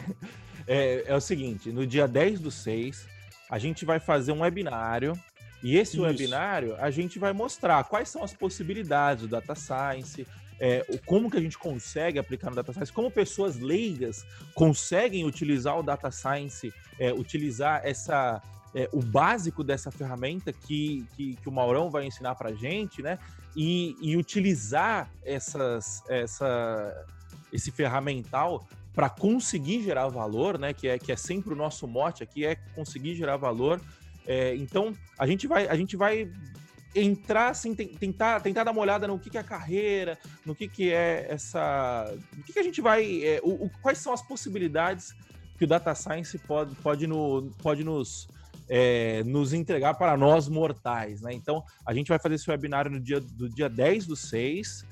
É, 0.65 1.03
é, 1.07 1.15
o 1.15 1.19
seguinte, 1.19 1.69
no 1.71 1.85
dia 1.85 2.07
10 2.07 2.39
do 2.39 2.49
6, 2.49 3.05
a 3.51 3.59
gente 3.59 3.83
vai 3.83 3.99
fazer 3.99 4.31
um 4.31 4.39
webinário 4.39 5.19
e 5.61 5.77
esse 5.77 5.97
Isso. 5.97 6.03
webinário 6.03 6.75
a 6.79 6.89
gente 6.89 7.19
vai 7.19 7.33
mostrar 7.33 7.83
quais 7.83 8.07
são 8.07 8.23
as 8.23 8.33
possibilidades 8.33 9.23
do 9.23 9.27
Data 9.27 9.53
Science, 9.53 10.25
é, 10.57 10.85
como 11.05 11.29
que 11.29 11.37
a 11.37 11.41
gente 11.41 11.57
consegue 11.57 12.17
aplicar 12.17 12.49
no 12.49 12.55
Data 12.55 12.71
Science, 12.71 12.93
como 12.93 13.11
pessoas 13.11 13.59
leigas 13.59 14.25
conseguem 14.55 15.25
utilizar 15.25 15.77
o 15.77 15.83
Data 15.83 16.09
Science, 16.09 16.73
é, 16.97 17.11
utilizar 17.11 17.81
essa, 17.83 18.41
é, 18.73 18.87
o 18.93 19.01
básico 19.01 19.63
dessa 19.63 19.91
ferramenta 19.91 20.53
que, 20.53 21.05
que, 21.15 21.35
que 21.35 21.49
o 21.49 21.51
Maurão 21.51 21.89
vai 21.89 22.05
ensinar 22.05 22.35
para 22.35 22.49
a 22.49 22.53
gente, 22.53 23.01
né? 23.01 23.19
E, 23.53 23.97
e 23.99 24.15
utilizar 24.15 25.11
essas, 25.25 26.03
essa, 26.07 27.05
esse 27.51 27.69
ferramental 27.69 28.65
para 28.93 29.09
conseguir 29.09 29.83
gerar 29.83 30.07
valor, 30.09 30.57
né? 30.57 30.73
Que 30.73 30.87
é, 30.87 30.99
que 30.99 31.11
é 31.11 31.15
sempre 31.15 31.53
o 31.53 31.55
nosso 31.55 31.87
mote 31.87 32.23
aqui, 32.23 32.45
é 32.45 32.55
conseguir 32.75 33.15
gerar 33.15 33.37
valor. 33.37 33.81
É, 34.25 34.55
então, 34.55 34.95
a 35.17 35.25
gente 35.25 35.47
vai, 35.47 35.67
a 35.67 35.75
gente 35.75 35.95
vai 35.95 36.29
entrar 36.93 37.49
assim, 37.49 37.73
tentar, 37.73 38.41
tentar 38.41 38.63
dar 38.63 38.71
uma 38.71 38.81
olhada 38.81 39.07
no 39.07 39.17
que, 39.17 39.29
que 39.29 39.37
é 39.37 39.41
a 39.41 39.45
carreira, 39.45 40.17
no 40.45 40.53
que, 40.53 40.67
que 40.67 40.91
é 40.91 41.27
essa. 41.29 42.13
No 42.35 42.43
que, 42.43 42.53
que 42.53 42.59
a 42.59 42.63
gente 42.63 42.81
vai. 42.81 43.23
É, 43.23 43.39
o, 43.43 43.65
o, 43.65 43.71
quais 43.81 43.97
são 43.97 44.13
as 44.13 44.21
possibilidades 44.21 45.13
que 45.57 45.63
o 45.63 45.67
Data 45.67 45.93
Science 45.95 46.37
pode, 46.39 46.75
pode, 46.75 47.07
no, 47.07 47.51
pode 47.61 47.83
nos 47.83 48.27
é, 48.73 49.21
nos 49.25 49.51
entregar 49.51 49.95
para 49.95 50.15
nós 50.15 50.47
mortais, 50.47 51.21
né? 51.21 51.33
Então, 51.33 51.61
a 51.85 51.93
gente 51.93 52.07
vai 52.07 52.17
fazer 52.17 52.35
esse 52.35 52.49
webinário 52.49 52.89
no 52.89 53.01
dia, 53.01 53.19
do 53.19 53.49
dia 53.49 53.67
10 53.69 54.07
do 54.07 54.15
6. 54.15 54.85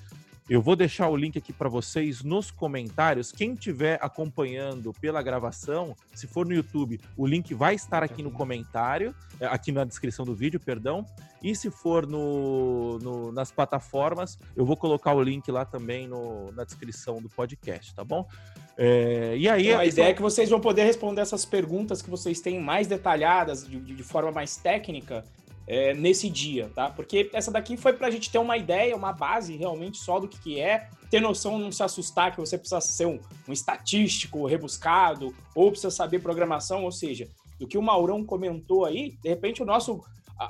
Eu 0.50 0.64
vou 0.64 0.76
deixar 0.76 1.08
o 1.10 1.16
link 1.16 1.38
aqui 1.38 1.54
para 1.54 1.70
vocês 1.70 2.24
nos 2.24 2.50
comentários. 2.50 3.32
Quem 3.32 3.54
estiver 3.54 4.00
acompanhando 4.02 4.91
pela 5.00 5.22
gravação, 5.22 5.95
se 6.16 6.26
for 6.26 6.43
no 6.43 6.52
YouTube, 6.52 7.00
o 7.16 7.28
link 7.28 7.54
vai 7.54 7.76
estar 7.76 8.02
aqui 8.02 8.24
no 8.24 8.32
comentário, 8.32 9.14
é, 9.39 9.45
aqui 9.45 9.72
na 9.72 9.86
descrição 9.86 10.26
do 10.26 10.34
vídeo, 10.34 10.60
perdão. 10.60 11.06
E 11.43 11.56
se 11.56 11.70
for 11.70 12.08
no, 12.08 12.97
no 12.97 13.32
nas 13.32 13.52
plataformas, 13.52 14.39
eu 14.56 14.66
vou 14.66 14.76
colocar 14.76 15.14
o 15.14 15.22
link 15.22 15.52
lá 15.52 15.66
também 15.66 16.08
no, 16.08 16.52
na 16.54 16.64
descrição 16.64 17.22
do 17.22 17.30
podcast, 17.30 17.93
tá 17.93 18.04
bom? 18.04 18.28
É, 18.76 19.36
e 19.38 19.47
aí 19.47 19.68
então, 19.68 19.80
a 19.80 19.86
ideia 19.86 20.10
é 20.10 20.14
que 20.16 20.22
vocês 20.22 20.50
vão 20.50 20.60
poder 20.60 20.84
responder 20.84 21.22
essas 21.22 21.45
perguntas 21.45 22.02
que 22.02 22.10
vocês 22.10 22.41
têm 22.41 22.60
mais 22.60 22.88
detalhadas, 22.88 23.68
de, 23.68 23.80
de 23.80 24.04
forma 24.04 24.32
mais 24.32 24.58
técnica, 24.58 25.24
é, 25.70 25.93
nesse 25.93 26.28
dia, 26.28 26.72
tá? 26.74 26.89
Porque 26.89 27.30
essa 27.32 27.51
daqui 27.51 27.78
foi 27.78 27.93
para 27.93 28.07
a 28.07 28.11
gente 28.11 28.32
ter 28.32 28.39
uma 28.39 28.57
ideia, 28.57 28.95
uma 28.95 29.13
base 29.13 29.55
realmente 29.55 29.99
só 29.99 30.20
do 30.20 30.28
que, 30.28 30.39
que 30.39 30.59
é, 30.59 30.89
ter 31.11 31.22
noção, 31.22 31.59
não 31.59 31.72
se 31.72 31.84
assustar 31.84 32.32
que 32.32 32.39
você 32.39 32.57
precisa 32.57 32.82
ser 32.82 33.05
um, 33.05 33.20
um 33.47 33.53
estatístico 33.53 34.47
rebuscado 34.47 35.32
ou 35.53 35.70
precisa 35.70 35.91
saber 35.91 36.24
programação, 36.24 36.84
ou 36.84 36.91
seja, 36.91 37.28
do 37.59 37.67
que 37.67 37.78
o 37.78 37.84
Maurão 37.84 38.26
comentou 38.26 38.84
aí, 38.84 39.15
de 39.22 39.30
repente 39.30 39.61
o 39.61 39.65
nosso 39.65 40.03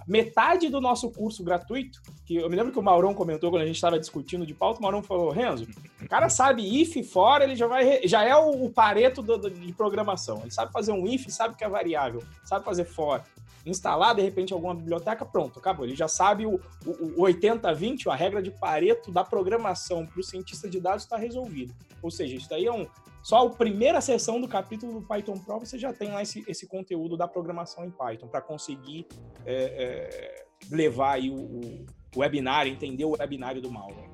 metade 0.07 0.69
do 0.69 0.79
nosso 0.79 1.09
curso 1.09 1.43
gratuito, 1.43 1.99
que 2.25 2.35
eu 2.35 2.47
me 2.47 2.55
lembro 2.55 2.71
que 2.71 2.77
o 2.77 2.83
Maurão 2.83 3.13
comentou 3.13 3.49
quando 3.49 3.63
a 3.63 3.65
gente 3.65 3.75
estava 3.75 3.99
discutindo 3.99 4.45
de 4.45 4.53
pauta, 4.53 4.79
o 4.79 4.83
Maurão 4.83 5.01
falou, 5.01 5.31
Renzo, 5.31 5.67
o 5.99 6.07
cara 6.07 6.29
sabe 6.29 6.61
if 6.79 7.11
fora, 7.11 7.43
ele 7.43 7.55
já 7.55 7.65
vai 7.65 8.07
já 8.07 8.23
é 8.23 8.35
o, 8.35 8.69
pareto 8.69 9.21
do, 9.23 9.35
do, 9.35 9.49
de 9.49 9.73
programação. 9.73 10.41
Ele 10.41 10.51
sabe 10.51 10.71
fazer 10.71 10.91
um 10.91 11.07
if, 11.07 11.27
sabe 11.29 11.55
que 11.55 11.63
é 11.63 11.69
variável, 11.69 12.23
sabe 12.45 12.63
fazer 12.63 12.85
for. 12.85 13.23
Instalar, 13.69 14.15
de 14.15 14.21
repente, 14.21 14.53
alguma 14.53 14.75
biblioteca, 14.75 15.25
pronto, 15.25 15.59
acabou. 15.59 15.85
Ele 15.85 15.95
já 15.95 16.07
sabe 16.07 16.45
o, 16.45 16.59
o, 16.85 17.21
o 17.21 17.27
80-20, 17.27 18.07
a 18.07 18.15
regra 18.15 18.41
de 18.41 18.51
Pareto 18.51 19.11
da 19.11 19.23
programação 19.23 20.05
para 20.05 20.19
o 20.19 20.23
cientista 20.23 20.69
de 20.69 20.79
dados 20.79 21.03
está 21.03 21.17
resolvida. 21.17 21.73
Ou 22.01 22.11
seja, 22.11 22.35
isso 22.35 22.49
daí 22.49 22.65
é 22.65 22.71
um, 22.71 22.87
só 23.21 23.45
a 23.45 23.49
primeira 23.49 23.99
sessão 24.01 24.39
do 24.39 24.47
capítulo 24.47 24.93
do 24.93 25.01
Python 25.01 25.37
Pro 25.37 25.59
você 25.59 25.77
já 25.77 25.93
tem 25.93 26.09
lá 26.11 26.21
esse, 26.21 26.43
esse 26.47 26.67
conteúdo 26.67 27.17
da 27.17 27.27
programação 27.27 27.85
em 27.85 27.91
Python 27.91 28.27
para 28.27 28.41
conseguir 28.41 29.07
é, 29.45 29.53
é, 29.53 30.45
levar 30.71 31.13
aí 31.13 31.29
o, 31.29 31.35
o, 31.35 31.85
webinário, 32.17 32.71
entender 32.71 33.05
o 33.05 33.11
webinário 33.11 33.61
do 33.61 33.69
Mauro. 33.69 34.09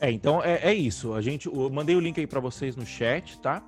É, 0.00 0.10
então 0.10 0.42
é, 0.42 0.60
é 0.62 0.74
isso. 0.74 1.12
A 1.12 1.20
gente, 1.20 1.46
eu 1.46 1.70
mandei 1.70 1.94
o 1.94 2.00
link 2.00 2.18
aí 2.18 2.26
para 2.26 2.40
vocês 2.40 2.74
no 2.74 2.84
chat, 2.84 3.38
tá? 3.40 3.64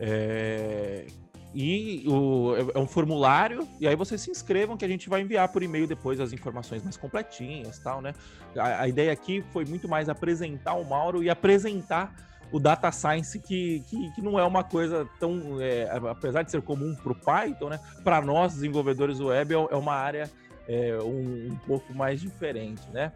É, 0.00 1.06
e 1.54 2.04
o, 2.06 2.54
é 2.74 2.78
um 2.78 2.86
formulário, 2.86 3.66
e 3.80 3.88
aí 3.88 3.96
vocês 3.96 4.20
se 4.20 4.30
inscrevam 4.30 4.76
que 4.76 4.84
a 4.84 4.88
gente 4.88 5.08
vai 5.08 5.22
enviar 5.22 5.48
por 5.48 5.62
e-mail 5.62 5.86
depois 5.86 6.20
as 6.20 6.32
informações 6.32 6.82
mais 6.82 6.96
completinhas 6.96 7.78
tal, 7.78 8.02
né? 8.02 8.14
A, 8.56 8.82
a 8.82 8.88
ideia 8.88 9.12
aqui 9.12 9.42
foi 9.52 9.64
muito 9.64 9.88
mais 9.88 10.08
apresentar 10.08 10.74
o 10.74 10.84
Mauro 10.84 11.22
e 11.22 11.30
apresentar 11.30 12.14
o 12.52 12.58
data 12.58 12.90
science 12.90 13.38
que, 13.38 13.80
que, 13.88 14.10
que 14.12 14.22
não 14.22 14.38
é 14.38 14.44
uma 14.44 14.64
coisa 14.64 15.08
tão, 15.18 15.60
é, 15.60 15.88
apesar 16.10 16.42
de 16.42 16.50
ser 16.50 16.62
comum 16.62 16.94
para 16.94 17.12
o 17.12 17.14
Python, 17.14 17.68
né? 17.70 17.80
Para 18.02 18.20
nós 18.20 18.54
desenvolvedores 18.54 19.20
web 19.20 19.54
é, 19.54 19.56
é 19.56 19.76
uma 19.76 19.94
área 19.94 20.30
é, 20.66 20.98
um, 21.02 21.52
um, 21.52 21.56
pouco 21.66 21.94
mais 21.94 22.20
diferente, 22.20 22.82
né? 22.90 23.12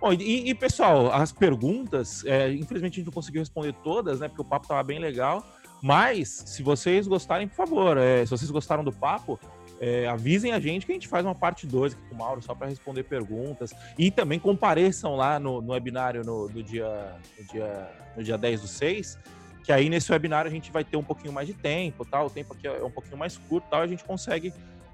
Bom, 0.00 0.12
e, 0.14 0.48
e 0.48 0.54
pessoal, 0.54 1.12
as 1.12 1.30
perguntas, 1.30 2.24
é, 2.24 2.50
infelizmente 2.52 2.94
a 2.94 2.96
gente 2.96 3.06
não 3.06 3.12
conseguiu 3.12 3.42
responder 3.42 3.74
todas, 3.82 4.20
né? 4.20 4.28
Porque 4.28 4.42
o 4.42 4.44
papo 4.44 4.64
estava 4.64 4.82
bem 4.82 4.98
legal. 4.98 5.44
Mas, 5.82 6.42
se 6.46 6.62
vocês 6.62 7.06
gostarem, 7.06 7.48
por 7.48 7.54
favor, 7.54 7.96
é, 7.96 8.24
se 8.24 8.30
vocês 8.30 8.50
gostaram 8.50 8.84
do 8.84 8.92
papo, 8.92 9.40
é, 9.80 10.06
avisem 10.06 10.52
a 10.52 10.60
gente 10.60 10.84
que 10.84 10.92
a 10.92 10.94
gente 10.94 11.08
faz 11.08 11.24
uma 11.24 11.34
parte 11.34 11.66
2 11.66 11.94
aqui 11.94 12.02
com 12.08 12.14
o 12.14 12.18
Mauro, 12.18 12.42
só 12.42 12.54
para 12.54 12.68
responder 12.68 13.02
perguntas. 13.04 13.72
E 13.98 14.10
também 14.10 14.38
compareçam 14.38 15.16
lá 15.16 15.40
no, 15.40 15.62
no 15.62 15.72
webinário 15.72 16.22
no, 16.22 16.48
do 16.48 16.62
dia, 16.62 17.16
no, 17.38 17.44
dia, 17.46 17.90
no 18.16 18.22
dia 18.22 18.36
10 18.36 18.60
do 18.60 18.68
6, 18.68 19.18
que 19.64 19.72
aí 19.72 19.88
nesse 19.88 20.12
webinário 20.12 20.50
a 20.50 20.52
gente 20.52 20.70
vai 20.70 20.84
ter 20.84 20.98
um 20.98 21.02
pouquinho 21.02 21.32
mais 21.32 21.46
de 21.46 21.54
tempo, 21.54 22.04
tal. 22.04 22.26
O 22.26 22.30
tempo 22.30 22.52
aqui 22.52 22.68
é 22.68 22.84
um 22.84 22.90
pouquinho 22.90 23.16
mais 23.16 23.38
curto, 23.38 23.66
tal, 23.70 23.80
a 23.80 23.86
gente 23.86 24.04
consegue 24.04 24.52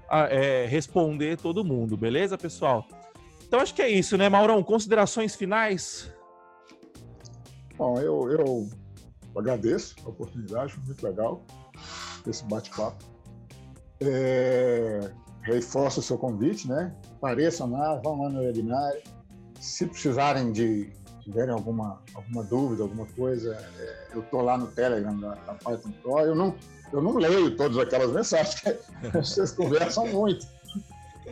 é, 0.09 0.65
responder 0.69 1.37
todo 1.37 1.65
mundo, 1.65 1.97
beleza, 1.97 2.37
pessoal? 2.37 2.87
Então 3.45 3.59
acho 3.59 3.73
que 3.73 3.81
é 3.81 3.89
isso, 3.89 4.17
né, 4.17 4.29
Maurão? 4.29 4.63
Considerações 4.63 5.35
finais? 5.35 6.13
Bom, 7.77 7.99
eu, 7.99 8.31
eu 8.31 8.69
agradeço 9.35 9.95
a 10.05 10.09
oportunidade, 10.09 10.77
muito 10.85 11.03
legal 11.03 11.43
esse 12.25 12.43
bate-papo. 12.45 13.03
É, 14.01 15.11
reforço 15.43 15.99
o 15.99 16.03
seu 16.03 16.17
convite, 16.17 16.67
né? 16.67 16.93
Apareçam 17.17 17.71
lá, 17.71 17.95
vão 17.95 18.21
lá 18.21 18.29
no 18.29 18.41
webinário. 18.41 19.01
Se 19.59 19.87
precisarem 19.87 20.51
de, 20.51 20.91
tiverem 21.21 21.53
alguma, 21.53 22.01
alguma 22.13 22.43
dúvida, 22.43 22.83
alguma 22.83 23.05
coisa, 23.05 23.55
é, 23.79 24.07
eu 24.13 24.21
estou 24.21 24.41
lá 24.41 24.57
no 24.57 24.67
Telegram 24.67 25.17
da, 25.19 25.35
da 25.35 25.53
Python 25.55 25.91
Pro. 26.01 26.19
Eu 26.19 26.35
não, 26.35 26.55
eu 26.93 27.01
não 27.01 27.17
leio 27.17 27.55
todas 27.55 27.77
aquelas 27.77 28.11
mensagens, 28.11 28.61
vocês 29.13 29.51
conversam 29.51 30.07
muito. 30.07 30.45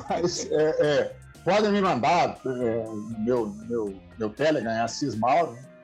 Mas 0.09 0.49
é, 0.51 0.85
é, 0.85 1.15
podem 1.43 1.71
me 1.71 1.81
mandar, 1.81 2.39
é, 2.45 2.85
meu, 3.19 3.47
meu, 3.67 3.95
meu 4.17 4.29
Telegram 4.31 4.71
é 4.71 4.81
Assis 4.81 5.15
Mauro, 5.15 5.53
né? 5.53 5.74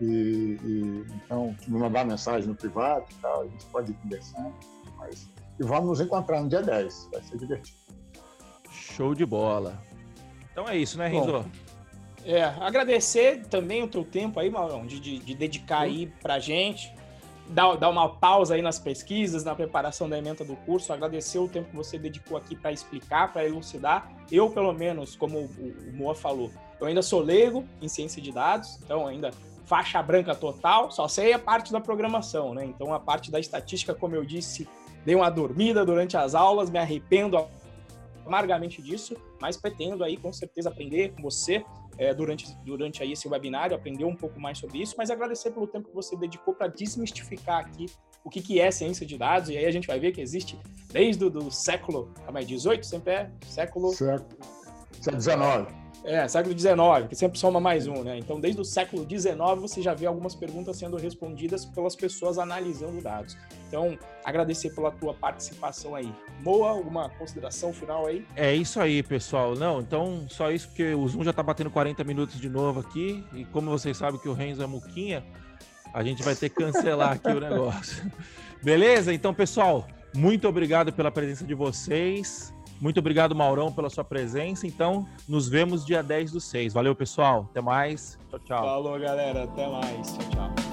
E, 0.00 0.58
e, 0.62 1.06
então 1.16 1.54
me 1.66 1.78
mandar 1.78 2.04
mensagem 2.04 2.48
no 2.48 2.54
privado 2.54 3.06
e 3.10 3.14
tal, 3.20 3.42
a 3.42 3.46
gente 3.46 3.64
pode 3.66 3.92
ir 3.92 3.94
conversando. 3.94 4.52
Mas, 4.98 5.28
e 5.58 5.64
vamos 5.64 5.86
nos 5.86 6.00
encontrar 6.00 6.42
no 6.42 6.48
dia 6.48 6.62
10, 6.62 7.08
vai 7.12 7.22
ser 7.22 7.38
divertido. 7.38 7.78
Show 8.70 9.14
de 9.14 9.24
bola. 9.24 9.80
Então 10.52 10.68
é 10.68 10.76
isso, 10.76 10.98
né, 10.98 11.08
Renzo? 11.08 11.44
É, 12.24 12.42
agradecer 12.42 13.44
também 13.46 13.82
o 13.82 13.88
teu 13.88 14.04
tempo 14.04 14.40
aí, 14.40 14.48
Maurão, 14.48 14.86
de, 14.86 14.98
de, 14.98 15.18
de 15.18 15.34
dedicar 15.34 15.80
Sim. 15.80 15.84
aí 15.84 16.12
pra 16.22 16.38
gente, 16.38 16.92
dar, 17.48 17.76
dar 17.76 17.90
uma 17.90 18.08
pausa 18.08 18.54
aí 18.54 18.62
nas 18.62 18.78
pesquisas, 18.78 19.44
na 19.44 19.54
preparação 19.54 20.08
da 20.08 20.16
emenda 20.16 20.44
do 20.44 20.56
curso, 20.56 20.92
agradecer 20.92 21.38
o 21.38 21.48
tempo 21.48 21.70
que 21.70 21.76
você 21.76 21.98
dedicou 21.98 22.36
aqui 22.36 22.56
para 22.56 22.72
explicar, 22.72 23.32
para 23.32 23.44
elucidar. 23.44 24.10
Eu, 24.30 24.48
pelo 24.48 24.72
menos, 24.72 25.14
como 25.14 25.38
o, 25.38 25.90
o 25.90 25.92
Moa 25.92 26.14
falou, 26.14 26.50
eu 26.80 26.86
ainda 26.86 27.02
sou 27.02 27.20
leigo 27.20 27.64
em 27.82 27.88
ciência 27.88 28.22
de 28.22 28.32
dados, 28.32 28.78
então 28.82 29.06
ainda 29.06 29.30
faixa 29.64 30.02
branca 30.02 30.34
total, 30.34 30.90
só 30.90 31.08
sei 31.08 31.32
a 31.32 31.38
parte 31.38 31.72
da 31.72 31.80
programação, 31.80 32.54
né? 32.54 32.64
Então 32.64 32.92
a 32.92 33.00
parte 33.00 33.30
da 33.30 33.40
estatística, 33.40 33.94
como 33.94 34.14
eu 34.14 34.24
disse, 34.24 34.68
dei 35.04 35.14
uma 35.14 35.30
dormida 35.30 35.84
durante 35.84 36.16
as 36.16 36.34
aulas, 36.34 36.70
me 36.70 36.78
arrependo 36.78 37.38
amargamente 38.26 38.80
disso, 38.80 39.16
mas 39.40 39.56
pretendo 39.56 40.02
aí 40.02 40.16
com 40.16 40.32
certeza 40.32 40.68
aprender 40.68 41.14
com 41.14 41.22
você 41.22 41.64
é, 41.98 42.12
durante, 42.12 42.54
durante 42.64 43.02
aí 43.02 43.12
esse 43.12 43.28
webinário, 43.28 43.76
aprender 43.76 44.04
um 44.04 44.16
pouco 44.16 44.40
mais 44.40 44.58
sobre 44.58 44.78
isso, 44.78 44.94
mas 44.96 45.10
agradecer 45.10 45.50
pelo 45.50 45.66
tempo 45.66 45.88
que 45.88 45.94
você 45.94 46.16
dedicou 46.16 46.54
para 46.54 46.66
desmistificar 46.66 47.60
aqui 47.60 47.86
o 48.24 48.30
que, 48.30 48.40
que 48.40 48.58
é 48.58 48.70
ciência 48.70 49.06
de 49.06 49.18
dados, 49.18 49.50
e 49.50 49.56
aí 49.56 49.66
a 49.66 49.70
gente 49.70 49.86
vai 49.86 50.00
ver 50.00 50.12
que 50.12 50.20
existe 50.20 50.58
desde 50.90 51.24
o 51.24 51.30
do 51.30 51.50
século, 51.50 52.10
calma 52.24 52.40
aí, 52.40 52.46
18, 52.46 52.86
sempre 52.86 53.12
é 53.12 53.30
século... 53.46 53.92
Século, 53.92 54.38
19. 55.12 55.83
É, 56.04 56.28
século 56.28 56.56
XIX, 56.56 57.08
que 57.08 57.16
sempre 57.16 57.38
soma 57.38 57.58
mais 57.58 57.86
um, 57.86 58.04
né? 58.04 58.18
Então, 58.18 58.38
desde 58.38 58.60
o 58.60 58.64
século 58.64 59.08
XIX, 59.08 59.36
você 59.58 59.80
já 59.80 59.94
vê 59.94 60.04
algumas 60.04 60.34
perguntas 60.34 60.76
sendo 60.76 60.98
respondidas 60.98 61.64
pelas 61.64 61.96
pessoas 61.96 62.38
analisando 62.38 63.00
dados. 63.00 63.38
Então, 63.66 63.98
agradecer 64.22 64.74
pela 64.74 64.90
tua 64.90 65.14
participação 65.14 65.94
aí. 65.94 66.12
Boa, 66.42 66.68
alguma 66.68 67.08
consideração 67.08 67.72
final 67.72 68.06
aí? 68.06 68.26
É 68.36 68.54
isso 68.54 68.78
aí, 68.78 69.02
pessoal. 69.02 69.54
Não, 69.54 69.80
então, 69.80 70.26
só 70.28 70.52
isso, 70.52 70.68
porque 70.68 70.92
o 70.92 71.08
Zoom 71.08 71.24
já 71.24 71.32
tá 71.32 71.42
batendo 71.42 71.70
40 71.70 72.04
minutos 72.04 72.38
de 72.38 72.50
novo 72.50 72.80
aqui, 72.80 73.24
e 73.32 73.46
como 73.46 73.70
vocês 73.70 73.96
sabem 73.96 74.20
que 74.20 74.28
o 74.28 74.34
Renzo 74.34 74.62
é 74.62 74.66
muquinha, 74.66 75.24
a 75.94 76.02
gente 76.02 76.22
vai 76.22 76.34
ter 76.34 76.50
que 76.50 76.56
cancelar 76.56 77.12
aqui 77.12 77.28
o 77.28 77.40
negócio. 77.40 78.12
Beleza? 78.62 79.10
Então, 79.12 79.32
pessoal, 79.32 79.88
muito 80.14 80.46
obrigado 80.46 80.92
pela 80.92 81.10
presença 81.10 81.46
de 81.46 81.54
vocês. 81.54 82.53
Muito 82.84 83.00
obrigado, 83.00 83.34
Maurão, 83.34 83.72
pela 83.72 83.88
sua 83.88 84.04
presença. 84.04 84.66
Então, 84.66 85.08
nos 85.26 85.48
vemos 85.48 85.86
dia 85.86 86.02
10 86.02 86.32
do 86.32 86.38
6. 86.38 86.74
Valeu, 86.74 86.94
pessoal. 86.94 87.48
Até 87.50 87.62
mais. 87.62 88.18
Tchau, 88.28 88.38
tchau. 88.40 88.62
Falou, 88.62 89.00
galera. 89.00 89.44
Até 89.44 89.66
mais. 89.66 90.12
Tchau, 90.12 90.28
tchau. 90.28 90.63